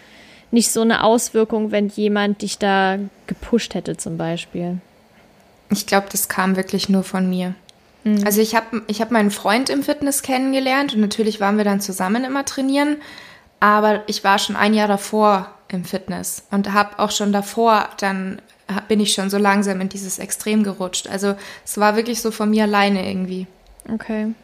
nicht 0.50 0.72
so 0.72 0.80
eine 0.80 1.04
Auswirkung, 1.04 1.70
wenn 1.70 1.86
jemand 1.86 2.42
dich 2.42 2.58
da 2.58 2.98
gepusht 3.28 3.74
hätte 3.74 3.96
zum 3.96 4.18
Beispiel? 4.18 4.78
Ich 5.72 5.86
glaube, 5.86 6.06
das 6.10 6.28
kam 6.28 6.56
wirklich 6.56 6.88
nur 6.88 7.02
von 7.02 7.28
mir. 7.28 7.54
Mhm. 8.04 8.24
Also 8.24 8.40
ich 8.40 8.54
habe 8.54 8.82
ich 8.86 9.00
hab 9.00 9.10
meinen 9.10 9.30
Freund 9.30 9.70
im 9.70 9.82
Fitness 9.82 10.22
kennengelernt 10.22 10.94
und 10.94 11.00
natürlich 11.00 11.40
waren 11.40 11.56
wir 11.56 11.64
dann 11.64 11.80
zusammen 11.80 12.24
immer 12.24 12.44
trainieren. 12.44 12.96
Aber 13.60 14.02
ich 14.06 14.24
war 14.24 14.38
schon 14.38 14.56
ein 14.56 14.74
Jahr 14.74 14.88
davor 14.88 15.50
im 15.68 15.84
Fitness 15.84 16.44
und 16.50 16.72
habe 16.72 16.98
auch 16.98 17.10
schon 17.10 17.32
davor, 17.32 17.88
dann 17.98 18.42
bin 18.88 19.00
ich 19.00 19.14
schon 19.14 19.30
so 19.30 19.38
langsam 19.38 19.80
in 19.80 19.88
dieses 19.88 20.18
Extrem 20.18 20.62
gerutscht. 20.62 21.08
Also 21.08 21.34
es 21.64 21.78
war 21.78 21.96
wirklich 21.96 22.20
so 22.20 22.30
von 22.30 22.50
mir 22.50 22.64
alleine 22.64 23.06
irgendwie. 23.06 23.46
Okay. 23.92 24.34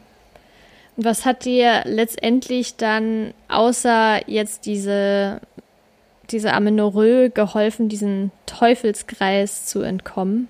Und 0.97 1.05
was 1.05 1.25
hat 1.25 1.45
dir 1.45 1.83
letztendlich 1.85 2.77
dann 2.77 3.33
außer 3.49 4.29
jetzt 4.29 4.67
diese, 4.67 5.41
diese 6.31 6.53
Amenorrhoe 6.53 7.31
geholfen, 7.31 7.88
diesen 7.88 8.31
Teufelskreis 8.47 9.67
zu 9.67 9.81
entkommen? 9.83 10.49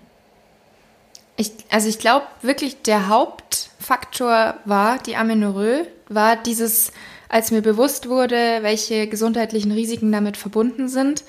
Ich, 1.41 1.53
also 1.71 1.89
ich 1.89 2.01
glaube 2.01 2.27
wirklich, 2.43 2.83
der 2.83 3.09
Hauptfaktor 3.09 4.55
war 4.65 4.99
die 4.99 5.15
Amenorrhoe, 5.15 5.87
war 6.09 6.35
dieses, 6.35 6.93
als 7.29 7.53
mir 7.53 7.63
bewusst 7.63 8.09
wurde, 8.09 8.59
welche 8.63 9.07
gesundheitlichen 9.07 9.71
Risiken 9.71 10.11
damit 10.11 10.37
verbunden 10.37 10.89
sind. 10.89 11.23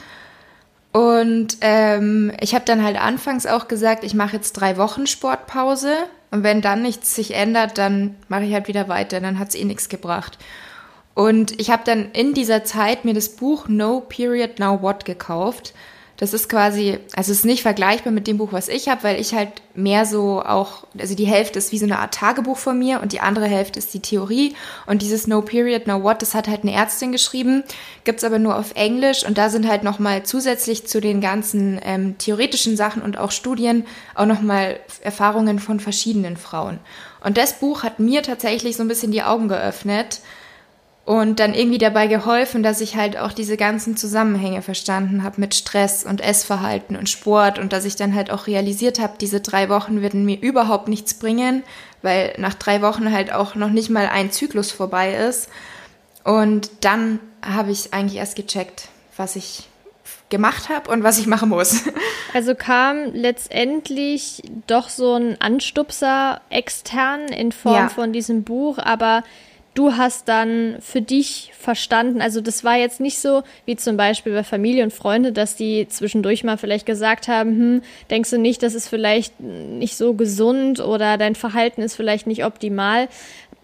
Und 0.91 1.57
ähm, 1.61 2.33
ich 2.41 2.55
habe 2.55 2.65
dann 2.65 2.83
halt 2.83 2.99
anfangs 2.99 3.45
auch 3.45 3.67
gesagt, 3.67 4.03
ich 4.03 4.15
mache 4.15 4.35
jetzt 4.35 4.53
drei 4.53 4.77
Wochen 4.77 5.05
Sportpause 5.05 5.93
und 6.31 6.41
wenn 6.41 6.61
dann 6.61 6.81
nichts 6.81 7.13
sich 7.13 7.35
ändert, 7.35 7.77
dann 7.77 8.15
mache 8.29 8.45
ich 8.45 8.53
halt 8.55 8.67
wieder 8.67 8.87
weiter, 8.87 9.21
dann 9.21 9.37
hat 9.37 9.49
es 9.49 9.55
eh 9.55 9.63
nichts 9.63 9.89
gebracht. 9.89 10.39
Und 11.13 11.59
ich 11.61 11.69
habe 11.69 11.83
dann 11.85 12.11
in 12.13 12.33
dieser 12.33 12.63
Zeit 12.63 13.05
mir 13.05 13.13
das 13.13 13.29
Buch 13.29 13.67
No 13.67 13.99
Period 13.99 14.57
Now 14.57 14.81
What 14.81 15.05
gekauft 15.05 15.75
das 16.19 16.33
ist 16.33 16.49
quasi, 16.49 16.99
also 17.15 17.31
es 17.31 17.39
ist 17.39 17.45
nicht 17.45 17.61
vergleichbar 17.61 18.11
mit 18.11 18.27
dem 18.27 18.37
Buch, 18.37 18.49
was 18.51 18.67
ich 18.67 18.89
habe, 18.89 19.03
weil 19.03 19.21
ich 19.21 19.33
halt 19.33 19.61
mehr 19.73 20.05
so 20.05 20.43
auch, 20.43 20.85
also 20.97 21.15
die 21.15 21.25
Hälfte 21.25 21.57
ist 21.57 21.71
wie 21.71 21.77
so 21.77 21.85
eine 21.85 21.97
Art 21.97 22.13
Tagebuch 22.13 22.57
von 22.57 22.77
mir 22.77 23.01
und 23.01 23.13
die 23.13 23.21
andere 23.21 23.45
Hälfte 23.45 23.79
ist 23.79 23.93
die 23.93 24.01
Theorie. 24.01 24.53
Und 24.85 25.01
dieses 25.01 25.27
No 25.27 25.41
Period, 25.41 25.87
No 25.87 26.03
What, 26.03 26.21
das 26.21 26.35
hat 26.35 26.49
halt 26.49 26.63
eine 26.63 26.73
Ärztin 26.73 27.13
geschrieben, 27.13 27.63
gibt's 28.03 28.25
aber 28.25 28.37
nur 28.37 28.57
auf 28.57 28.75
Englisch 28.75 29.25
und 29.25 29.37
da 29.37 29.49
sind 29.49 29.65
halt 29.65 29.83
nochmal 29.83 30.23
zusätzlich 30.23 30.85
zu 30.87 30.99
den 30.99 31.21
ganzen 31.21 31.79
ähm, 31.85 32.17
theoretischen 32.17 32.75
Sachen 32.75 33.01
und 33.01 33.17
auch 33.17 33.31
Studien 33.31 33.85
auch 34.13 34.25
nochmal 34.25 34.77
Erfahrungen 35.01 35.59
von 35.59 35.79
verschiedenen 35.79 36.35
Frauen. 36.35 36.79
Und 37.23 37.37
das 37.37 37.59
Buch 37.59 37.83
hat 37.83 37.99
mir 37.99 38.23
tatsächlich 38.23 38.75
so 38.75 38.83
ein 38.83 38.89
bisschen 38.89 39.13
die 39.13 39.23
Augen 39.23 39.47
geöffnet, 39.47 40.19
und 41.09 41.39
dann 41.39 41.55
irgendwie 41.55 41.79
dabei 41.79 42.05
geholfen, 42.05 42.61
dass 42.61 42.81
ich 42.81 42.95
halt 42.95 43.17
auch 43.17 43.31
diese 43.31 43.57
ganzen 43.57 43.97
Zusammenhänge 43.97 44.61
verstanden 44.61 45.23
habe 45.23 45.41
mit 45.41 45.55
Stress 45.55 46.03
und 46.03 46.21
Essverhalten 46.21 46.95
und 46.95 47.09
Sport 47.09 47.57
und 47.57 47.73
dass 47.73 47.85
ich 47.85 47.95
dann 47.95 48.13
halt 48.13 48.29
auch 48.29 48.45
realisiert 48.45 48.99
habe, 48.99 49.13
diese 49.19 49.39
drei 49.39 49.69
Wochen 49.69 50.03
würden 50.03 50.23
mir 50.23 50.39
überhaupt 50.39 50.87
nichts 50.87 51.15
bringen, 51.15 51.63
weil 52.03 52.35
nach 52.37 52.53
drei 52.53 52.83
Wochen 52.83 53.11
halt 53.11 53.33
auch 53.33 53.55
noch 53.55 53.71
nicht 53.71 53.89
mal 53.89 54.05
ein 54.05 54.31
Zyklus 54.31 54.71
vorbei 54.71 55.15
ist. 55.15 55.49
Und 56.23 56.69
dann 56.81 57.19
habe 57.43 57.71
ich 57.71 57.91
eigentlich 57.91 58.19
erst 58.19 58.35
gecheckt, 58.35 58.89
was 59.17 59.35
ich 59.35 59.67
gemacht 60.29 60.69
habe 60.69 60.91
und 60.91 61.01
was 61.01 61.17
ich 61.17 61.25
machen 61.25 61.49
muss. 61.49 61.85
Also 62.31 62.53
kam 62.53 63.11
letztendlich 63.13 64.43
doch 64.67 64.89
so 64.89 65.15
ein 65.15 65.41
Anstupser 65.41 66.41
extern 66.51 67.21
in 67.29 67.51
Form 67.51 67.73
ja. 67.73 67.89
von 67.89 68.13
diesem 68.13 68.43
Buch, 68.43 68.77
aber 68.77 69.23
du 69.79 69.95
hast 69.95 70.27
dann 70.27 70.75
für 70.81 71.01
dich 71.01 71.53
verstanden, 71.57 72.21
also 72.21 72.41
das 72.41 72.65
war 72.65 72.75
jetzt 72.75 72.99
nicht 72.99 73.17
so 73.17 73.43
wie 73.65 73.77
zum 73.77 73.95
Beispiel 73.95 74.33
bei 74.33 74.43
Familie 74.43 74.83
und 74.83 74.91
Freunde, 74.91 75.31
dass 75.31 75.55
die 75.55 75.87
zwischendurch 75.87 76.43
mal 76.43 76.57
vielleicht 76.57 76.85
gesagt 76.85 77.29
haben, 77.29 77.51
hm, 77.51 77.81
denkst 78.09 78.29
du 78.29 78.37
nicht, 78.37 78.61
das 78.61 78.75
ist 78.75 78.89
vielleicht 78.89 79.39
nicht 79.39 79.95
so 79.95 80.15
gesund 80.15 80.81
oder 80.81 81.17
dein 81.17 81.33
Verhalten 81.33 81.81
ist 81.81 81.95
vielleicht 81.95 82.27
nicht 82.27 82.43
optimal. 82.43 83.07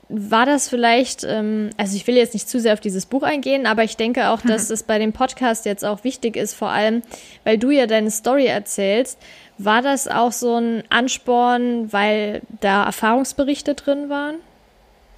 War 0.07 0.45
das 0.45 0.69
vielleicht, 0.69 1.25
ähm, 1.25 1.71
also 1.75 1.97
ich 1.97 2.07
will 2.07 2.15
jetzt 2.15 2.33
nicht 2.33 2.47
zu 2.47 2.61
sehr 2.61 2.73
auf 2.73 2.79
dieses 2.79 3.07
Buch 3.07 3.23
eingehen, 3.23 3.65
aber 3.65 3.83
ich 3.83 3.97
denke 3.97 4.29
auch, 4.29 4.39
dass 4.39 4.69
das 4.69 4.83
bei 4.83 4.99
dem 4.99 5.11
Podcast 5.11 5.65
jetzt 5.65 5.83
auch 5.83 6.05
wichtig 6.05 6.37
ist, 6.37 6.53
vor 6.53 6.69
allem, 6.69 7.01
weil 7.43 7.57
du 7.57 7.71
ja 7.71 7.87
deine 7.87 8.11
Story 8.11 8.45
erzählst. 8.45 9.19
War 9.57 9.81
das 9.81 10.07
auch 10.07 10.31
so 10.31 10.55
ein 10.55 10.83
Ansporn, 10.89 11.91
weil 11.91 12.41
da 12.61 12.85
Erfahrungsberichte 12.85 13.75
drin 13.75 14.07
waren? 14.07 14.35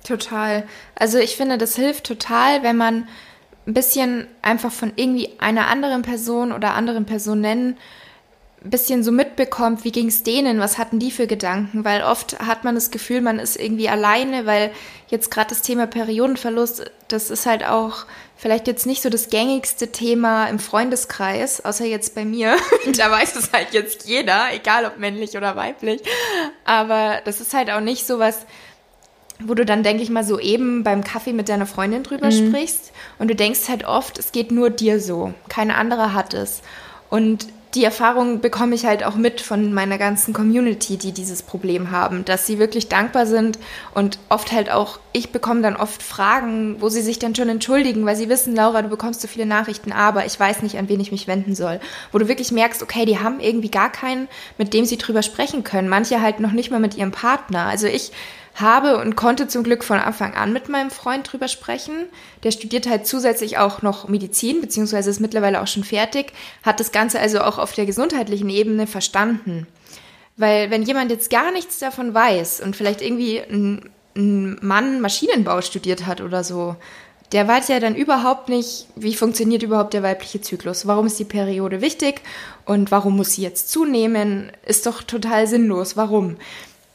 Total. 0.03 0.63
Also 0.95 1.17
ich 1.17 1.35
finde, 1.35 1.57
das 1.57 1.75
hilft 1.75 2.05
total, 2.05 2.63
wenn 2.63 2.77
man 2.77 3.07
ein 3.67 3.73
bisschen 3.73 4.27
einfach 4.41 4.71
von 4.71 4.93
irgendwie 4.95 5.31
einer 5.39 5.67
anderen 5.67 6.01
Person 6.01 6.51
oder 6.53 6.73
anderen 6.73 7.05
Personen 7.05 7.77
ein 8.63 8.69
bisschen 8.71 9.03
so 9.03 9.11
mitbekommt, 9.11 9.83
wie 9.83 9.91
ging 9.91 10.07
es 10.07 10.23
denen, 10.23 10.59
was 10.59 10.77
hatten 10.77 10.99
die 10.99 11.11
für 11.11 11.27
Gedanken, 11.27 11.85
weil 11.85 12.01
oft 12.01 12.39
hat 12.39 12.63
man 12.63 12.75
das 12.75 12.89
Gefühl, 12.89 13.21
man 13.21 13.39
ist 13.39 13.55
irgendwie 13.55 13.87
alleine, 13.87 14.45
weil 14.45 14.71
jetzt 15.09 15.29
gerade 15.29 15.49
das 15.49 15.61
Thema 15.61 15.85
Periodenverlust, 15.85 16.89
das 17.07 17.29
ist 17.29 17.45
halt 17.45 17.63
auch 17.63 18.05
vielleicht 18.35 18.67
jetzt 18.67 18.85
nicht 18.85 19.01
so 19.01 19.09
das 19.09 19.29
gängigste 19.29 19.91
Thema 19.91 20.47
im 20.47 20.59
Freundeskreis, 20.59 21.63
außer 21.63 21.85
jetzt 21.85 22.15
bei 22.15 22.25
mir. 22.25 22.57
da 22.97 23.11
weiß 23.11 23.35
es 23.35 23.51
halt 23.51 23.73
jetzt 23.73 24.07
jeder, 24.07 24.53
egal 24.53 24.85
ob 24.85 24.97
männlich 24.97 25.37
oder 25.37 25.55
weiblich. 25.55 26.01
Aber 26.65 27.21
das 27.25 27.41
ist 27.41 27.53
halt 27.53 27.69
auch 27.69 27.79
nicht 27.81 28.07
so 28.07 28.17
was, 28.19 28.45
wo 29.39 29.53
du 29.53 29.65
dann, 29.65 29.83
denke 29.83 30.03
ich 30.03 30.09
mal, 30.09 30.23
so 30.23 30.39
eben 30.39 30.83
beim 30.83 31.03
Kaffee 31.03 31.33
mit 31.33 31.49
deiner 31.49 31.65
Freundin 31.65 32.03
drüber 32.03 32.27
mhm. 32.27 32.49
sprichst 32.49 32.91
und 33.19 33.29
du 33.29 33.35
denkst 33.35 33.69
halt 33.69 33.85
oft, 33.85 34.17
es 34.17 34.31
geht 34.31 34.51
nur 34.51 34.69
dir 34.69 34.99
so, 34.99 35.33
kein 35.49 35.71
anderer 35.71 36.13
hat 36.13 36.33
es. 36.33 36.61
Und 37.09 37.47
die 37.75 37.83
Erfahrung 37.83 38.39
bekomme 38.39 38.73
ich 38.75 38.85
halt 38.85 39.03
auch 39.03 39.15
mit 39.15 39.41
von 39.41 39.73
meiner 39.73 39.97
ganzen 39.97 40.33
Community, 40.33 40.97
die 40.97 41.11
dieses 41.11 41.43
Problem 41.43 41.91
haben, 41.91 42.23
dass 42.25 42.47
sie 42.47 42.59
wirklich 42.59 42.87
dankbar 42.87 43.25
sind 43.25 43.59
und 43.93 44.19
oft 44.29 44.51
halt 44.51 44.71
auch, 44.71 44.99
ich 45.11 45.31
bekomme 45.31 45.61
dann 45.61 45.75
oft 45.75 46.01
Fragen, 46.01 46.77
wo 46.79 46.89
sie 46.89 47.01
sich 47.01 47.19
dann 47.19 47.35
schon 47.35 47.49
entschuldigen, 47.49 48.05
weil 48.05 48.15
sie 48.15 48.29
wissen, 48.29 48.55
Laura, 48.55 48.81
du 48.81 48.89
bekommst 48.89 49.21
so 49.21 49.27
viele 49.27 49.45
Nachrichten, 49.45 49.91
aber 49.91 50.25
ich 50.25 50.39
weiß 50.39 50.63
nicht, 50.63 50.77
an 50.77 50.89
wen 50.89 50.99
ich 50.99 51.11
mich 51.11 51.27
wenden 51.27 51.55
soll. 51.55 51.79
Wo 52.11 52.17
du 52.17 52.27
wirklich 52.27 52.51
merkst, 52.51 52.81
okay, 52.81 53.05
die 53.05 53.19
haben 53.19 53.39
irgendwie 53.39 53.69
gar 53.71 53.91
keinen, 53.91 54.27
mit 54.57 54.73
dem 54.73 54.85
sie 54.85 54.97
drüber 54.97 55.21
sprechen 55.21 55.63
können. 55.63 55.89
Manche 55.89 56.21
halt 56.21 56.39
noch 56.39 56.53
nicht 56.53 56.71
mal 56.71 56.79
mit 56.79 56.95
ihrem 56.95 57.11
Partner. 57.11 57.65
Also 57.65 57.87
ich 57.87 58.11
habe 58.59 58.97
und 58.97 59.15
konnte 59.15 59.47
zum 59.47 59.63
Glück 59.63 59.83
von 59.83 59.99
Anfang 59.99 60.33
an 60.33 60.53
mit 60.53 60.69
meinem 60.69 60.89
Freund 60.89 61.31
drüber 61.31 61.47
sprechen. 61.47 62.05
Der 62.43 62.51
studiert 62.51 62.89
halt 62.89 63.05
zusätzlich 63.05 63.57
auch 63.57 63.81
noch 63.81 64.07
Medizin, 64.07 64.61
beziehungsweise 64.61 65.09
ist 65.09 65.19
mittlerweile 65.19 65.61
auch 65.61 65.67
schon 65.67 65.83
fertig, 65.83 66.33
hat 66.63 66.79
das 66.79 66.91
Ganze 66.91 67.19
also 67.19 67.41
auch 67.41 67.57
auf 67.57 67.73
der 67.73 67.85
gesundheitlichen 67.85 68.49
Ebene 68.49 68.87
verstanden. 68.87 69.67
Weil 70.37 70.69
wenn 70.69 70.83
jemand 70.83 71.11
jetzt 71.11 71.29
gar 71.29 71.51
nichts 71.51 71.79
davon 71.79 72.13
weiß 72.13 72.61
und 72.61 72.75
vielleicht 72.75 73.01
irgendwie 73.01 73.39
ein, 73.39 73.89
ein 74.15 74.57
Mann 74.61 75.01
Maschinenbau 75.01 75.61
studiert 75.61 76.05
hat 76.05 76.21
oder 76.21 76.43
so, 76.43 76.75
der 77.31 77.47
weiß 77.47 77.67
ja 77.67 77.79
dann 77.79 77.95
überhaupt 77.95 78.47
nicht, 78.47 78.87
wie 78.95 79.13
funktioniert 79.15 79.63
überhaupt 79.63 79.93
der 79.93 80.03
weibliche 80.03 80.41
Zyklus, 80.41 80.87
warum 80.87 81.07
ist 81.07 81.19
die 81.19 81.25
Periode 81.25 81.81
wichtig 81.81 82.21
und 82.65 82.89
warum 82.89 83.17
muss 83.17 83.33
sie 83.33 83.41
jetzt 83.41 83.69
zunehmen, 83.69 84.51
ist 84.65 84.85
doch 84.85 85.03
total 85.03 85.45
sinnlos, 85.47 85.97
warum. 85.97 86.37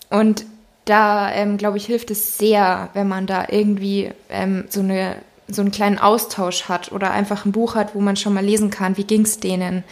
Und 0.08 0.46
da, 0.84 1.30
ähm, 1.32 1.58
glaube 1.58 1.76
ich, 1.76 1.86
hilft 1.86 2.10
es 2.10 2.38
sehr, 2.38 2.90
wenn 2.94 3.08
man 3.08 3.26
da 3.26 3.46
irgendwie 3.48 4.10
ähm, 4.30 4.64
so, 4.68 4.80
eine, 4.80 5.16
so 5.48 5.62
einen 5.62 5.70
kleinen 5.70 5.98
Austausch 5.98 6.68
hat 6.68 6.92
oder 6.92 7.12
einfach 7.12 7.44
ein 7.44 7.52
Buch 7.52 7.74
hat, 7.74 7.94
wo 7.94 8.00
man 8.00 8.16
schon 8.16 8.34
mal 8.34 8.44
lesen 8.44 8.70
kann, 8.70 8.96
wie 8.96 9.04
ging 9.04 9.22
es 9.22 9.38
denen, 9.38 9.84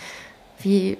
wie, 0.60 0.98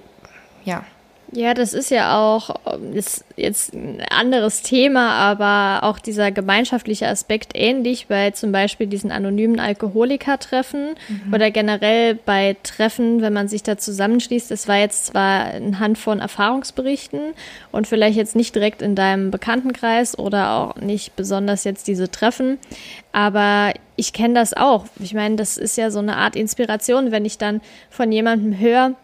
ja. 0.65 0.85
Ja, 1.33 1.55
das 1.55 1.75
ist 1.75 1.91
ja 1.91 2.19
auch 2.19 2.57
ist 2.93 3.25
jetzt 3.37 3.73
ein 3.73 4.03
anderes 4.11 4.63
Thema, 4.63 5.13
aber 5.13 5.87
auch 5.87 6.01
dieser 6.01 6.33
gemeinschaftliche 6.33 7.07
Aspekt 7.07 7.53
ähnlich 7.55 8.09
bei 8.09 8.33
zum 8.33 8.51
Beispiel 8.51 8.89
diesen 8.89 9.13
anonymen 9.13 9.61
Alkoholiker-Treffen 9.61 10.97
mhm. 11.09 11.33
oder 11.33 11.53
generell 11.53 12.17
bei 12.17 12.57
Treffen, 12.65 13.23
wenn 13.23 13.33
man 13.33 13.47
sich 13.47 13.63
da 13.63 13.79
zusammenschließt. 13.79 14.51
Es 14.51 14.67
war 14.67 14.79
jetzt 14.79 15.07
zwar 15.07 15.55
anhand 15.55 15.99
von 15.99 16.19
Erfahrungsberichten 16.19 17.21
und 17.71 17.87
vielleicht 17.87 18.17
jetzt 18.17 18.35
nicht 18.35 18.55
direkt 18.57 18.83
in 18.83 18.97
deinem 18.97 19.31
Bekanntenkreis 19.31 20.19
oder 20.19 20.53
auch 20.53 20.77
nicht 20.77 21.15
besonders 21.15 21.63
jetzt 21.63 21.87
diese 21.87 22.11
Treffen, 22.11 22.59
aber 23.13 23.73
ich 23.95 24.13
kenne 24.13 24.35
das 24.35 24.55
auch. 24.55 24.87
Ich 24.99 25.15
meine, 25.15 25.37
das 25.37 25.59
ist 25.59 25.77
ja 25.77 25.93
so 25.93 26.01
eine 26.01 26.17
Art 26.17 26.35
Inspiration, 26.35 27.13
wenn 27.13 27.25
ich 27.25 27.39
dann 27.39 27.61
von 27.89 28.11
jemandem 28.11 28.59
höre, 28.59 28.97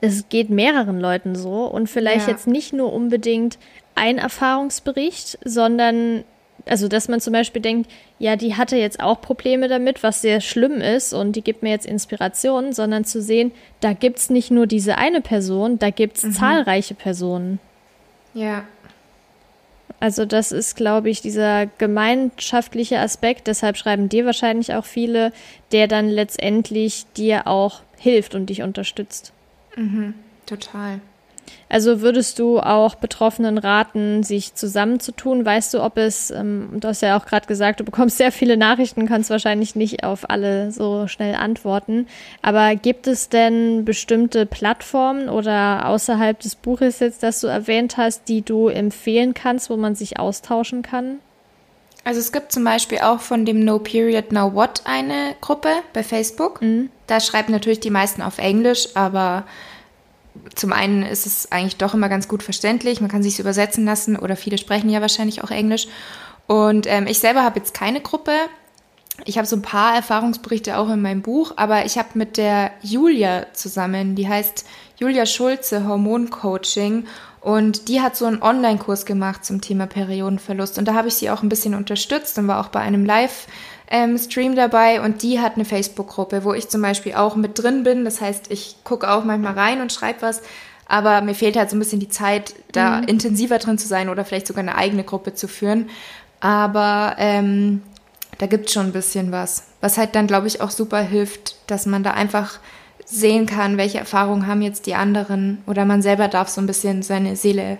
es 0.00 0.28
geht 0.28 0.50
mehreren 0.50 1.00
Leuten 1.00 1.34
so 1.34 1.64
und 1.66 1.88
vielleicht 1.88 2.26
ja. 2.26 2.32
jetzt 2.32 2.46
nicht 2.46 2.72
nur 2.72 2.92
unbedingt 2.92 3.58
ein 3.94 4.18
Erfahrungsbericht, 4.18 5.38
sondern 5.44 6.24
also 6.66 6.88
dass 6.88 7.08
man 7.08 7.20
zum 7.20 7.32
Beispiel 7.32 7.62
denkt, 7.62 7.90
ja, 8.18 8.36
die 8.36 8.56
hatte 8.56 8.76
jetzt 8.76 9.00
auch 9.00 9.20
Probleme 9.20 9.68
damit, 9.68 10.02
was 10.02 10.22
sehr 10.22 10.40
schlimm 10.40 10.80
ist 10.80 11.12
und 11.12 11.34
die 11.34 11.42
gibt 11.42 11.62
mir 11.62 11.70
jetzt 11.70 11.86
Inspiration, 11.86 12.72
sondern 12.72 13.04
zu 13.04 13.20
sehen, 13.20 13.52
da 13.80 13.92
gibt 13.92 14.18
es 14.18 14.30
nicht 14.30 14.50
nur 14.50 14.66
diese 14.66 14.96
eine 14.96 15.20
Person, 15.20 15.78
da 15.78 15.90
gibt 15.90 16.18
es 16.18 16.22
mhm. 16.22 16.32
zahlreiche 16.32 16.94
Personen. 16.94 17.58
Ja. 18.34 18.64
Also 19.98 20.24
das 20.24 20.50
ist, 20.52 20.76
glaube 20.76 21.10
ich, 21.10 21.20
dieser 21.20 21.66
gemeinschaftliche 21.78 22.98
Aspekt, 22.98 23.46
deshalb 23.46 23.76
schreiben 23.76 24.08
dir 24.08 24.24
wahrscheinlich 24.24 24.74
auch 24.74 24.84
viele, 24.84 25.32
der 25.70 25.86
dann 25.86 26.08
letztendlich 26.08 27.06
dir 27.16 27.46
auch 27.46 27.80
hilft 27.98 28.34
und 28.34 28.46
dich 28.46 28.62
unterstützt. 28.62 29.32
Mhm, 29.76 30.14
total. 30.46 31.00
Also 31.68 32.02
würdest 32.02 32.38
du 32.38 32.60
auch 32.60 32.94
Betroffenen 32.96 33.56
raten, 33.56 34.22
sich 34.22 34.54
zusammenzutun? 34.54 35.44
Weißt 35.44 35.72
du, 35.72 35.82
ob 35.82 35.96
es, 35.96 36.30
ähm, 36.30 36.68
du 36.78 36.88
hast 36.88 37.00
ja 37.00 37.18
auch 37.18 37.24
gerade 37.24 37.46
gesagt, 37.46 37.80
du 37.80 37.84
bekommst 37.84 38.18
sehr 38.18 38.30
viele 38.30 38.56
Nachrichten, 38.56 39.06
kannst 39.06 39.30
wahrscheinlich 39.30 39.74
nicht 39.74 40.04
auf 40.04 40.28
alle 40.28 40.70
so 40.70 41.08
schnell 41.08 41.34
antworten. 41.34 42.06
Aber 42.42 42.76
gibt 42.76 43.06
es 43.06 43.30
denn 43.30 43.84
bestimmte 43.84 44.44
Plattformen 44.44 45.28
oder 45.28 45.88
außerhalb 45.88 46.38
des 46.38 46.56
Buches 46.56 47.00
jetzt, 47.00 47.22
das 47.22 47.40
du 47.40 47.46
erwähnt 47.46 47.96
hast, 47.96 48.28
die 48.28 48.42
du 48.42 48.68
empfehlen 48.68 49.32
kannst, 49.32 49.70
wo 49.70 49.76
man 49.76 49.94
sich 49.94 50.18
austauschen 50.18 50.82
kann? 50.82 51.20
Also 52.04 52.18
es 52.18 52.32
gibt 52.32 52.52
zum 52.52 52.64
Beispiel 52.64 52.98
auch 52.98 53.20
von 53.20 53.44
dem 53.44 53.64
No 53.64 53.78
Period 53.78 54.32
Now 54.32 54.54
What 54.54 54.82
eine 54.84 55.36
Gruppe 55.40 55.70
bei 55.92 56.02
Facebook. 56.02 56.60
Mhm. 56.60 56.90
Da 57.06 57.20
schreiben 57.20 57.52
natürlich 57.52 57.80
die 57.80 57.90
meisten 57.90 58.22
auf 58.22 58.38
Englisch, 58.38 58.88
aber 58.94 59.44
zum 60.54 60.72
einen 60.72 61.02
ist 61.02 61.26
es 61.26 61.52
eigentlich 61.52 61.76
doch 61.76 61.94
immer 61.94 62.08
ganz 62.08 62.26
gut 62.26 62.42
verständlich. 62.42 63.00
Man 63.00 63.10
kann 63.10 63.22
sich 63.22 63.38
übersetzen 63.38 63.84
lassen 63.84 64.16
oder 64.16 64.34
viele 64.34 64.58
sprechen 64.58 64.90
ja 64.90 65.00
wahrscheinlich 65.00 65.44
auch 65.44 65.50
Englisch. 65.50 65.86
Und 66.46 66.86
ähm, 66.86 67.06
ich 67.06 67.20
selber 67.20 67.42
habe 67.42 67.58
jetzt 67.58 67.74
keine 67.74 68.00
Gruppe. 68.00 68.32
Ich 69.24 69.38
habe 69.38 69.46
so 69.46 69.56
ein 69.56 69.62
paar 69.62 69.94
Erfahrungsberichte 69.94 70.78
auch 70.78 70.88
in 70.88 71.02
meinem 71.02 71.22
Buch, 71.22 71.52
aber 71.56 71.84
ich 71.84 71.98
habe 71.98 72.08
mit 72.14 72.36
der 72.36 72.72
Julia 72.80 73.46
zusammen, 73.52 74.16
die 74.16 74.28
heißt 74.28 74.64
Julia 75.02 75.26
Schulze 75.26 75.84
Hormoncoaching 75.88 77.06
und 77.40 77.88
die 77.88 78.00
hat 78.00 78.14
so 78.14 78.24
einen 78.24 78.40
Online-Kurs 78.40 79.04
gemacht 79.04 79.44
zum 79.44 79.60
Thema 79.60 79.88
Periodenverlust. 79.88 80.78
Und 80.78 80.86
da 80.86 80.94
habe 80.94 81.08
ich 81.08 81.14
sie 81.14 81.28
auch 81.28 81.42
ein 81.42 81.48
bisschen 81.48 81.74
unterstützt 81.74 82.38
und 82.38 82.46
war 82.46 82.60
auch 82.60 82.68
bei 82.68 82.78
einem 82.78 83.04
Live-Stream 83.04 84.54
dabei. 84.54 85.00
Und 85.00 85.24
die 85.24 85.40
hat 85.40 85.56
eine 85.56 85.64
Facebook-Gruppe, 85.64 86.44
wo 86.44 86.54
ich 86.54 86.68
zum 86.68 86.82
Beispiel 86.82 87.14
auch 87.14 87.34
mit 87.34 87.60
drin 87.60 87.82
bin. 87.82 88.04
Das 88.04 88.20
heißt, 88.20 88.52
ich 88.52 88.76
gucke 88.84 89.10
auch 89.10 89.24
manchmal 89.24 89.54
rein 89.54 89.80
und 89.80 89.92
schreibe 89.92 90.22
was. 90.22 90.40
Aber 90.86 91.20
mir 91.20 91.34
fehlt 91.34 91.56
halt 91.56 91.70
so 91.70 91.74
ein 91.74 91.80
bisschen 91.80 91.98
die 91.98 92.08
Zeit, 92.08 92.54
da 92.70 92.98
mhm. 92.98 93.08
intensiver 93.08 93.58
drin 93.58 93.78
zu 93.78 93.88
sein 93.88 94.08
oder 94.08 94.24
vielleicht 94.24 94.46
sogar 94.46 94.62
eine 94.62 94.76
eigene 94.76 95.02
Gruppe 95.02 95.34
zu 95.34 95.48
führen. 95.48 95.90
Aber 96.38 97.16
ähm, 97.18 97.82
da 98.38 98.46
gibt 98.46 98.68
es 98.68 98.72
schon 98.72 98.86
ein 98.86 98.92
bisschen 98.92 99.32
was. 99.32 99.64
Was 99.80 99.98
halt 99.98 100.14
dann, 100.14 100.28
glaube 100.28 100.46
ich, 100.46 100.60
auch 100.60 100.70
super 100.70 101.00
hilft, 101.00 101.56
dass 101.66 101.86
man 101.86 102.04
da 102.04 102.12
einfach 102.12 102.60
sehen 103.12 103.46
kann, 103.46 103.76
welche 103.76 103.98
Erfahrungen 103.98 104.46
haben 104.46 104.62
jetzt 104.62 104.86
die 104.86 104.94
anderen 104.94 105.62
oder 105.66 105.84
man 105.84 106.00
selber 106.00 106.28
darf 106.28 106.48
so 106.48 106.60
ein 106.60 106.66
bisschen 106.66 107.02
seine 107.02 107.36
Seele, 107.36 107.76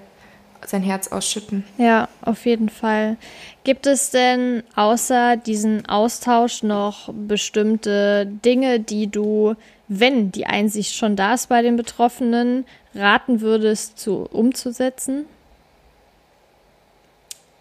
sein 0.66 0.82
Herz 0.82 1.08
ausschütten. 1.08 1.64
Ja, 1.78 2.08
auf 2.20 2.44
jeden 2.44 2.68
Fall. 2.68 3.16
Gibt 3.64 3.86
es 3.86 4.10
denn 4.10 4.62
außer 4.76 5.36
diesen 5.38 5.88
Austausch 5.88 6.62
noch 6.62 7.08
bestimmte 7.14 8.26
Dinge, 8.26 8.78
die 8.78 9.06
du, 9.06 9.54
wenn 9.88 10.30
die 10.32 10.46
Einsicht 10.46 10.94
schon 10.94 11.16
da 11.16 11.34
ist 11.34 11.48
bei 11.48 11.62
den 11.62 11.76
Betroffenen, 11.76 12.66
raten 12.94 13.40
würdest, 13.40 13.98
zu, 13.98 14.28
umzusetzen? 14.30 15.24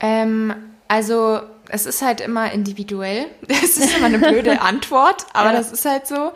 Ähm, 0.02 0.54
also 0.90 1.40
es 1.70 1.86
ist 1.86 2.02
halt 2.02 2.20
immer 2.20 2.52
individuell. 2.52 3.28
Es 3.48 3.78
ist 3.78 3.96
immer 3.96 4.08
eine 4.08 4.20
blöde 4.20 4.60
Antwort, 4.62 5.26
aber 5.32 5.54
ja. 5.54 5.58
das 5.58 5.72
ist 5.72 5.86
halt 5.86 6.06
so. 6.06 6.34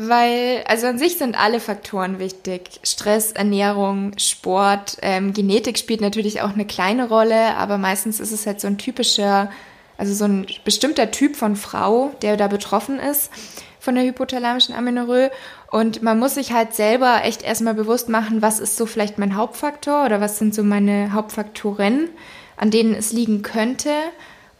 Weil, 0.00 0.62
also 0.68 0.86
an 0.86 0.96
sich 0.96 1.18
sind 1.18 1.36
alle 1.36 1.58
Faktoren 1.58 2.20
wichtig. 2.20 2.78
Stress, 2.84 3.32
Ernährung, 3.32 4.16
Sport, 4.16 4.96
ähm, 5.02 5.32
Genetik 5.32 5.76
spielt 5.76 6.00
natürlich 6.00 6.40
auch 6.40 6.54
eine 6.54 6.64
kleine 6.64 7.08
Rolle, 7.08 7.56
aber 7.56 7.78
meistens 7.78 8.20
ist 8.20 8.30
es 8.30 8.46
halt 8.46 8.60
so 8.60 8.68
ein 8.68 8.78
typischer, 8.78 9.50
also 9.96 10.14
so 10.14 10.24
ein 10.24 10.46
bestimmter 10.64 11.10
Typ 11.10 11.34
von 11.34 11.56
Frau, 11.56 12.12
der 12.22 12.36
da 12.36 12.46
betroffen 12.46 13.00
ist 13.00 13.32
von 13.80 13.96
der 13.96 14.04
hypothalamischen 14.04 14.72
Amenorrhoe. 14.72 15.32
Und 15.72 16.00
man 16.00 16.20
muss 16.20 16.34
sich 16.34 16.52
halt 16.52 16.74
selber 16.74 17.22
echt 17.24 17.42
erstmal 17.42 17.74
bewusst 17.74 18.08
machen, 18.08 18.40
was 18.40 18.60
ist 18.60 18.76
so 18.76 18.86
vielleicht 18.86 19.18
mein 19.18 19.34
Hauptfaktor 19.34 20.04
oder 20.04 20.20
was 20.20 20.38
sind 20.38 20.54
so 20.54 20.62
meine 20.62 21.12
Hauptfaktoren, 21.12 22.08
an 22.56 22.70
denen 22.70 22.94
es 22.94 23.12
liegen 23.12 23.42
könnte. 23.42 23.90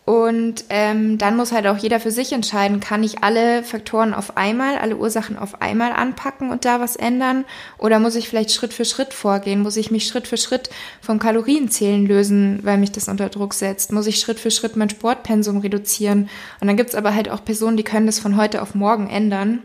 Und 0.08 0.64
ähm, 0.70 1.18
dann 1.18 1.36
muss 1.36 1.52
halt 1.52 1.66
auch 1.66 1.76
jeder 1.76 2.00
für 2.00 2.10
sich 2.10 2.32
entscheiden, 2.32 2.80
kann 2.80 3.02
ich 3.04 3.22
alle 3.22 3.62
Faktoren 3.62 4.14
auf 4.14 4.38
einmal, 4.38 4.78
alle 4.78 4.96
Ursachen 4.96 5.36
auf 5.36 5.60
einmal 5.60 5.92
anpacken 5.92 6.50
und 6.50 6.64
da 6.64 6.80
was 6.80 6.96
ändern? 6.96 7.44
Oder 7.76 7.98
muss 7.98 8.14
ich 8.14 8.26
vielleicht 8.26 8.52
Schritt 8.52 8.72
für 8.72 8.86
Schritt 8.86 9.12
vorgehen? 9.12 9.60
Muss 9.60 9.76
ich 9.76 9.90
mich 9.90 10.06
Schritt 10.06 10.26
für 10.26 10.38
Schritt 10.38 10.70
vom 11.02 11.18
Kalorienzählen 11.18 12.06
lösen, 12.06 12.60
weil 12.62 12.78
mich 12.78 12.90
das 12.90 13.08
unter 13.08 13.28
Druck 13.28 13.52
setzt? 13.52 13.92
Muss 13.92 14.06
ich 14.06 14.18
Schritt 14.18 14.40
für 14.40 14.50
Schritt 14.50 14.76
mein 14.76 14.88
Sportpensum 14.88 15.58
reduzieren? 15.58 16.30
Und 16.62 16.68
dann 16.68 16.78
gibt's 16.78 16.94
aber 16.94 17.14
halt 17.14 17.28
auch 17.28 17.44
Personen, 17.44 17.76
die 17.76 17.84
können 17.84 18.06
das 18.06 18.18
von 18.18 18.38
heute 18.38 18.62
auf 18.62 18.74
morgen 18.74 19.10
ändern. 19.10 19.58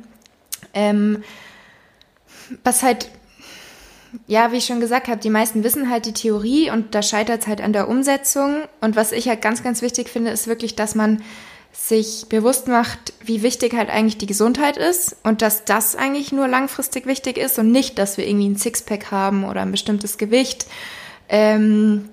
Ähm, 0.73 1.23
was 2.65 2.83
halt 2.83 3.07
ja, 4.27 4.51
wie 4.51 4.57
ich 4.57 4.65
schon 4.65 4.79
gesagt 4.79 5.07
habe, 5.07 5.19
die 5.19 5.29
meisten 5.29 5.63
wissen 5.63 5.89
halt 5.89 6.05
die 6.05 6.13
Theorie 6.13 6.69
und 6.69 6.95
da 6.95 7.01
scheitert 7.01 7.41
es 7.41 7.47
halt 7.47 7.61
an 7.61 7.73
der 7.73 7.87
Umsetzung. 7.87 8.63
Und 8.81 8.95
was 8.95 9.11
ich 9.11 9.27
halt 9.27 9.41
ganz, 9.41 9.63
ganz 9.63 9.81
wichtig 9.81 10.09
finde, 10.09 10.31
ist 10.31 10.47
wirklich, 10.47 10.75
dass 10.75 10.95
man 10.95 11.23
sich 11.71 12.27
bewusst 12.29 12.67
macht, 12.67 13.13
wie 13.23 13.41
wichtig 13.41 13.73
halt 13.73 13.89
eigentlich 13.89 14.19
die 14.19 14.27
Gesundheit 14.27 14.77
ist 14.77 15.17
und 15.23 15.41
dass 15.41 15.65
das 15.65 15.95
eigentlich 15.95 16.31
nur 16.31 16.47
langfristig 16.47 17.07
wichtig 17.07 17.37
ist 17.37 17.57
und 17.57 17.71
nicht, 17.71 17.97
dass 17.97 18.17
wir 18.17 18.27
irgendwie 18.27 18.49
ein 18.49 18.57
Sixpack 18.57 19.11
haben 19.11 19.43
oder 19.43 19.61
ein 19.61 19.71
bestimmtes 19.71 20.19
Gewicht. 20.19 20.67
Ähm, 21.29 22.09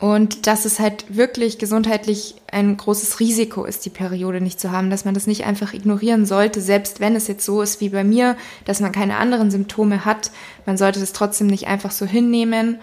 Und 0.00 0.46
dass 0.46 0.64
es 0.64 0.78
halt 0.78 1.16
wirklich 1.16 1.58
gesundheitlich 1.58 2.36
ein 2.52 2.76
großes 2.76 3.18
Risiko 3.18 3.64
ist, 3.64 3.84
die 3.84 3.90
Periode 3.90 4.40
nicht 4.40 4.60
zu 4.60 4.70
haben, 4.70 4.90
dass 4.90 5.04
man 5.04 5.14
das 5.14 5.26
nicht 5.26 5.44
einfach 5.44 5.74
ignorieren 5.74 6.24
sollte, 6.24 6.60
selbst 6.60 7.00
wenn 7.00 7.16
es 7.16 7.26
jetzt 7.26 7.44
so 7.44 7.62
ist 7.62 7.80
wie 7.80 7.88
bei 7.88 8.04
mir, 8.04 8.36
dass 8.64 8.78
man 8.78 8.92
keine 8.92 9.16
anderen 9.16 9.50
Symptome 9.50 10.04
hat. 10.04 10.30
Man 10.66 10.76
sollte 10.76 11.00
das 11.00 11.12
trotzdem 11.12 11.48
nicht 11.48 11.66
einfach 11.66 11.90
so 11.90 12.06
hinnehmen 12.06 12.78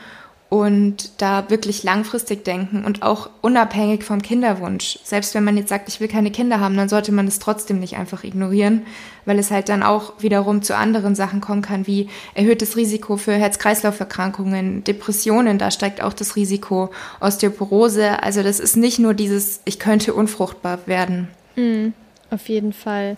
und 0.50 1.22
da 1.22 1.50
wirklich 1.50 1.84
langfristig 1.84 2.44
denken 2.44 2.86
und 2.86 3.02
auch 3.02 3.30
unabhängig 3.42 4.04
vom 4.04 4.22
Kinderwunsch. 4.22 5.00
Selbst 5.04 5.34
wenn 5.34 5.44
man 5.44 5.58
jetzt 5.58 5.70
sagt, 5.70 5.90
ich 5.90 6.00
will 6.00 6.08
keine 6.08 6.30
Kinder 6.30 6.60
haben, 6.60 6.78
dann 6.78 6.88
sollte 6.88 7.12
man 7.12 7.28
es 7.28 7.40
trotzdem 7.40 7.80
nicht 7.80 7.98
einfach 7.98 8.24
ignorieren, 8.24 8.84
weil 9.26 9.40
es 9.40 9.50
halt 9.50 9.70
dann 9.70 9.82
auch 9.82 10.14
wiederum 10.20 10.62
zu 10.62 10.76
anderen 10.78 11.16
Sachen 11.16 11.42
kommen 11.42 11.64
kann, 11.64 11.88
wie 11.88 12.10
erhöhtes 12.36 12.78
Risiko 12.78 13.18
für 13.18 13.34
Herz-Kreislauf-Erkrankungen, 13.34 14.84
Depressionen, 14.84 15.58
da 15.58 15.72
steigt 15.72 16.02
auch 16.02 16.14
das 16.14 16.36
Risiko, 16.36 16.92
Osteoporose. 17.20 18.22
Also 18.22 18.44
das 18.44 18.60
ist 18.60 18.78
nicht 18.78 19.00
nur 19.00 19.16
dieses, 19.16 19.62
ich 19.66 19.80
könnte 19.80 20.14
unfruchtbar 20.14 20.80
werden. 20.86 21.28
Mhm, 21.56 21.94
auf 22.30 22.48
jeden 22.50 22.72
Fall. 22.72 23.18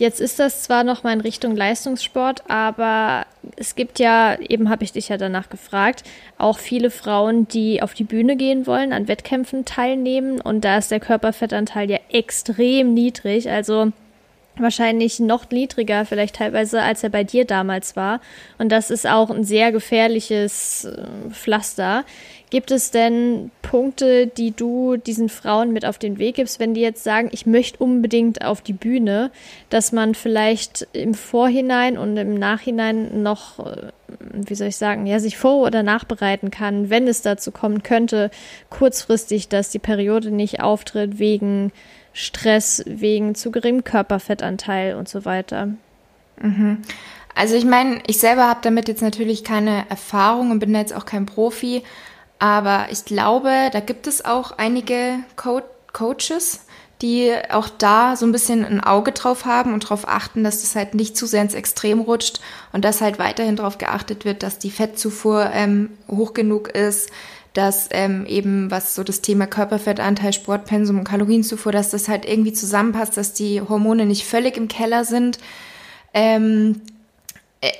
Jetzt 0.00 0.18
ist 0.18 0.38
das 0.38 0.62
zwar 0.62 0.82
noch 0.82 1.02
mal 1.02 1.12
in 1.12 1.20
Richtung 1.20 1.54
Leistungssport, 1.54 2.44
aber 2.48 3.26
es 3.56 3.74
gibt 3.74 3.98
ja, 3.98 4.40
eben 4.40 4.70
habe 4.70 4.82
ich 4.82 4.92
dich 4.92 5.10
ja 5.10 5.18
danach 5.18 5.50
gefragt, 5.50 6.04
auch 6.38 6.58
viele 6.58 6.90
Frauen, 6.90 7.46
die 7.48 7.82
auf 7.82 7.92
die 7.92 8.04
Bühne 8.04 8.36
gehen 8.36 8.66
wollen, 8.66 8.94
an 8.94 9.08
Wettkämpfen 9.08 9.66
teilnehmen 9.66 10.40
und 10.40 10.64
da 10.64 10.78
ist 10.78 10.90
der 10.90 11.00
Körperfettanteil 11.00 11.90
ja 11.90 11.98
extrem 12.08 12.94
niedrig. 12.94 13.50
Also 13.50 13.92
wahrscheinlich 14.56 15.20
noch 15.20 15.50
niedriger, 15.50 16.06
vielleicht 16.06 16.36
teilweise, 16.36 16.80
als 16.80 17.04
er 17.04 17.10
bei 17.10 17.22
dir 17.22 17.44
damals 17.44 17.94
war. 17.94 18.22
Und 18.56 18.70
das 18.72 18.90
ist 18.90 19.06
auch 19.06 19.28
ein 19.28 19.44
sehr 19.44 19.70
gefährliches 19.70 20.86
äh, 20.86 21.30
Pflaster. 21.30 22.04
Gibt 22.50 22.72
es 22.72 22.90
denn 22.90 23.52
Punkte, 23.62 24.26
die 24.26 24.50
du 24.50 24.96
diesen 24.96 25.28
Frauen 25.28 25.72
mit 25.72 25.86
auf 25.86 25.98
den 25.98 26.18
Weg 26.18 26.34
gibst, 26.34 26.58
wenn 26.58 26.74
die 26.74 26.80
jetzt 26.80 27.04
sagen, 27.04 27.28
ich 27.30 27.46
möchte 27.46 27.78
unbedingt 27.78 28.44
auf 28.44 28.60
die 28.60 28.72
Bühne, 28.72 29.30
dass 29.68 29.92
man 29.92 30.16
vielleicht 30.16 30.88
im 30.92 31.14
Vorhinein 31.14 31.96
und 31.96 32.16
im 32.16 32.34
Nachhinein 32.34 33.22
noch, 33.22 33.60
äh, 33.60 33.92
wie 34.32 34.56
soll 34.56 34.66
ich 34.66 34.76
sagen, 34.76 35.06
ja, 35.06 35.20
sich 35.20 35.38
vor- 35.38 35.64
oder 35.64 35.84
nachbereiten 35.84 36.50
kann, 36.50 36.90
wenn 36.90 37.06
es 37.06 37.22
dazu 37.22 37.52
kommen 37.52 37.84
könnte, 37.84 38.32
kurzfristig, 38.68 39.48
dass 39.48 39.70
die 39.70 39.78
Periode 39.78 40.32
nicht 40.32 40.60
auftritt 40.60 41.20
wegen 41.20 41.70
Stress 42.12 42.82
wegen 42.86 43.36
zu 43.36 43.52
geringem 43.52 43.84
Körperfettanteil 43.84 44.96
und 44.96 45.08
so 45.08 45.24
weiter. 45.24 45.68
Mhm. 46.42 46.78
Also 47.34 47.54
ich 47.54 47.64
meine, 47.64 48.00
ich 48.08 48.18
selber 48.18 48.48
habe 48.48 48.60
damit 48.62 48.88
jetzt 48.88 49.02
natürlich 49.02 49.44
keine 49.44 49.88
Erfahrung 49.88 50.50
und 50.50 50.58
bin 50.58 50.74
jetzt 50.74 50.94
auch 50.94 51.06
kein 51.06 51.26
Profi, 51.26 51.82
aber 52.40 52.86
ich 52.90 53.04
glaube, 53.04 53.70
da 53.70 53.80
gibt 53.80 54.08
es 54.08 54.24
auch 54.24 54.52
einige 54.52 55.18
Co 55.36 55.60
Coaches, 55.92 56.60
die 57.02 57.32
auch 57.50 57.68
da 57.68 58.14
so 58.14 58.24
ein 58.24 58.32
bisschen 58.32 58.64
ein 58.64 58.80
Auge 58.80 59.12
drauf 59.12 59.44
haben 59.44 59.74
und 59.74 59.84
darauf 59.84 60.06
achten, 60.06 60.44
dass 60.44 60.60
das 60.60 60.76
halt 60.76 60.94
nicht 60.94 61.16
zu 61.16 61.26
sehr 61.26 61.42
ins 61.42 61.54
Extrem 61.54 62.00
rutscht 62.00 62.40
und 62.72 62.84
dass 62.84 63.00
halt 63.00 63.18
weiterhin 63.18 63.56
darauf 63.56 63.78
geachtet 63.78 64.24
wird, 64.24 64.42
dass 64.42 64.58
die 64.58 64.70
Fettzufuhr 64.70 65.50
ähm, 65.52 65.90
hoch 66.08 66.32
genug 66.32 66.68
ist, 66.68 67.10
dass 67.54 67.88
ähm, 67.90 68.24
eben 68.26 68.70
was 68.70 68.94
so 68.94 69.02
das 69.02 69.20
Thema 69.20 69.46
Körperfettanteil, 69.46 70.32
Sportpensum 70.32 70.98
und 70.98 71.04
Kalorienzufuhr, 71.04 71.72
dass 71.72 71.90
das 71.90 72.08
halt 72.08 72.24
irgendwie 72.24 72.52
zusammenpasst, 72.52 73.16
dass 73.16 73.32
die 73.32 73.60
Hormone 73.60 74.06
nicht 74.06 74.24
völlig 74.24 74.56
im 74.56 74.68
Keller 74.68 75.04
sind. 75.04 75.38
Ähm, 76.14 76.82
äh, 76.86 76.89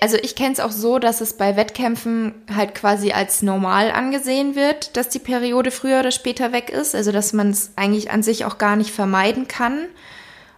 also 0.01 0.17
ich 0.23 0.35
kenne 0.35 0.53
es 0.53 0.61
auch 0.61 0.71
so, 0.73 0.99
dass 0.99 1.21
es 1.21 1.35
bei 1.35 1.57
Wettkämpfen 1.57 2.35
halt 2.55 2.75
quasi 2.75 3.13
als 3.13 3.43
normal 3.43 3.91
angesehen 3.91 4.55
wird, 4.55 4.97
dass 4.97 5.09
die 5.09 5.19
Periode 5.19 5.71
früher 5.71 6.01
oder 6.01 6.11
später 6.11 6.53
weg 6.53 6.71
ist. 6.71 6.95
Also 6.95 7.13
dass 7.13 7.33
man 7.33 7.51
es 7.51 7.73
eigentlich 7.77 8.11
an 8.11 8.23
sich 8.23 8.45
auch 8.45 8.59
gar 8.59 8.77
nicht 8.77 8.91
vermeiden 8.91 9.49
kann. 9.49 9.87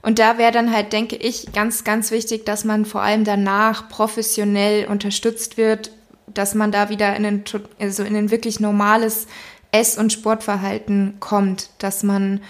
Und 0.03 0.19
da 0.19 0.37
wäre 0.39 0.51
dann 0.51 0.73
halt, 0.73 0.93
denke 0.93 1.15
ich, 1.15 1.53
ganz, 1.53 1.85
ganz 1.85 2.11
wichtig, 2.11 2.45
dass 2.45 2.65
man 2.65 2.85
vor 2.85 3.03
allem 3.03 3.23
danach 3.23 3.89
professionell 3.89 4.87
unterstützt 4.87 5.57
wird 5.57 5.93
dass 6.35 6.55
man 6.55 6.73
da 6.73 6.89
wieder 6.89 7.15
in 7.17 7.27
ein, 7.27 7.45
also 7.81 8.03
in 8.03 8.17
ein 8.17 8.31
wirklich 8.31 8.61
normales 8.61 9.27
Ess- 9.71 9.99
und 9.99 10.13
Sportverhalten 10.13 11.17
kommt, 11.21 11.71
dass 11.79 12.03
man 12.03 12.41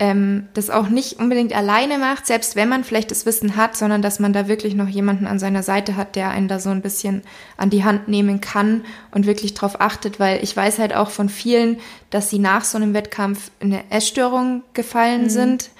ähm, 0.00 0.48
das 0.54 0.70
auch 0.70 0.88
nicht 0.88 1.20
unbedingt 1.20 1.54
alleine 1.54 1.98
macht, 1.98 2.26
selbst 2.26 2.56
wenn 2.56 2.70
man 2.70 2.84
vielleicht 2.84 3.10
das 3.10 3.26
Wissen 3.26 3.54
hat, 3.54 3.76
sondern 3.76 4.00
dass 4.00 4.18
man 4.18 4.32
da 4.32 4.48
wirklich 4.48 4.74
noch 4.74 4.88
jemanden 4.88 5.26
an 5.26 5.38
seiner 5.38 5.62
Seite 5.62 5.94
hat, 5.94 6.16
der 6.16 6.30
einen 6.30 6.48
da 6.48 6.58
so 6.58 6.70
ein 6.70 6.80
bisschen 6.80 7.22
an 7.58 7.68
die 7.68 7.84
Hand 7.84 8.08
nehmen 8.08 8.40
kann 8.40 8.82
und 9.10 9.26
wirklich 9.26 9.52
drauf 9.52 9.78
achtet, 9.80 10.18
weil 10.18 10.42
ich 10.42 10.56
weiß 10.56 10.78
halt 10.78 10.96
auch 10.96 11.10
von 11.10 11.28
vielen, 11.28 11.78
dass 12.08 12.30
sie 12.30 12.38
nach 12.38 12.64
so 12.64 12.78
einem 12.78 12.94
Wettkampf 12.94 13.50
in 13.60 13.74
eine 13.74 13.90
Essstörung 13.90 14.62
gefallen 14.72 15.24
mhm. 15.24 15.30
sind. 15.30 15.70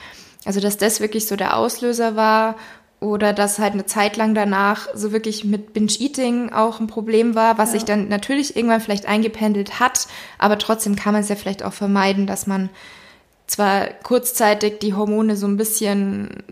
Also 0.44 0.60
dass 0.60 0.76
das 0.76 1.00
wirklich 1.00 1.26
so 1.26 1.36
der 1.36 1.56
Auslöser 1.56 2.14
war 2.14 2.56
oder 3.00 3.32
dass 3.32 3.58
halt 3.58 3.72
eine 3.72 3.86
Zeit 3.86 4.18
lang 4.18 4.34
danach 4.34 4.88
so 4.94 5.12
wirklich 5.12 5.44
mit 5.44 5.72
Binge-Eating 5.72 6.52
auch 6.52 6.78
ein 6.78 6.86
Problem 6.86 7.34
war, 7.34 7.56
was 7.56 7.70
ja. 7.70 7.72
sich 7.72 7.84
dann 7.86 8.08
natürlich 8.08 8.54
irgendwann 8.54 8.82
vielleicht 8.82 9.06
eingependelt 9.06 9.80
hat, 9.80 10.06
aber 10.38 10.58
trotzdem 10.58 10.94
kann 10.94 11.14
man 11.14 11.22
es 11.22 11.30
ja 11.30 11.36
vielleicht 11.36 11.62
auch 11.62 11.72
vermeiden, 11.72 12.26
dass 12.26 12.46
man 12.46 12.68
zwar 13.50 13.86
kurzzeitig 14.02 14.78
die 14.78 14.94
Hormone 14.94 15.36
so 15.36 15.46
ein 15.46 15.56
bisschen, 15.56 16.42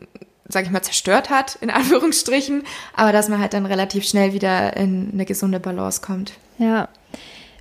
sag 0.49 0.65
ich 0.65 0.71
mal, 0.71 0.83
zerstört 0.83 1.31
hat, 1.31 1.57
in 1.61 1.71
Anführungsstrichen, 1.71 2.65
aber 2.95 3.13
dass 3.13 3.29
man 3.29 3.41
halt 3.41 3.55
dann 3.55 3.67
relativ 3.67 4.05
schnell 4.05 4.33
wieder 4.33 4.77
in 4.77 5.11
eine 5.13 5.25
gesunde 5.25 5.61
Balance 5.61 6.01
kommt. 6.01 6.33
Ja, 6.59 6.89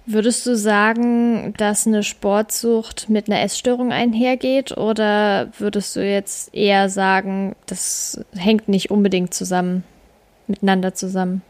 Würdest 0.10 0.46
du 0.46 0.56
sagen, 0.56 1.54
dass 1.58 1.86
eine 1.86 2.02
Sportsucht 2.02 3.10
mit 3.10 3.28
einer 3.28 3.42
Essstörung 3.42 3.92
einhergeht 3.92 4.72
oder 4.78 5.52
würdest 5.60 5.98
du 5.98 6.00
jetzt 6.00 6.56
eher 6.56 6.90
sagen, 6.90 7.58
das 7.66 8.22
hängt 8.34 8.70
nicht 8.70 8.90
unbedingt 8.90 9.34
zusammen, 9.34 9.84
miteinander 10.48 10.94
zusammen? 10.94 11.42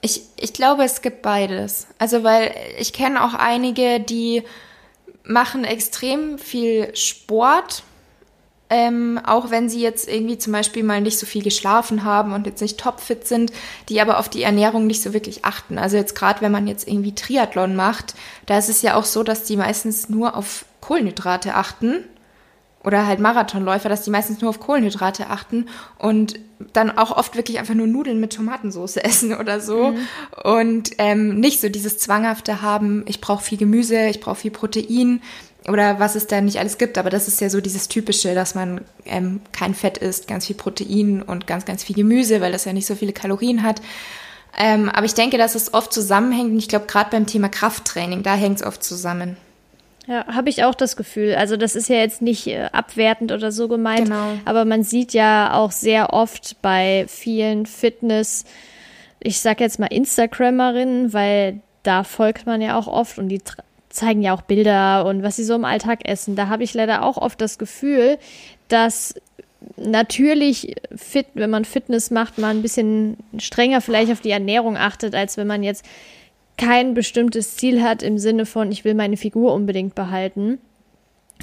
Ich, 0.00 0.22
ich 0.38 0.54
glaube, 0.54 0.84
es 0.84 1.02
gibt 1.02 1.20
beides. 1.20 1.88
Also, 1.98 2.24
weil 2.24 2.54
ich 2.78 2.94
kenne 2.94 3.22
auch 3.22 3.34
einige, 3.34 4.00
die 4.00 4.42
machen 5.24 5.64
extrem 5.64 6.38
viel 6.38 6.94
Sport 6.96 7.84
ähm, 8.72 9.20
auch 9.22 9.50
wenn 9.50 9.68
sie 9.68 9.82
jetzt 9.82 10.08
irgendwie 10.08 10.38
zum 10.38 10.54
Beispiel 10.54 10.82
mal 10.82 11.02
nicht 11.02 11.18
so 11.18 11.26
viel 11.26 11.42
geschlafen 11.42 12.04
haben 12.04 12.32
und 12.32 12.46
jetzt 12.46 12.62
nicht 12.62 12.80
topfit 12.80 13.28
sind, 13.28 13.52
die 13.90 14.00
aber 14.00 14.18
auf 14.18 14.30
die 14.30 14.42
Ernährung 14.42 14.86
nicht 14.86 15.02
so 15.02 15.12
wirklich 15.12 15.44
achten. 15.44 15.76
Also 15.76 15.98
jetzt 15.98 16.14
gerade, 16.14 16.40
wenn 16.40 16.52
man 16.52 16.66
jetzt 16.66 16.88
irgendwie 16.88 17.14
Triathlon 17.14 17.76
macht, 17.76 18.14
da 18.46 18.56
ist 18.56 18.70
es 18.70 18.80
ja 18.80 18.94
auch 18.94 19.04
so, 19.04 19.24
dass 19.24 19.44
die 19.44 19.58
meistens 19.58 20.08
nur 20.08 20.34
auf 20.34 20.64
Kohlenhydrate 20.80 21.54
achten 21.54 22.04
oder 22.84 23.06
halt 23.06 23.20
Marathonläufer, 23.20 23.88
dass 23.88 24.02
die 24.02 24.10
meistens 24.10 24.40
nur 24.40 24.50
auf 24.50 24.60
Kohlenhydrate 24.60 25.28
achten 25.28 25.66
und 25.98 26.38
dann 26.72 26.96
auch 26.96 27.16
oft 27.16 27.36
wirklich 27.36 27.58
einfach 27.58 27.74
nur 27.74 27.86
Nudeln 27.86 28.20
mit 28.20 28.32
Tomatensauce 28.32 28.96
essen 29.02 29.34
oder 29.34 29.60
so 29.60 29.90
mhm. 29.90 29.98
und 30.44 30.90
ähm, 30.98 31.40
nicht 31.40 31.60
so 31.60 31.68
dieses 31.68 31.98
zwanghafte 31.98 32.62
haben, 32.62 33.04
ich 33.06 33.20
brauche 33.20 33.44
viel 33.44 33.58
Gemüse, 33.58 34.06
ich 34.06 34.20
brauche 34.20 34.36
viel 34.36 34.50
Protein 34.50 35.20
oder 35.68 36.00
was 36.00 36.16
es 36.16 36.26
da 36.26 36.40
nicht 36.40 36.58
alles 36.58 36.78
gibt, 36.78 36.98
aber 36.98 37.10
das 37.10 37.28
ist 37.28 37.40
ja 37.40 37.48
so 37.48 37.60
dieses 37.60 37.88
Typische, 37.88 38.34
dass 38.34 38.54
man 38.54 38.80
ähm, 39.04 39.40
kein 39.52 39.74
Fett 39.74 39.98
isst, 39.98 40.26
ganz 40.26 40.46
viel 40.46 40.56
Protein 40.56 41.22
und 41.22 41.46
ganz, 41.46 41.64
ganz 41.64 41.84
viel 41.84 41.94
Gemüse, 41.94 42.40
weil 42.40 42.52
das 42.52 42.64
ja 42.64 42.72
nicht 42.72 42.86
so 42.86 42.96
viele 42.96 43.12
Kalorien 43.12 43.62
hat. 43.62 43.80
Ähm, 44.58 44.90
aber 44.90 45.06
ich 45.06 45.14
denke, 45.14 45.38
dass 45.38 45.54
es 45.54 45.72
oft 45.72 45.92
zusammenhängt 45.92 46.50
und 46.50 46.58
ich 46.58 46.68
glaube, 46.68 46.86
gerade 46.86 47.10
beim 47.10 47.26
Thema 47.26 47.48
Krafttraining, 47.48 48.22
da 48.22 48.34
hängt 48.34 48.56
es 48.56 48.66
oft 48.66 48.82
zusammen. 48.82 49.36
Ja, 50.06 50.26
habe 50.26 50.48
ich 50.50 50.64
auch 50.64 50.74
das 50.74 50.96
Gefühl. 50.96 51.34
Also 51.36 51.56
das 51.56 51.76
ist 51.76 51.88
ja 51.88 51.96
jetzt 51.96 52.22
nicht 52.22 52.48
äh, 52.48 52.68
abwertend 52.72 53.30
oder 53.30 53.52
so 53.52 53.68
gemeint, 53.68 54.06
genau. 54.06 54.32
aber 54.44 54.64
man 54.64 54.82
sieht 54.82 55.12
ja 55.12 55.54
auch 55.54 55.70
sehr 55.70 56.12
oft 56.12 56.60
bei 56.60 57.04
vielen 57.08 57.66
Fitness, 57.66 58.44
ich 59.20 59.40
sag 59.40 59.60
jetzt 59.60 59.78
mal 59.78 59.86
Instagrammerinnen, 59.86 61.12
weil 61.12 61.60
da 61.84 62.02
folgt 62.02 62.46
man 62.46 62.60
ja 62.60 62.76
auch 62.76 62.88
oft 62.88 63.18
und 63.18 63.28
die 63.28 63.40
zeigen 63.90 64.22
ja 64.22 64.34
auch 64.34 64.42
Bilder 64.42 65.06
und 65.06 65.22
was 65.22 65.36
sie 65.36 65.44
so 65.44 65.54
im 65.54 65.64
Alltag 65.64 66.00
essen. 66.08 66.34
Da 66.34 66.48
habe 66.48 66.64
ich 66.64 66.74
leider 66.74 67.04
auch 67.04 67.18
oft 67.18 67.40
das 67.40 67.58
Gefühl, 67.58 68.18
dass 68.68 69.14
natürlich 69.76 70.74
fit, 70.96 71.26
wenn 71.34 71.50
man 71.50 71.64
Fitness 71.64 72.10
macht, 72.10 72.38
man 72.38 72.58
ein 72.58 72.62
bisschen 72.62 73.18
strenger 73.38 73.80
vielleicht 73.80 74.10
auf 74.10 74.20
die 74.20 74.30
Ernährung 74.30 74.76
achtet, 74.76 75.14
als 75.14 75.36
wenn 75.36 75.46
man 75.46 75.62
jetzt 75.62 75.84
kein 76.58 76.94
bestimmtes 76.94 77.56
Ziel 77.56 77.82
hat 77.82 78.02
im 78.02 78.18
Sinne 78.18 78.46
von, 78.46 78.70
ich 78.70 78.84
will 78.84 78.94
meine 78.94 79.16
Figur 79.16 79.52
unbedingt 79.52 79.94
behalten. 79.94 80.58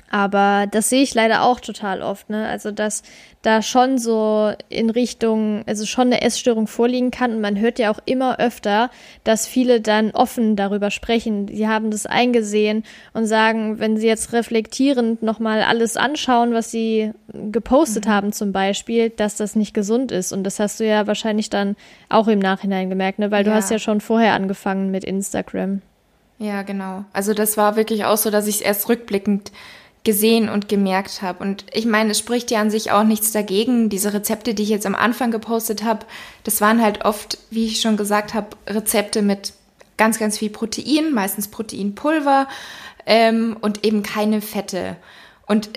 Aber 0.09 0.65
das 0.69 0.89
sehe 0.89 1.03
ich 1.03 1.13
leider 1.13 1.43
auch 1.43 1.59
total 1.59 2.01
oft, 2.01 2.29
ne? 2.29 2.47
Also, 2.47 2.71
dass 2.71 3.03
da 3.41 3.61
schon 3.61 3.97
so 3.97 4.51
in 4.67 4.89
Richtung, 4.89 5.63
also 5.65 5.85
schon 5.85 6.07
eine 6.07 6.21
Essstörung 6.21 6.67
vorliegen 6.67 7.09
kann. 7.09 7.35
Und 7.35 7.41
man 7.41 7.57
hört 7.57 7.79
ja 7.79 7.89
auch 7.91 7.99
immer 8.05 8.39
öfter, 8.39 8.89
dass 9.23 9.47
viele 9.47 9.79
dann 9.79 10.11
offen 10.11 10.55
darüber 10.55 10.91
sprechen. 10.91 11.47
Sie 11.47 11.67
haben 11.67 11.89
das 11.89 12.05
eingesehen 12.05 12.83
und 13.13 13.27
sagen, 13.27 13.79
wenn 13.79 13.97
sie 13.97 14.07
jetzt 14.07 14.33
reflektierend 14.33 15.23
nochmal 15.23 15.61
alles 15.61 15.95
anschauen, 15.95 16.53
was 16.53 16.71
sie 16.71 17.13
gepostet 17.33 18.05
mhm. 18.05 18.09
haben 18.09 18.31
zum 18.33 18.51
Beispiel, 18.51 19.09
dass 19.09 19.37
das 19.37 19.55
nicht 19.55 19.73
gesund 19.73 20.11
ist. 20.11 20.33
Und 20.33 20.43
das 20.43 20.59
hast 20.59 20.79
du 20.81 20.85
ja 20.85 21.07
wahrscheinlich 21.07 21.49
dann 21.49 21.77
auch 22.09 22.27
im 22.27 22.39
Nachhinein 22.39 22.89
gemerkt, 22.89 23.19
ne? 23.19 23.31
Weil 23.31 23.45
du 23.45 23.51
ja. 23.51 23.55
hast 23.55 23.71
ja 23.71 23.79
schon 23.79 24.01
vorher 24.01 24.33
angefangen 24.33 24.91
mit 24.91 25.05
Instagram. 25.05 25.81
Ja, 26.39 26.61
genau. 26.63 27.03
Also 27.11 27.33
das 27.33 27.57
war 27.57 27.75
wirklich 27.75 28.05
auch 28.05 28.17
so, 28.17 28.31
dass 28.31 28.47
ich 28.47 28.55
es 28.55 28.61
erst 28.61 28.89
rückblickend 28.89 29.51
gesehen 30.03 30.49
und 30.49 30.69
gemerkt 30.69 31.21
habe. 31.21 31.43
Und 31.43 31.65
ich 31.73 31.85
meine, 31.85 32.11
es 32.11 32.19
spricht 32.19 32.51
ja 32.51 32.61
an 32.61 32.71
sich 32.71 32.91
auch 32.91 33.03
nichts 33.03 33.31
dagegen. 33.31 33.89
Diese 33.89 34.13
Rezepte, 34.13 34.53
die 34.53 34.63
ich 34.63 34.69
jetzt 34.69 34.85
am 34.85 34.95
Anfang 34.95 35.31
gepostet 35.31 35.83
habe, 35.83 36.05
das 36.43 36.61
waren 36.61 36.81
halt 36.81 37.05
oft, 37.05 37.37
wie 37.49 37.65
ich 37.65 37.81
schon 37.81 37.97
gesagt 37.97 38.33
habe, 38.33 38.47
Rezepte 38.67 39.21
mit 39.21 39.53
ganz, 39.97 40.17
ganz 40.17 40.37
viel 40.37 40.49
Protein, 40.49 41.13
meistens 41.13 41.49
Proteinpulver 41.49 42.47
ähm, 43.05 43.57
und 43.59 43.85
eben 43.85 44.01
keine 44.01 44.41
Fette. 44.41 44.95
Und 45.45 45.69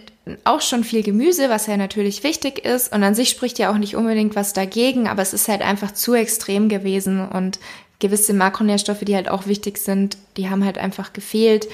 auch 0.44 0.60
schon 0.60 0.84
viel 0.84 1.02
Gemüse, 1.02 1.50
was 1.50 1.66
ja 1.66 1.76
natürlich 1.76 2.22
wichtig 2.22 2.64
ist. 2.64 2.92
Und 2.92 3.02
an 3.02 3.14
sich 3.14 3.28
spricht 3.28 3.58
ja 3.58 3.72
auch 3.72 3.78
nicht 3.78 3.96
unbedingt 3.96 4.36
was 4.36 4.52
dagegen, 4.52 5.08
aber 5.08 5.22
es 5.22 5.32
ist 5.32 5.48
halt 5.48 5.62
einfach 5.62 5.92
zu 5.92 6.14
extrem 6.14 6.68
gewesen 6.68 7.26
und 7.28 7.58
gewisse 7.98 8.34
Makronährstoffe, 8.34 9.00
die 9.00 9.14
halt 9.14 9.28
auch 9.28 9.46
wichtig 9.46 9.78
sind, 9.78 10.16
die 10.36 10.50
haben 10.50 10.64
halt 10.64 10.76
einfach 10.76 11.12
gefehlt. 11.12 11.68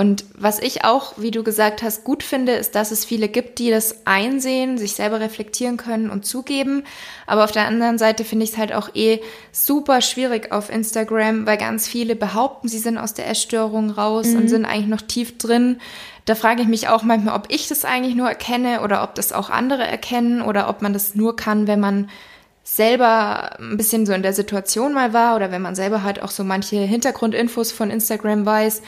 Und 0.00 0.24
was 0.32 0.60
ich 0.60 0.82
auch, 0.82 1.12
wie 1.18 1.30
du 1.30 1.42
gesagt 1.42 1.82
hast, 1.82 2.04
gut 2.04 2.22
finde, 2.22 2.52
ist, 2.52 2.74
dass 2.74 2.90
es 2.90 3.04
viele 3.04 3.28
gibt, 3.28 3.58
die 3.58 3.68
das 3.68 4.06
einsehen, 4.06 4.78
sich 4.78 4.94
selber 4.94 5.20
reflektieren 5.20 5.76
können 5.76 6.08
und 6.08 6.24
zugeben. 6.24 6.84
Aber 7.26 7.44
auf 7.44 7.52
der 7.52 7.66
anderen 7.66 7.98
Seite 7.98 8.24
finde 8.24 8.44
ich 8.44 8.52
es 8.52 8.56
halt 8.56 8.72
auch 8.72 8.94
eh 8.94 9.20
super 9.52 10.00
schwierig 10.00 10.52
auf 10.52 10.70
Instagram, 10.70 11.44
weil 11.44 11.58
ganz 11.58 11.86
viele 11.86 12.16
behaupten, 12.16 12.66
sie 12.66 12.78
sind 12.78 12.96
aus 12.96 13.12
der 13.12 13.28
Essstörung 13.28 13.90
raus 13.90 14.28
mhm. 14.28 14.36
und 14.38 14.48
sind 14.48 14.64
eigentlich 14.64 14.86
noch 14.86 15.02
tief 15.02 15.36
drin. 15.36 15.82
Da 16.24 16.34
frage 16.34 16.62
ich 16.62 16.68
mich 16.68 16.88
auch 16.88 17.02
manchmal, 17.02 17.36
ob 17.36 17.52
ich 17.52 17.68
das 17.68 17.84
eigentlich 17.84 18.14
nur 18.14 18.30
erkenne 18.30 18.80
oder 18.80 19.02
ob 19.02 19.14
das 19.16 19.34
auch 19.34 19.50
andere 19.50 19.86
erkennen 19.86 20.40
oder 20.40 20.70
ob 20.70 20.80
man 20.80 20.94
das 20.94 21.14
nur 21.14 21.36
kann, 21.36 21.66
wenn 21.66 21.80
man 21.80 22.08
selber 22.64 23.58
ein 23.60 23.76
bisschen 23.76 24.06
so 24.06 24.14
in 24.14 24.22
der 24.22 24.32
Situation 24.32 24.94
mal 24.94 25.12
war 25.12 25.36
oder 25.36 25.50
wenn 25.50 25.60
man 25.60 25.74
selber 25.74 26.02
halt 26.02 26.22
auch 26.22 26.30
so 26.30 26.42
manche 26.42 26.76
Hintergrundinfos 26.76 27.70
von 27.70 27.90
Instagram 27.90 28.46
weiß. 28.46 28.80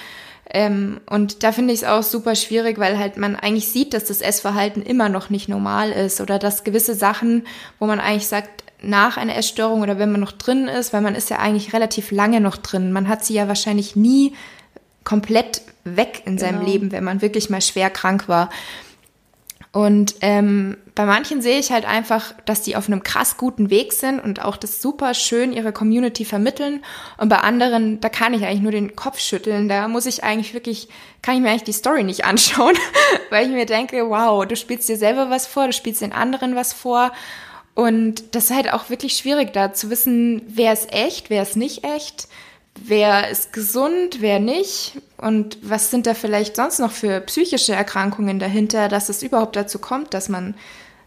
Ähm, 0.54 1.00
und 1.08 1.42
da 1.42 1.50
finde 1.50 1.72
ich 1.72 1.80
es 1.80 1.88
auch 1.88 2.02
super 2.02 2.34
schwierig, 2.34 2.78
weil 2.78 2.98
halt 2.98 3.16
man 3.16 3.36
eigentlich 3.36 3.68
sieht, 3.68 3.94
dass 3.94 4.04
das 4.04 4.20
Essverhalten 4.20 4.82
immer 4.82 5.08
noch 5.08 5.30
nicht 5.30 5.48
normal 5.48 5.90
ist 5.90 6.20
oder 6.20 6.38
dass 6.38 6.62
gewisse 6.62 6.94
Sachen, 6.94 7.46
wo 7.78 7.86
man 7.86 8.00
eigentlich 8.00 8.28
sagt, 8.28 8.62
nach 8.82 9.16
einer 9.16 9.36
Essstörung 9.36 9.80
oder 9.80 9.98
wenn 9.98 10.12
man 10.12 10.20
noch 10.20 10.32
drin 10.32 10.68
ist, 10.68 10.92
weil 10.92 11.00
man 11.00 11.14
ist 11.14 11.30
ja 11.30 11.38
eigentlich 11.38 11.72
relativ 11.72 12.10
lange 12.10 12.40
noch 12.40 12.56
drin. 12.56 12.92
Man 12.92 13.08
hat 13.08 13.24
sie 13.24 13.34
ja 13.34 13.48
wahrscheinlich 13.48 13.96
nie 13.96 14.34
komplett 15.04 15.62
weg 15.84 16.22
in 16.26 16.36
seinem 16.36 16.60
genau. 16.60 16.70
Leben, 16.70 16.92
wenn 16.92 17.04
man 17.04 17.22
wirklich 17.22 17.48
mal 17.48 17.62
schwer 17.62 17.90
krank 17.90 18.28
war. 18.28 18.50
Und 19.72 20.16
ähm, 20.20 20.76
bei 20.94 21.06
manchen 21.06 21.40
sehe 21.40 21.58
ich 21.58 21.72
halt 21.72 21.86
einfach, 21.86 22.34
dass 22.44 22.60
die 22.60 22.76
auf 22.76 22.88
einem 22.88 23.02
krass 23.02 23.38
guten 23.38 23.70
Weg 23.70 23.94
sind 23.94 24.20
und 24.20 24.44
auch 24.44 24.58
das 24.58 24.82
super 24.82 25.14
schön 25.14 25.54
ihre 25.54 25.72
Community 25.72 26.26
vermitteln. 26.26 26.84
Und 27.16 27.30
bei 27.30 27.38
anderen, 27.38 27.98
da 28.00 28.10
kann 28.10 28.34
ich 28.34 28.44
eigentlich 28.44 28.60
nur 28.60 28.72
den 28.72 28.96
Kopf 28.96 29.18
schütteln. 29.18 29.70
Da 29.70 29.88
muss 29.88 30.04
ich 30.04 30.24
eigentlich 30.24 30.52
wirklich, 30.52 30.88
kann 31.22 31.36
ich 31.36 31.40
mir 31.40 31.48
eigentlich 31.48 31.62
die 31.62 31.72
Story 31.72 32.04
nicht 32.04 32.24
anschauen, 32.26 32.76
weil 33.30 33.46
ich 33.46 33.52
mir 33.52 33.64
denke, 33.64 34.10
wow, 34.10 34.44
du 34.44 34.56
spielst 34.56 34.90
dir 34.90 34.98
selber 34.98 35.30
was 35.30 35.46
vor, 35.46 35.66
du 35.66 35.72
spielst 35.72 36.02
den 36.02 36.12
anderen 36.12 36.54
was 36.54 36.74
vor. 36.74 37.10
Und 37.74 38.34
das 38.34 38.50
ist 38.50 38.54
halt 38.54 38.70
auch 38.70 38.90
wirklich 38.90 39.14
schwierig, 39.14 39.54
da 39.54 39.72
zu 39.72 39.88
wissen, 39.88 40.42
wer 40.48 40.74
ist 40.74 40.92
echt, 40.92 41.30
wer 41.30 41.42
ist 41.42 41.56
nicht 41.56 41.84
echt 41.84 42.28
wer 42.80 43.30
ist 43.30 43.52
gesund, 43.52 44.18
wer 44.20 44.40
nicht 44.40 44.98
und 45.18 45.58
was 45.62 45.90
sind 45.90 46.06
da 46.06 46.14
vielleicht 46.14 46.56
sonst 46.56 46.78
noch 46.78 46.92
für 46.92 47.20
psychische 47.20 47.74
Erkrankungen 47.74 48.38
dahinter, 48.38 48.88
dass 48.88 49.08
es 49.08 49.22
überhaupt 49.22 49.56
dazu 49.56 49.78
kommt, 49.78 50.14
dass 50.14 50.28
man 50.28 50.54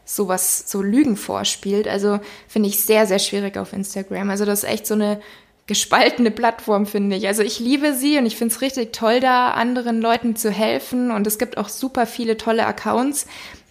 sowas, 0.05 0.65
so 0.67 0.81
Lügen 0.81 1.17
vorspielt. 1.17 1.87
Also 1.87 2.19
finde 2.47 2.69
ich 2.69 2.81
sehr, 2.81 3.07
sehr 3.07 3.19
schwierig 3.19 3.57
auf 3.57 3.73
Instagram. 3.73 4.29
Also 4.29 4.45
das 4.45 4.63
ist 4.63 4.69
echt 4.69 4.87
so 4.87 4.93
eine 4.93 5.19
gespaltene 5.67 6.29
Plattform, 6.29 6.85
finde 6.85 7.15
ich. 7.15 7.27
Also 7.27 7.41
ich 7.41 7.59
liebe 7.59 7.95
sie 7.95 8.19
und 8.19 8.27
ich 8.27 8.37
finde 8.37 8.53
es 8.53 8.61
richtig 8.61 8.93
toll, 8.93 9.19
da 9.19 9.51
anderen 9.51 9.99
Leuten 9.99 10.35
zu 10.35 10.51
helfen 10.51 11.09
und 11.09 11.25
es 11.25 11.39
gibt 11.39 11.57
auch 11.57 11.69
super 11.69 12.05
viele 12.05 12.37
tolle 12.37 12.67
Accounts. 12.67 13.25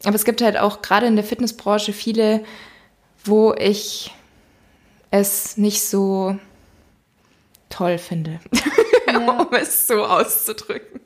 Aber 0.05 0.17
es 0.17 0.25
gibt 0.25 0.43
halt 0.43 0.59
auch 0.59 0.83
gerade 0.83 1.07
in 1.07 1.15
der 1.15 1.25
Fitnessbranche 1.25 1.93
viele, 1.93 2.45
wo 3.25 3.55
ich 3.55 4.13
es 5.13 5.57
nicht 5.57 5.85
so 5.85 6.37
toll 7.75 7.99
finde, 7.99 8.41
ja. 9.07 9.19
um 9.19 9.49
es 9.53 9.87
so 9.87 10.05
auszudrücken. 10.05 11.01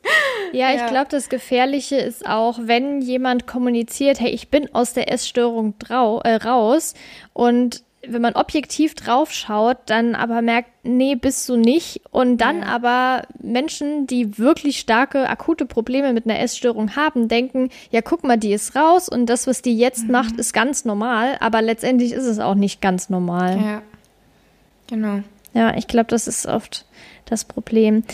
Ja, 0.52 0.70
ich 0.72 0.80
ja. 0.80 0.88
glaube, 0.88 1.08
das 1.10 1.28
Gefährliche 1.28 1.96
ist 1.96 2.26
auch, 2.26 2.58
wenn 2.62 3.00
jemand 3.00 3.46
kommuniziert, 3.46 4.20
hey, 4.20 4.30
ich 4.30 4.48
bin 4.48 4.74
aus 4.74 4.92
der 4.92 5.12
Essstörung 5.12 5.74
äh, 5.88 6.34
raus 6.34 6.94
und 7.32 7.82
wenn 8.06 8.22
man 8.22 8.34
objektiv 8.34 8.94
drauf 8.94 9.32
schaut, 9.32 9.78
dann 9.86 10.14
aber 10.14 10.40
merkt, 10.40 10.70
nee, 10.84 11.16
bist 11.16 11.48
du 11.48 11.56
nicht. 11.56 12.00
Und 12.10 12.38
dann 12.38 12.60
ja. 12.60 12.66
aber 12.66 13.22
Menschen, 13.40 14.06
die 14.06 14.38
wirklich 14.38 14.78
starke, 14.78 15.28
akute 15.28 15.66
Probleme 15.66 16.12
mit 16.12 16.24
einer 16.24 16.38
Essstörung 16.38 16.96
haben, 16.96 17.28
denken, 17.28 17.70
ja, 17.90 18.00
guck 18.00 18.22
mal, 18.24 18.36
die 18.36 18.52
ist 18.52 18.76
raus 18.76 19.08
und 19.08 19.26
das, 19.26 19.46
was 19.46 19.62
die 19.62 19.76
jetzt 19.76 20.04
mhm. 20.04 20.12
macht, 20.12 20.38
ist 20.38 20.52
ganz 20.52 20.84
normal. 20.84 21.36
Aber 21.40 21.60
letztendlich 21.60 22.12
ist 22.12 22.24
es 22.24 22.38
auch 22.38 22.54
nicht 22.54 22.80
ganz 22.80 23.10
normal. 23.10 23.60
Ja, 23.60 23.82
genau. 24.86 25.22
Ja, 25.58 25.74
ich 25.74 25.88
glaube, 25.88 26.06
das 26.06 26.28
ist 26.28 26.46
oft 26.46 26.84
das 27.24 27.44
Problem. 27.44 28.04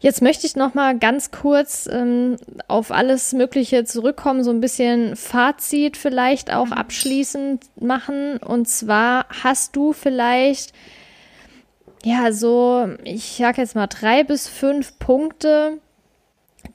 Jetzt 0.00 0.20
möchte 0.20 0.46
ich 0.46 0.54
noch 0.54 0.74
mal 0.74 0.98
ganz 0.98 1.30
kurz 1.30 1.88
ähm, 1.90 2.36
auf 2.68 2.90
alles 2.90 3.32
Mögliche 3.32 3.84
zurückkommen, 3.84 4.44
so 4.44 4.50
ein 4.50 4.60
bisschen 4.60 5.16
Fazit 5.16 5.96
vielleicht 5.96 6.52
auch 6.52 6.66
mhm. 6.66 6.72
abschließend 6.74 7.64
machen. 7.80 8.36
Und 8.36 8.68
zwar 8.68 9.24
hast 9.42 9.76
du 9.76 9.94
vielleicht 9.94 10.74
ja 12.04 12.32
so, 12.32 12.86
ich 13.04 13.36
sag 13.38 13.56
jetzt 13.56 13.76
mal 13.76 13.86
drei 13.86 14.22
bis 14.22 14.46
fünf 14.46 14.98
Punkte, 14.98 15.78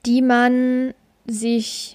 die 0.07 0.23
man 0.23 0.95
sich 1.27 1.94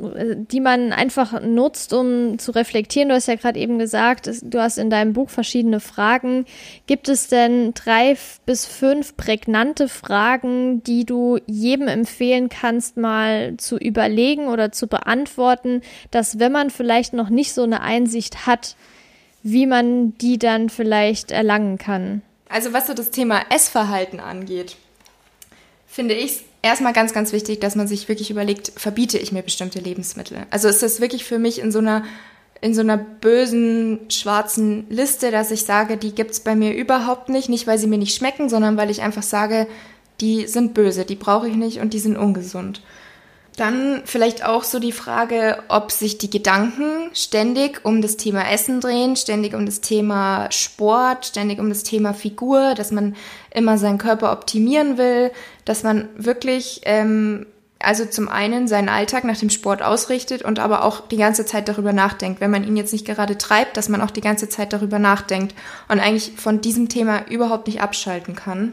die 0.00 0.60
man 0.60 0.92
einfach 0.92 1.40
nutzt, 1.40 1.92
um 1.92 2.38
zu 2.38 2.52
reflektieren. 2.52 3.08
Du 3.08 3.14
hast 3.14 3.26
ja 3.26 3.34
gerade 3.34 3.58
eben 3.58 3.78
gesagt, 3.78 4.30
du 4.42 4.60
hast 4.60 4.78
in 4.78 4.90
deinem 4.90 5.12
Buch 5.12 5.28
verschiedene 5.28 5.80
Fragen. 5.80 6.44
Gibt 6.86 7.08
es 7.08 7.26
denn 7.26 7.74
drei 7.74 8.16
bis 8.46 8.64
fünf 8.64 9.16
prägnante 9.16 9.88
Fragen, 9.88 10.82
die 10.84 11.04
du 11.04 11.38
jedem 11.46 11.88
empfehlen 11.88 12.48
kannst, 12.48 12.96
mal 12.96 13.56
zu 13.56 13.76
überlegen 13.76 14.46
oder 14.46 14.70
zu 14.70 14.86
beantworten, 14.86 15.82
dass 16.10 16.38
wenn 16.38 16.52
man 16.52 16.70
vielleicht 16.70 17.12
noch 17.12 17.28
nicht 17.28 17.52
so 17.52 17.64
eine 17.64 17.80
Einsicht 17.80 18.46
hat, 18.46 18.76
wie 19.42 19.66
man 19.66 20.16
die 20.18 20.38
dann 20.38 20.68
vielleicht 20.68 21.32
erlangen 21.32 21.78
kann? 21.78 22.22
Also 22.48 22.72
was 22.72 22.86
so 22.86 22.94
das 22.94 23.10
Thema 23.10 23.42
Essverhalten 23.50 24.20
angeht, 24.20 24.76
finde 25.86 26.14
ich 26.14 26.44
erstmal 26.62 26.92
ganz, 26.92 27.12
ganz 27.12 27.32
wichtig, 27.32 27.60
dass 27.60 27.76
man 27.76 27.88
sich 27.88 28.08
wirklich 28.08 28.30
überlegt, 28.30 28.72
verbiete 28.76 29.18
ich 29.18 29.32
mir 29.32 29.42
bestimmte 29.42 29.80
Lebensmittel? 29.80 30.46
Also 30.50 30.68
ist 30.68 30.82
das 30.82 31.00
wirklich 31.00 31.24
für 31.24 31.38
mich 31.38 31.60
in 31.60 31.72
so 31.72 31.78
einer 31.78 32.04
in 32.60 32.74
so 32.74 32.80
einer 32.80 32.96
bösen 32.96 34.00
schwarzen 34.10 34.86
Liste, 34.90 35.30
dass 35.30 35.52
ich 35.52 35.62
sage, 35.62 35.96
die 35.96 36.12
gibt's 36.12 36.40
bei 36.40 36.56
mir 36.56 36.74
überhaupt 36.74 37.28
nicht, 37.28 37.48
nicht 37.48 37.68
weil 37.68 37.78
sie 37.78 37.86
mir 37.86 37.98
nicht 37.98 38.16
schmecken, 38.16 38.48
sondern 38.48 38.76
weil 38.76 38.90
ich 38.90 39.02
einfach 39.02 39.22
sage, 39.22 39.68
die 40.20 40.46
sind 40.48 40.74
böse, 40.74 41.04
die 41.04 41.14
brauche 41.14 41.48
ich 41.48 41.54
nicht 41.54 41.78
und 41.78 41.94
die 41.94 42.00
sind 42.00 42.16
ungesund. 42.16 42.82
Dann 43.58 44.02
vielleicht 44.04 44.44
auch 44.44 44.62
so 44.62 44.78
die 44.78 44.92
Frage, 44.92 45.64
ob 45.66 45.90
sich 45.90 46.16
die 46.16 46.30
Gedanken 46.30 47.10
ständig 47.12 47.80
um 47.84 48.00
das 48.00 48.16
Thema 48.16 48.48
Essen 48.48 48.80
drehen, 48.80 49.16
ständig 49.16 49.52
um 49.52 49.66
das 49.66 49.80
Thema 49.80 50.48
Sport, 50.52 51.26
ständig 51.26 51.58
um 51.58 51.68
das 51.68 51.82
Thema 51.82 52.14
Figur, 52.14 52.76
dass 52.76 52.92
man 52.92 53.16
immer 53.50 53.76
seinen 53.76 53.98
Körper 53.98 54.30
optimieren 54.30 54.96
will, 54.96 55.32
dass 55.64 55.82
man 55.82 56.08
wirklich, 56.16 56.82
ähm, 56.84 57.46
also 57.80 58.04
zum 58.04 58.28
einen 58.28 58.68
seinen 58.68 58.88
Alltag 58.88 59.24
nach 59.24 59.38
dem 59.38 59.50
Sport 59.50 59.82
ausrichtet 59.82 60.42
und 60.42 60.60
aber 60.60 60.84
auch 60.84 61.08
die 61.08 61.16
ganze 61.16 61.44
Zeit 61.44 61.68
darüber 61.68 61.92
nachdenkt. 61.92 62.40
Wenn 62.40 62.52
man 62.52 62.62
ihn 62.62 62.76
jetzt 62.76 62.92
nicht 62.92 63.06
gerade 63.06 63.38
treibt, 63.38 63.76
dass 63.76 63.88
man 63.88 64.02
auch 64.02 64.12
die 64.12 64.20
ganze 64.20 64.48
Zeit 64.48 64.72
darüber 64.72 65.00
nachdenkt 65.00 65.56
und 65.88 65.98
eigentlich 65.98 66.30
von 66.36 66.60
diesem 66.60 66.88
Thema 66.88 67.26
überhaupt 67.28 67.66
nicht 67.66 67.80
abschalten 67.80 68.36
kann 68.36 68.72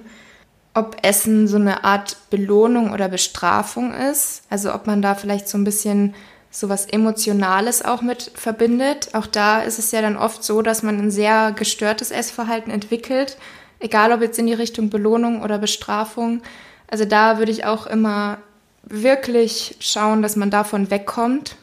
ob 0.75 0.97
Essen 1.03 1.47
so 1.47 1.55
eine 1.55 1.83
Art 1.85 2.17
Belohnung 2.29 2.91
oder 2.91 3.07
Bestrafung 3.07 3.93
ist. 3.93 4.43
Also 4.49 4.73
ob 4.73 4.85
man 4.85 5.01
da 5.01 5.15
vielleicht 5.15 5.47
so 5.47 5.57
ein 5.57 5.63
bisschen 5.63 6.13
so 6.51 6.69
was 6.69 6.85
Emotionales 6.85 7.83
auch 7.83 8.01
mit 8.01 8.31
verbindet. 8.35 9.09
Auch 9.13 9.25
da 9.25 9.61
ist 9.61 9.79
es 9.79 9.91
ja 9.91 10.01
dann 10.01 10.17
oft 10.17 10.43
so, 10.43 10.61
dass 10.61 10.83
man 10.83 10.99
ein 10.99 11.11
sehr 11.11 11.53
gestörtes 11.53 12.11
Essverhalten 12.11 12.71
entwickelt, 12.71 13.37
egal 13.79 14.11
ob 14.11 14.21
jetzt 14.21 14.37
in 14.37 14.47
die 14.47 14.53
Richtung 14.53 14.89
Belohnung 14.89 15.41
oder 15.41 15.57
Bestrafung. 15.57 16.41
Also 16.87 17.05
da 17.05 17.39
würde 17.39 17.51
ich 17.51 17.65
auch 17.65 17.87
immer 17.87 18.37
wirklich 18.83 19.77
schauen, 19.79 20.21
dass 20.21 20.35
man 20.35 20.49
davon 20.49 20.91
wegkommt. 20.91 21.55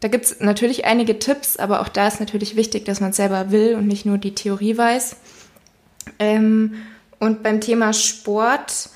Da 0.00 0.08
gibt 0.08 0.26
es 0.26 0.40
natürlich 0.40 0.84
einige 0.84 1.18
Tipps, 1.18 1.56
aber 1.56 1.80
auch 1.80 1.88
da 1.88 2.06
ist 2.06 2.20
natürlich 2.20 2.56
wichtig, 2.56 2.84
dass 2.84 3.00
man 3.00 3.14
selber 3.14 3.50
will 3.50 3.74
und 3.74 3.86
nicht 3.86 4.04
nur 4.04 4.18
die 4.18 4.34
Theorie 4.34 4.76
weiß. 4.76 5.16
Ähm, 6.18 6.74
und 7.24 7.42
beim 7.42 7.60
Thema 7.60 7.92
Sport, 7.92 8.90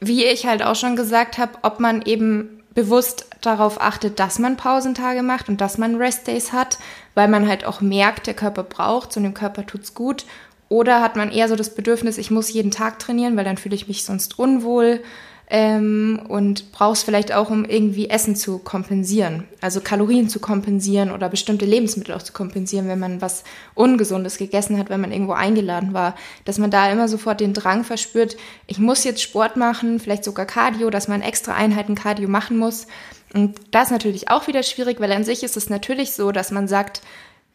wie 0.00 0.24
ich 0.24 0.46
halt 0.46 0.62
auch 0.62 0.76
schon 0.76 0.96
gesagt 0.96 1.38
habe, 1.38 1.52
ob 1.62 1.80
man 1.80 2.02
eben 2.02 2.62
bewusst 2.74 3.26
darauf 3.40 3.80
achtet, 3.80 4.18
dass 4.18 4.38
man 4.38 4.56
Pausentage 4.56 5.22
macht 5.22 5.48
und 5.48 5.60
dass 5.60 5.78
man 5.78 5.96
Restdays 5.96 6.52
hat, 6.52 6.78
weil 7.14 7.28
man 7.28 7.48
halt 7.48 7.64
auch 7.64 7.80
merkt, 7.80 8.26
der 8.26 8.34
Körper 8.34 8.64
braucht 8.64 9.16
und 9.16 9.22
dem 9.22 9.34
Körper 9.34 9.64
tut's 9.66 9.94
gut. 9.94 10.24
Oder 10.68 11.00
hat 11.00 11.14
man 11.14 11.30
eher 11.30 11.48
so 11.48 11.56
das 11.56 11.74
Bedürfnis, 11.74 12.18
ich 12.18 12.30
muss 12.30 12.52
jeden 12.52 12.70
Tag 12.70 12.98
trainieren, 12.98 13.36
weil 13.36 13.44
dann 13.44 13.58
fühle 13.58 13.76
ich 13.76 13.86
mich 13.86 14.04
sonst 14.04 14.38
unwohl 14.38 15.02
ähm, 15.48 16.20
und 16.28 16.72
brauchst 16.72 17.04
vielleicht 17.04 17.32
auch, 17.32 17.50
um 17.50 17.64
irgendwie 17.64 18.08
Essen 18.08 18.34
zu 18.34 18.58
kompensieren, 18.58 19.44
also 19.60 19.80
Kalorien 19.80 20.28
zu 20.28 20.40
kompensieren 20.40 21.10
oder 21.10 21.28
bestimmte 21.28 21.66
Lebensmittel 21.66 22.14
auch 22.14 22.22
zu 22.22 22.32
kompensieren, 22.32 22.88
wenn 22.88 22.98
man 22.98 23.20
was 23.20 23.44
Ungesundes 23.74 24.38
gegessen 24.38 24.78
hat, 24.78 24.88
wenn 24.88 25.00
man 25.00 25.12
irgendwo 25.12 25.32
eingeladen 25.32 25.92
war, 25.92 26.14
dass 26.44 26.58
man 26.58 26.70
da 26.70 26.90
immer 26.90 27.08
sofort 27.08 27.40
den 27.40 27.52
Drang 27.52 27.84
verspürt, 27.84 28.36
ich 28.66 28.78
muss 28.78 29.04
jetzt 29.04 29.22
Sport 29.22 29.56
machen, 29.56 30.00
vielleicht 30.00 30.24
sogar 30.24 30.46
Cardio, 30.46 30.88
dass 30.88 31.08
man 31.08 31.20
extra 31.20 31.54
Einheiten 31.54 31.94
Cardio 31.94 32.28
machen 32.28 32.56
muss. 32.56 32.86
Und 33.34 33.58
das 33.72 33.88
ist 33.88 33.92
natürlich 33.92 34.30
auch 34.30 34.46
wieder 34.46 34.62
schwierig, 34.62 35.00
weil 35.00 35.12
an 35.12 35.24
sich 35.24 35.42
ist 35.42 35.56
es 35.56 35.68
natürlich 35.68 36.12
so, 36.12 36.32
dass 36.32 36.52
man 36.52 36.68
sagt, 36.68 37.02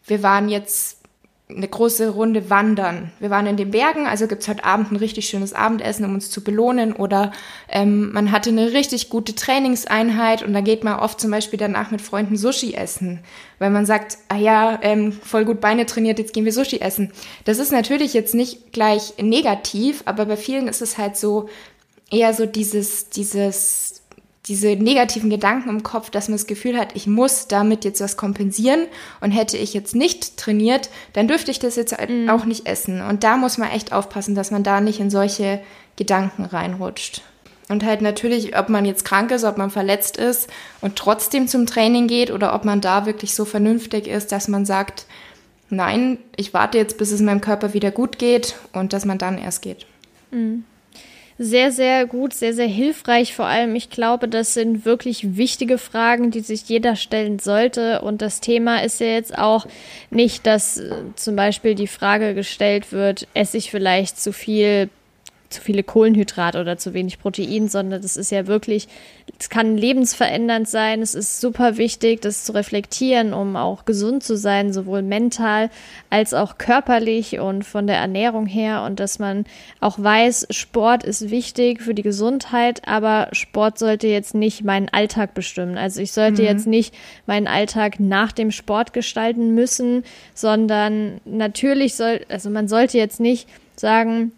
wir 0.05 0.21
waren 0.21 0.49
jetzt 0.49 0.98
eine 1.49 1.67
große 1.67 2.09
Runde 2.09 2.51
wandern. 2.51 3.11
Wir 3.19 3.31
waren 3.31 3.47
in 3.47 3.57
den 3.57 3.71
Bergen, 3.71 4.05
also 4.05 4.27
gibt's 4.27 4.47
heute 4.47 4.63
Abend 4.63 4.91
ein 4.91 4.97
richtig 4.97 5.27
schönes 5.27 5.53
Abendessen, 5.53 6.05
um 6.05 6.13
uns 6.13 6.29
zu 6.29 6.43
belohnen. 6.43 6.93
Oder 6.93 7.31
ähm, 7.69 8.11
man 8.13 8.31
hatte 8.31 8.51
eine 8.51 8.71
richtig 8.73 9.09
gute 9.09 9.33
Trainingseinheit 9.33 10.43
und 10.43 10.53
da 10.53 10.61
geht 10.61 10.83
man 10.83 10.99
oft 10.99 11.19
zum 11.19 11.31
Beispiel 11.31 11.57
danach 11.57 11.89
mit 11.89 12.01
Freunden 12.01 12.37
Sushi 12.37 12.75
essen, 12.75 13.19
weil 13.57 13.71
man 13.71 13.87
sagt, 13.87 14.19
ah 14.27 14.37
ja, 14.37 14.77
ähm, 14.83 15.11
voll 15.11 15.43
gut 15.43 15.59
Beine 15.59 15.87
trainiert, 15.87 16.19
jetzt 16.19 16.33
gehen 16.33 16.45
wir 16.45 16.53
Sushi 16.53 16.81
essen. 16.81 17.11
Das 17.45 17.57
ist 17.57 17.71
natürlich 17.71 18.13
jetzt 18.13 18.35
nicht 18.35 18.71
gleich 18.71 19.15
negativ, 19.19 20.03
aber 20.05 20.25
bei 20.27 20.37
vielen 20.37 20.67
ist 20.67 20.83
es 20.83 20.99
halt 20.99 21.17
so 21.17 21.49
eher 22.11 22.35
so 22.35 22.45
dieses, 22.45 23.09
dieses 23.09 23.98
diese 24.49 24.69
negativen 24.69 25.29
Gedanken 25.29 25.69
im 25.69 25.83
Kopf, 25.83 26.09
dass 26.09 26.27
man 26.27 26.37
das 26.37 26.47
Gefühl 26.47 26.77
hat, 26.77 26.95
ich 26.95 27.05
muss 27.05 27.47
damit 27.47 27.85
jetzt 27.85 28.01
was 28.01 28.17
kompensieren 28.17 28.87
und 29.21 29.29
hätte 29.29 29.57
ich 29.57 29.75
jetzt 29.75 29.95
nicht 29.95 30.37
trainiert, 30.37 30.89
dann 31.13 31.27
dürfte 31.27 31.51
ich 31.51 31.59
das 31.59 31.75
jetzt 31.75 31.95
mhm. 32.09 32.29
auch 32.29 32.45
nicht 32.45 32.65
essen. 32.65 33.01
Und 33.01 33.23
da 33.23 33.37
muss 33.37 33.59
man 33.59 33.69
echt 33.69 33.93
aufpassen, 33.93 34.33
dass 34.33 34.49
man 34.49 34.63
da 34.63 34.81
nicht 34.81 34.99
in 34.99 35.11
solche 35.11 35.61
Gedanken 35.97 36.45
reinrutscht. 36.45 37.21
Und 37.69 37.85
halt 37.85 38.01
natürlich, 38.01 38.57
ob 38.57 38.69
man 38.69 38.85
jetzt 38.85 39.05
krank 39.05 39.29
ist, 39.29 39.43
ob 39.43 39.59
man 39.59 39.69
verletzt 39.69 40.17
ist 40.17 40.49
und 40.81 40.95
trotzdem 40.95 41.47
zum 41.47 41.67
Training 41.67 42.07
geht 42.07 42.31
oder 42.31 42.55
ob 42.55 42.65
man 42.65 42.81
da 42.81 43.05
wirklich 43.05 43.35
so 43.35 43.45
vernünftig 43.45 44.07
ist, 44.07 44.31
dass 44.31 44.47
man 44.47 44.65
sagt, 44.65 45.05
nein, 45.69 46.17
ich 46.35 46.55
warte 46.55 46.79
jetzt, 46.79 46.97
bis 46.97 47.11
es 47.11 47.21
meinem 47.21 47.41
Körper 47.41 47.75
wieder 47.75 47.91
gut 47.91 48.17
geht 48.17 48.55
und 48.73 48.93
dass 48.93 49.05
man 49.05 49.19
dann 49.19 49.37
erst 49.37 49.61
geht. 49.61 49.85
Mhm 50.31 50.63
sehr, 51.41 51.71
sehr 51.71 52.05
gut, 52.05 52.33
sehr, 52.33 52.53
sehr 52.53 52.67
hilfreich. 52.67 53.33
Vor 53.33 53.45
allem, 53.45 53.73
ich 53.73 53.89
glaube, 53.89 54.27
das 54.27 54.53
sind 54.53 54.83
wirklich 54.83 55.37
wichtige 55.37 55.77
Fragen, 55.77 56.31
die 56.31 56.41
sich 56.41 56.67
jeder 56.67 56.97
stellen 56.97 57.39
sollte. 57.39 58.01
Und 58.01 58.21
das 58.21 58.41
Thema 58.41 58.83
ist 58.83 58.99
ja 58.99 59.07
jetzt 59.07 59.37
auch 59.37 59.65
nicht, 60.09 60.45
dass 60.45 60.77
äh, 60.77 60.91
zum 61.15 61.37
Beispiel 61.37 61.75
die 61.75 61.87
Frage 61.87 62.35
gestellt 62.35 62.91
wird, 62.91 63.25
esse 63.33 63.57
ich 63.57 63.71
vielleicht 63.71 64.19
zu 64.19 64.33
viel 64.33 64.89
zu 65.49 65.61
viele 65.61 65.83
Kohlenhydrate 65.83 66.59
oder 66.61 66.77
zu 66.77 66.93
wenig 66.93 67.19
Protein, 67.19 67.69
sondern 67.69 68.01
das 68.01 68.17
ist 68.17 68.31
ja 68.31 68.45
wirklich, 68.45 68.87
es 69.39 69.49
kann 69.49 69.77
lebensverändernd 69.77 70.69
sein. 70.69 71.01
Es 71.01 71.15
ist 71.15 71.41
super 71.41 71.77
wichtig, 71.77 72.21
das 72.21 72.43
zu 72.43 72.53
reflektieren, 72.53 73.33
um 73.33 73.55
auch 73.55 73.85
gesund 73.85 74.23
zu 74.23 74.37
sein, 74.37 74.73
sowohl 74.73 75.01
mental 75.01 75.69
als 76.09 76.33
auch 76.33 76.57
körperlich 76.57 77.39
und 77.39 77.63
von 77.63 77.87
der 77.87 77.97
Ernährung 77.97 78.45
her. 78.45 78.83
Und 78.83 78.99
dass 78.99 79.17
man 79.17 79.45
auch 79.79 79.97
weiß, 79.97 80.47
Sport 80.51 81.03
ist 81.03 81.31
wichtig 81.31 81.81
für 81.81 81.95
die 81.95 82.03
Gesundheit, 82.03 82.87
aber 82.87 83.29
Sport 83.31 83.79
sollte 83.79 84.07
jetzt 84.07 84.35
nicht 84.35 84.63
meinen 84.63 84.89
Alltag 84.89 85.33
bestimmen. 85.33 85.77
Also 85.77 86.01
ich 86.01 86.11
sollte 86.11 86.43
mhm. 86.43 86.47
jetzt 86.47 86.67
nicht 86.67 86.93
meinen 87.25 87.47
Alltag 87.47 87.99
nach 87.99 88.31
dem 88.31 88.51
Sport 88.51 88.93
gestalten 88.93 89.55
müssen, 89.55 90.03
sondern 90.35 91.21
natürlich 91.25 91.95
soll, 91.95 92.21
also 92.29 92.51
man 92.51 92.67
sollte 92.67 92.99
jetzt 92.99 93.19
nicht 93.19 93.47
sagen, 93.75 94.31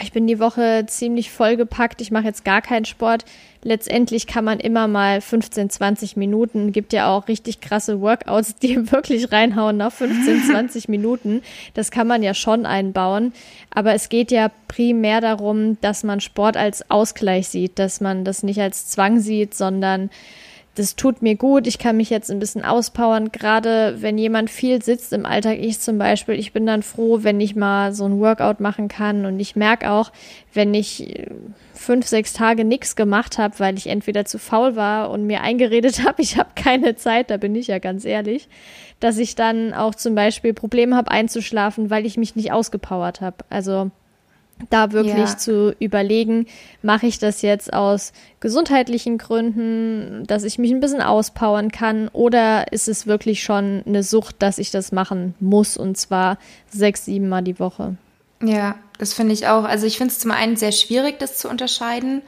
ich 0.00 0.12
bin 0.12 0.26
die 0.26 0.38
Woche 0.38 0.84
ziemlich 0.86 1.30
vollgepackt, 1.30 2.00
ich 2.00 2.10
mache 2.10 2.24
jetzt 2.24 2.44
gar 2.44 2.62
keinen 2.62 2.84
Sport. 2.84 3.24
Letztendlich 3.64 4.26
kann 4.26 4.44
man 4.44 4.58
immer 4.58 4.88
mal 4.88 5.20
15, 5.20 5.70
20 5.70 6.16
Minuten, 6.16 6.72
gibt 6.72 6.92
ja 6.92 7.08
auch 7.08 7.28
richtig 7.28 7.60
krasse 7.60 8.00
Workouts, 8.00 8.56
die 8.56 8.90
wirklich 8.92 9.30
reinhauen 9.30 9.76
nach 9.76 9.92
15, 9.92 10.42
20 10.44 10.88
Minuten. 10.88 11.42
Das 11.74 11.90
kann 11.90 12.06
man 12.06 12.22
ja 12.22 12.34
schon 12.34 12.66
einbauen. 12.66 13.32
Aber 13.70 13.94
es 13.94 14.08
geht 14.08 14.32
ja 14.32 14.50
primär 14.66 15.20
darum, 15.20 15.78
dass 15.80 16.02
man 16.02 16.20
Sport 16.20 16.56
als 16.56 16.90
Ausgleich 16.90 17.48
sieht, 17.48 17.78
dass 17.78 18.00
man 18.00 18.24
das 18.24 18.42
nicht 18.42 18.60
als 18.60 18.88
Zwang 18.88 19.20
sieht, 19.20 19.54
sondern 19.54 20.10
das 20.74 20.96
tut 20.96 21.20
mir 21.20 21.36
gut, 21.36 21.66
ich 21.66 21.78
kann 21.78 21.98
mich 21.98 22.08
jetzt 22.08 22.30
ein 22.30 22.38
bisschen 22.38 22.64
auspowern. 22.64 23.30
Gerade 23.30 23.96
wenn 24.00 24.16
jemand 24.16 24.48
viel 24.48 24.82
sitzt 24.82 25.12
im 25.12 25.26
Alltag, 25.26 25.58
ich 25.58 25.78
zum 25.80 25.98
Beispiel, 25.98 26.34
ich 26.34 26.54
bin 26.54 26.64
dann 26.64 26.82
froh, 26.82 27.18
wenn 27.22 27.40
ich 27.40 27.54
mal 27.54 27.92
so 27.92 28.06
ein 28.06 28.18
Workout 28.18 28.60
machen 28.60 28.88
kann. 28.88 29.26
Und 29.26 29.38
ich 29.38 29.54
merke 29.54 29.90
auch, 29.90 30.12
wenn 30.54 30.72
ich 30.72 31.10
äh, 31.10 31.26
fünf, 31.74 32.06
sechs 32.06 32.32
Tage 32.32 32.64
nichts 32.64 32.96
gemacht 32.96 33.36
habe, 33.36 33.58
weil 33.58 33.76
ich 33.76 33.86
entweder 33.86 34.24
zu 34.24 34.38
faul 34.38 34.74
war 34.74 35.10
und 35.10 35.26
mir 35.26 35.42
eingeredet 35.42 36.06
habe, 36.06 36.22
ich 36.22 36.38
habe 36.38 36.50
keine 36.54 36.96
Zeit, 36.96 37.28
da 37.28 37.36
bin 37.36 37.54
ich 37.54 37.66
ja 37.66 37.78
ganz 37.78 38.06
ehrlich, 38.06 38.48
dass 38.98 39.18
ich 39.18 39.34
dann 39.34 39.74
auch 39.74 39.94
zum 39.94 40.14
Beispiel 40.14 40.54
Probleme 40.54 40.96
habe 40.96 41.10
einzuschlafen, 41.10 41.90
weil 41.90 42.06
ich 42.06 42.16
mich 42.16 42.34
nicht 42.34 42.50
ausgepowert 42.50 43.20
habe. 43.20 43.44
Also 43.50 43.90
da 44.70 44.92
wirklich 44.92 45.16
ja. 45.16 45.36
zu 45.36 45.74
überlegen, 45.80 46.46
mache 46.82 47.06
ich 47.06 47.18
das 47.18 47.42
jetzt 47.42 47.72
aus 47.72 48.12
gesundheitlichen 48.40 49.18
Gründen, 49.18 50.24
dass 50.26 50.44
ich 50.44 50.58
mich 50.58 50.70
ein 50.70 50.80
bisschen 50.80 51.02
auspowern 51.02 51.72
kann, 51.72 52.08
oder 52.08 52.72
ist 52.72 52.88
es 52.88 53.06
wirklich 53.06 53.42
schon 53.42 53.82
eine 53.86 54.02
Sucht, 54.02 54.36
dass 54.38 54.58
ich 54.58 54.70
das 54.70 54.92
machen 54.92 55.34
muss 55.40 55.76
und 55.76 55.96
zwar 55.96 56.38
sechs, 56.70 57.04
sieben 57.04 57.28
Mal 57.28 57.42
die 57.42 57.58
Woche? 57.58 57.96
Ja, 58.42 58.76
das 58.98 59.14
finde 59.14 59.32
ich 59.32 59.46
auch. 59.46 59.64
Also 59.64 59.86
ich 59.86 59.98
finde 59.98 60.12
es 60.12 60.18
zum 60.18 60.30
einen 60.30 60.56
sehr 60.56 60.72
schwierig, 60.72 61.18
das 61.18 61.38
zu 61.38 61.48
unterscheiden. 61.48 62.22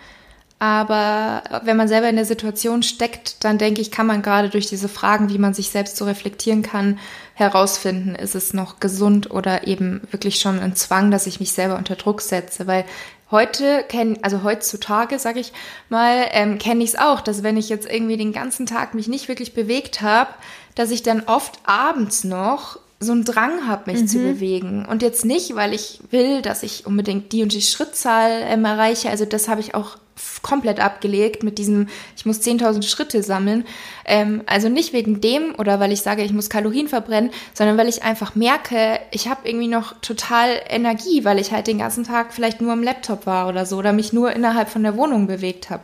Aber 0.60 1.42
wenn 1.64 1.76
man 1.76 1.88
selber 1.88 2.08
in 2.08 2.16
der 2.16 2.24
Situation 2.24 2.82
steckt, 2.82 3.44
dann 3.44 3.58
denke 3.58 3.80
ich, 3.80 3.90
kann 3.90 4.06
man 4.06 4.22
gerade 4.22 4.48
durch 4.48 4.66
diese 4.66 4.88
Fragen, 4.88 5.28
wie 5.28 5.38
man 5.38 5.52
sich 5.52 5.70
selbst 5.70 5.96
so 5.96 6.04
reflektieren 6.04 6.62
kann, 6.62 6.98
herausfinden, 7.34 8.14
ist 8.14 8.34
es 8.34 8.54
noch 8.54 8.80
gesund 8.80 9.30
oder 9.30 9.66
eben 9.66 10.02
wirklich 10.10 10.40
schon 10.40 10.60
ein 10.60 10.76
Zwang, 10.76 11.10
dass 11.10 11.26
ich 11.26 11.40
mich 11.40 11.52
selber 11.52 11.76
unter 11.76 11.96
Druck 11.96 12.20
setze. 12.20 12.66
Weil 12.66 12.84
heute 13.30 13.84
kenne, 13.88 14.18
also 14.22 14.44
heutzutage, 14.44 15.18
sage 15.18 15.40
ich 15.40 15.52
mal, 15.88 16.28
ähm, 16.30 16.58
kenne 16.58 16.84
ich 16.84 16.90
es 16.90 16.98
auch, 16.98 17.20
dass 17.20 17.42
wenn 17.42 17.56
ich 17.56 17.68
jetzt 17.68 17.90
irgendwie 17.90 18.16
den 18.16 18.32
ganzen 18.32 18.66
Tag 18.66 18.94
mich 18.94 19.08
nicht 19.08 19.28
wirklich 19.28 19.52
bewegt 19.52 20.00
habe, 20.00 20.30
dass 20.76 20.90
ich 20.90 21.02
dann 21.02 21.24
oft 21.26 21.58
abends 21.64 22.24
noch 22.24 22.78
so 23.04 23.12
einen 23.12 23.24
Drang 23.24 23.68
habe, 23.68 23.92
mich 23.92 24.02
mhm. 24.02 24.08
zu 24.08 24.18
bewegen. 24.18 24.84
Und 24.84 25.02
jetzt 25.02 25.24
nicht, 25.24 25.54
weil 25.54 25.72
ich 25.72 26.00
will, 26.10 26.42
dass 26.42 26.62
ich 26.62 26.86
unbedingt 26.86 27.32
die 27.32 27.42
und 27.42 27.52
die 27.52 27.62
Schrittzahl 27.62 28.42
ähm, 28.48 28.64
erreiche. 28.64 29.10
Also 29.10 29.24
das 29.24 29.48
habe 29.48 29.60
ich 29.60 29.74
auch 29.74 29.98
komplett 30.42 30.80
abgelegt 30.80 31.42
mit 31.42 31.58
diesem, 31.58 31.88
ich 32.16 32.26
muss 32.26 32.40
10.000 32.40 32.82
Schritte 32.82 33.22
sammeln. 33.22 33.64
Ähm, 34.04 34.42
also 34.46 34.68
nicht 34.68 34.92
wegen 34.92 35.20
dem 35.20 35.54
oder 35.56 35.80
weil 35.80 35.92
ich 35.92 36.02
sage, 36.02 36.22
ich 36.22 36.32
muss 36.32 36.50
Kalorien 36.50 36.88
verbrennen, 36.88 37.30
sondern 37.52 37.76
weil 37.78 37.88
ich 37.88 38.02
einfach 38.02 38.34
merke, 38.34 39.00
ich 39.10 39.28
habe 39.28 39.48
irgendwie 39.48 39.68
noch 39.68 39.94
total 40.00 40.60
Energie, 40.68 41.24
weil 41.24 41.38
ich 41.38 41.52
halt 41.52 41.66
den 41.66 41.78
ganzen 41.78 42.04
Tag 42.04 42.32
vielleicht 42.32 42.60
nur 42.60 42.72
am 42.72 42.82
Laptop 42.82 43.26
war 43.26 43.48
oder 43.48 43.66
so 43.66 43.76
oder 43.78 43.92
mich 43.92 44.12
nur 44.12 44.32
innerhalb 44.32 44.68
von 44.68 44.82
der 44.82 44.96
Wohnung 44.96 45.26
bewegt 45.26 45.70
habe. 45.70 45.82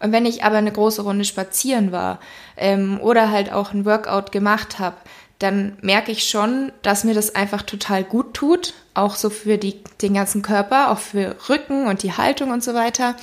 Und 0.00 0.12
wenn 0.12 0.26
ich 0.26 0.44
aber 0.44 0.56
eine 0.56 0.72
große 0.72 1.02
Runde 1.02 1.24
spazieren 1.24 1.92
war 1.92 2.20
ähm, 2.56 3.00
oder 3.00 3.30
halt 3.30 3.52
auch 3.52 3.72
ein 3.72 3.84
Workout 3.84 4.32
gemacht 4.32 4.78
habe, 4.78 4.96
dann 5.38 5.76
merke 5.82 6.10
ich 6.10 6.28
schon, 6.28 6.72
dass 6.82 7.04
mir 7.04 7.14
das 7.14 7.34
einfach 7.34 7.62
total 7.62 8.02
gut 8.02 8.34
tut, 8.34 8.74
auch 8.94 9.14
so 9.14 9.30
für 9.30 9.56
die, 9.56 9.82
den 10.02 10.14
ganzen 10.14 10.42
Körper, 10.42 10.90
auch 10.90 10.98
für 10.98 11.36
Rücken 11.48 11.86
und 11.86 12.02
die 12.02 12.12
Haltung 12.12 12.50
und 12.50 12.64
so 12.64 12.74
weiter. 12.74 13.14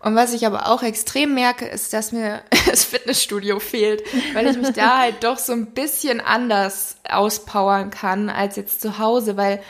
Und 0.00 0.16
was 0.16 0.34
ich 0.34 0.44
aber 0.44 0.68
auch 0.68 0.82
extrem 0.82 1.34
merke, 1.34 1.64
ist, 1.64 1.92
dass 1.92 2.10
mir 2.10 2.42
das 2.66 2.84
Fitnessstudio 2.84 3.60
fehlt, 3.60 4.02
weil 4.34 4.48
ich 4.48 4.56
mich 4.56 4.72
da 4.72 4.98
halt 5.02 5.22
doch 5.22 5.38
so 5.38 5.52
ein 5.52 5.66
bisschen 5.66 6.20
anders 6.20 6.96
auspowern 7.08 7.90
kann 7.90 8.28
als 8.28 8.56
jetzt 8.56 8.80
zu 8.80 8.98
Hause, 8.98 9.36
weil 9.36 9.62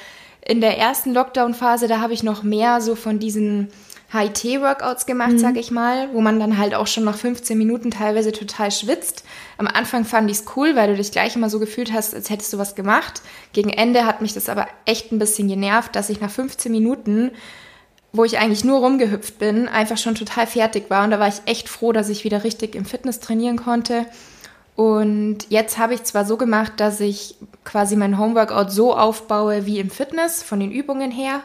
in 0.45 0.61
der 0.61 0.79
ersten 0.79 1.13
Lockdown-Phase, 1.13 1.87
da 1.87 2.01
habe 2.01 2.15
ich 2.15 2.23
noch 2.23 2.43
mehr 2.43 2.81
so 2.81 2.97
von 2.97 3.19
diesen 3.19 3.69
HIT-Workouts 4.13 5.07
gemacht, 5.07 5.33
mhm. 5.33 5.39
sag 5.39 5.57
ich 5.57 5.71
mal, 5.71 6.13
wo 6.13 6.21
man 6.21 6.39
dann 6.39 6.59
halt 6.59 6.75
auch 6.75 6.87
schon 6.87 7.05
nach 7.05 7.17
15 7.17 7.57
Minuten 7.57 7.91
teilweise 7.91 8.33
total 8.33 8.71
schwitzt. 8.71 9.25
Am 9.59 9.67
Anfang 9.67 10.05
fand 10.05 10.31
ich 10.31 10.39
es 10.39 10.45
cool, 10.57 10.77
weil 10.77 10.89
du 10.89 10.97
dich 10.97 11.13
gleich 11.13 11.35
immer 11.35 11.49
so 11.49 11.59
gefühlt 11.59 11.93
hast, 11.93 12.15
als 12.15 12.29
hättest 12.29 12.53
du 12.53 12.59
was 12.59 12.75
gemacht. 12.75 13.23
Gegen 13.53 13.71
Ende 13.71 14.05
hat 14.05 14.21
mich 14.21 14.35
das 14.35 14.49
aber 14.49 14.67
echt 14.85 15.13
ein 15.13 15.19
bisschen 15.19 15.49
genervt, 15.49 15.97
dass 15.97 16.11
ich 16.11 16.21
nach 16.21 16.31
15 16.31 16.71
Minuten 16.71 17.31
wo 18.13 18.25
ich 18.25 18.39
eigentlich 18.39 18.65
nur 18.65 18.81
rumgehüpft 18.81 19.39
bin, 19.39 19.69
einfach 19.69 19.97
schon 19.97 20.15
total 20.15 20.47
fertig 20.47 20.91
war. 20.91 21.05
Und 21.05 21.11
da 21.11 21.19
war 21.19 21.29
ich 21.29 21.41
echt 21.47 21.69
froh, 21.69 21.93
dass 21.93 22.11
ich 22.11 22.25
wieder 22.25 22.45
richtig 22.45 22.75
im 22.75 22.85
Fitness 22.85 23.21
trainieren 23.21 23.57
konnte. 23.57 24.07
Und 24.77 25.39
jetzt 25.49 25.79
habe 25.79 25.95
ich 25.95 26.05
zwar 26.05 26.25
so 26.25 26.37
gemacht, 26.37 26.75
dass 26.77 27.01
ich 27.01 27.37
quasi 27.65 27.97
mein 27.97 28.19
Homeworkout 28.19 28.71
so 28.71 28.95
aufbaue 28.95 29.67
wie 29.67 29.79
im 29.79 29.91
Fitness, 29.91 30.43
von 30.43 30.61
den 30.61 30.73
Übungen 30.73 31.11
her. 31.11 31.41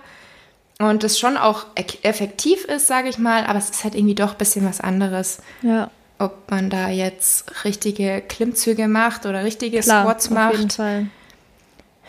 Und 0.79 1.03
es 1.03 1.17
schon 1.17 1.37
auch 1.37 1.65
effektiv 2.03 2.65
ist, 2.65 2.87
sage 2.87 3.09
ich 3.09 3.17
mal, 3.17 3.45
aber 3.45 3.57
es 3.57 3.69
ist 3.69 3.83
halt 3.83 3.95
irgendwie 3.95 4.15
doch 4.15 4.33
ein 4.33 4.37
bisschen 4.37 4.65
was 4.65 4.79
anderes. 4.79 5.39
Ja. 5.63 5.89
Ob 6.19 6.49
man 6.51 6.69
da 6.69 6.89
jetzt 6.89 7.63
richtige 7.63 8.21
Klimmzüge 8.27 8.87
macht 8.87 9.25
oder 9.25 9.43
richtige 9.43 9.79
Klar, 9.79 10.03
Squats 10.03 10.29
macht. 10.29 10.53
Auf 10.53 10.59
jeden 10.59 10.69
Fall. 10.69 11.07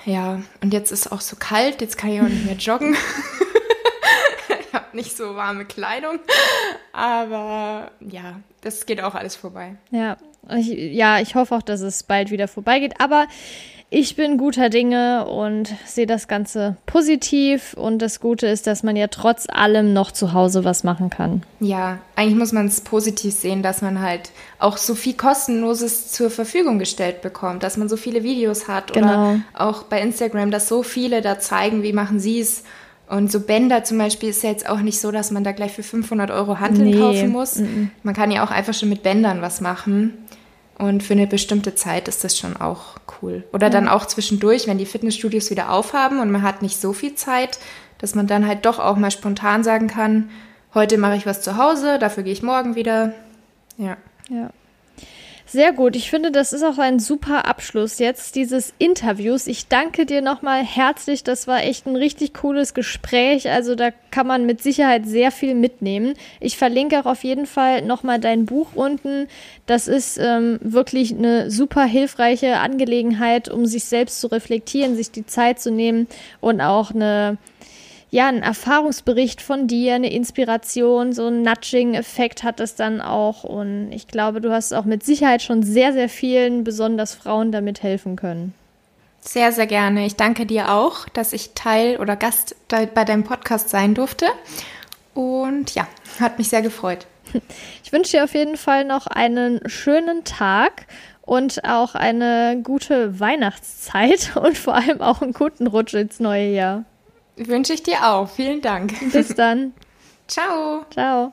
Ja, 0.04 0.40
und 0.62 0.72
jetzt 0.72 0.92
ist 0.92 1.10
auch 1.12 1.20
so 1.20 1.36
kalt, 1.36 1.80
jetzt 1.80 1.98
kann 1.98 2.10
ich 2.10 2.20
auch 2.20 2.28
nicht 2.28 2.44
mehr 2.44 2.56
joggen. 2.56 2.96
nicht 4.98 5.16
so 5.16 5.36
warme 5.36 5.64
Kleidung, 5.64 6.18
aber 6.92 7.92
ja, 8.00 8.40
das 8.60 8.84
geht 8.84 9.00
auch 9.00 9.14
alles 9.14 9.36
vorbei. 9.36 9.76
Ja, 9.90 10.16
ich, 10.56 10.68
ja, 10.68 11.20
ich 11.20 11.34
hoffe 11.34 11.54
auch, 11.54 11.62
dass 11.62 11.80
es 11.80 12.02
bald 12.02 12.30
wieder 12.30 12.48
vorbeigeht, 12.48 13.00
aber 13.00 13.26
ich 13.90 14.16
bin 14.16 14.36
guter 14.36 14.68
Dinge 14.68 15.26
und 15.26 15.74
sehe 15.86 16.06
das 16.06 16.28
Ganze 16.28 16.76
positiv. 16.84 17.72
Und 17.72 18.00
das 18.00 18.20
Gute 18.20 18.46
ist, 18.46 18.66
dass 18.66 18.82
man 18.82 18.96
ja 18.96 19.06
trotz 19.06 19.46
allem 19.48 19.94
noch 19.94 20.12
zu 20.12 20.34
Hause 20.34 20.62
was 20.62 20.84
machen 20.84 21.08
kann. 21.08 21.42
Ja, 21.58 21.98
eigentlich 22.14 22.36
muss 22.36 22.52
man 22.52 22.66
es 22.66 22.82
positiv 22.82 23.32
sehen, 23.32 23.62
dass 23.62 23.80
man 23.80 24.02
halt 24.02 24.30
auch 24.58 24.76
so 24.76 24.94
viel 24.94 25.14
Kostenloses 25.14 26.12
zur 26.12 26.28
Verfügung 26.30 26.78
gestellt 26.78 27.22
bekommt, 27.22 27.62
dass 27.62 27.78
man 27.78 27.88
so 27.88 27.96
viele 27.96 28.22
Videos 28.22 28.68
hat 28.68 28.92
genau. 28.92 29.06
oder 29.06 29.40
auch 29.54 29.84
bei 29.84 30.02
Instagram, 30.02 30.50
dass 30.50 30.68
so 30.68 30.82
viele 30.82 31.22
da 31.22 31.38
zeigen, 31.38 31.82
wie 31.82 31.94
machen 31.94 32.20
sie 32.20 32.40
es. 32.40 32.64
Und 33.08 33.32
so 33.32 33.40
Bänder 33.40 33.84
zum 33.84 33.98
Beispiel 33.98 34.28
ist 34.28 34.42
ja 34.42 34.50
jetzt 34.50 34.68
auch 34.68 34.80
nicht 34.80 35.00
so, 35.00 35.10
dass 35.10 35.30
man 35.30 35.44
da 35.44 35.52
gleich 35.52 35.72
für 35.72 35.82
500 35.82 36.30
Euro 36.30 36.60
Handeln 36.60 36.90
nee. 36.90 36.98
kaufen 36.98 37.30
muss. 37.30 37.56
-mm. 37.56 37.88
Man 38.02 38.14
kann 38.14 38.30
ja 38.30 38.44
auch 38.44 38.50
einfach 38.50 38.74
schon 38.74 38.90
mit 38.90 39.02
Bändern 39.02 39.40
was 39.40 39.60
machen. 39.60 40.12
Und 40.78 41.02
für 41.02 41.14
eine 41.14 41.26
bestimmte 41.26 41.74
Zeit 41.74 42.06
ist 42.06 42.22
das 42.22 42.38
schon 42.38 42.56
auch 42.56 42.96
cool. 43.20 43.44
Oder 43.52 43.66
ja. 43.66 43.70
dann 43.70 43.88
auch 43.88 44.06
zwischendurch, 44.06 44.68
wenn 44.68 44.78
die 44.78 44.86
Fitnessstudios 44.86 45.50
wieder 45.50 45.72
aufhaben 45.72 46.20
und 46.20 46.30
man 46.30 46.42
hat 46.42 46.62
nicht 46.62 46.80
so 46.80 46.92
viel 46.92 47.16
Zeit, 47.16 47.58
dass 47.98 48.14
man 48.14 48.28
dann 48.28 48.46
halt 48.46 48.64
doch 48.64 48.78
auch 48.78 48.96
mal 48.96 49.10
spontan 49.10 49.64
sagen 49.64 49.88
kann, 49.88 50.30
heute 50.74 50.96
mache 50.96 51.16
ich 51.16 51.26
was 51.26 51.42
zu 51.42 51.56
Hause, 51.56 51.98
dafür 51.98 52.22
gehe 52.22 52.32
ich 52.32 52.44
morgen 52.44 52.76
wieder. 52.76 53.12
Ja. 53.76 53.96
Ja. 54.28 54.50
Sehr 55.50 55.72
gut. 55.72 55.96
Ich 55.96 56.10
finde, 56.10 56.30
das 56.30 56.52
ist 56.52 56.62
auch 56.62 56.76
ein 56.76 56.98
super 56.98 57.46
Abschluss 57.46 57.98
jetzt 57.98 58.34
dieses 58.34 58.74
Interviews. 58.76 59.46
Ich 59.46 59.66
danke 59.66 60.04
dir 60.04 60.20
nochmal 60.20 60.62
herzlich. 60.62 61.24
Das 61.24 61.46
war 61.46 61.62
echt 61.62 61.86
ein 61.86 61.96
richtig 61.96 62.34
cooles 62.34 62.74
Gespräch. 62.74 63.50
Also 63.50 63.74
da 63.74 63.88
kann 64.10 64.26
man 64.26 64.44
mit 64.44 64.62
Sicherheit 64.62 65.06
sehr 65.06 65.30
viel 65.30 65.54
mitnehmen. 65.54 66.12
Ich 66.40 66.58
verlinke 66.58 67.00
auch 67.00 67.06
auf 67.06 67.24
jeden 67.24 67.46
Fall 67.46 67.80
nochmal 67.80 68.20
dein 68.20 68.44
Buch 68.44 68.74
unten. 68.74 69.26
Das 69.64 69.88
ist 69.88 70.18
ähm, 70.18 70.58
wirklich 70.60 71.14
eine 71.16 71.50
super 71.50 71.84
hilfreiche 71.84 72.58
Angelegenheit, 72.58 73.48
um 73.48 73.64
sich 73.64 73.84
selbst 73.84 74.20
zu 74.20 74.26
reflektieren, 74.26 74.96
sich 74.96 75.10
die 75.12 75.24
Zeit 75.24 75.60
zu 75.60 75.70
nehmen 75.70 76.08
und 76.42 76.60
auch 76.60 76.90
eine 76.90 77.38
ja, 78.10 78.28
ein 78.28 78.42
Erfahrungsbericht 78.42 79.42
von 79.42 79.66
dir, 79.66 79.94
eine 79.94 80.10
Inspiration, 80.10 81.12
so 81.12 81.26
ein 81.26 81.42
Nudging-Effekt 81.42 82.42
hat 82.42 82.58
das 82.58 82.74
dann 82.74 83.00
auch. 83.00 83.44
Und 83.44 83.92
ich 83.92 84.06
glaube, 84.06 84.40
du 84.40 84.50
hast 84.50 84.72
auch 84.72 84.84
mit 84.84 85.02
Sicherheit 85.04 85.42
schon 85.42 85.62
sehr, 85.62 85.92
sehr 85.92 86.08
vielen, 86.08 86.64
besonders 86.64 87.14
Frauen, 87.14 87.52
damit 87.52 87.82
helfen 87.82 88.16
können. 88.16 88.54
Sehr, 89.20 89.52
sehr 89.52 89.66
gerne. 89.66 90.06
Ich 90.06 90.16
danke 90.16 90.46
dir 90.46 90.72
auch, 90.72 91.08
dass 91.10 91.34
ich 91.34 91.52
Teil 91.54 91.98
oder 91.98 92.16
Gast 92.16 92.56
bei 92.68 92.86
deinem 92.86 93.24
Podcast 93.24 93.68
sein 93.68 93.94
durfte. 93.94 94.26
Und 95.12 95.74
ja, 95.74 95.86
hat 96.20 96.38
mich 96.38 96.48
sehr 96.48 96.62
gefreut. 96.62 97.06
Ich 97.84 97.92
wünsche 97.92 98.18
dir 98.18 98.24
auf 98.24 98.34
jeden 98.34 98.58
Fall 98.58 98.84
noch 98.84 99.06
einen 99.06 99.66
schönen 99.66 100.24
Tag 100.24 100.86
und 101.22 101.64
auch 101.64 101.94
eine 101.94 102.60
gute 102.62 103.18
Weihnachtszeit 103.18 104.36
und 104.42 104.58
vor 104.58 104.74
allem 104.74 105.00
auch 105.00 105.22
einen 105.22 105.32
guten 105.32 105.66
Rutsch 105.66 105.94
ins 105.94 106.20
neue 106.20 106.52
Jahr. 106.52 106.84
Wünsche 107.38 107.72
ich 107.72 107.82
dir 107.82 108.06
auch. 108.06 108.28
Vielen 108.28 108.60
Dank. 108.60 108.92
Bis 109.12 109.34
dann. 109.34 109.72
Ciao. 110.26 110.84
Ciao. 110.90 111.32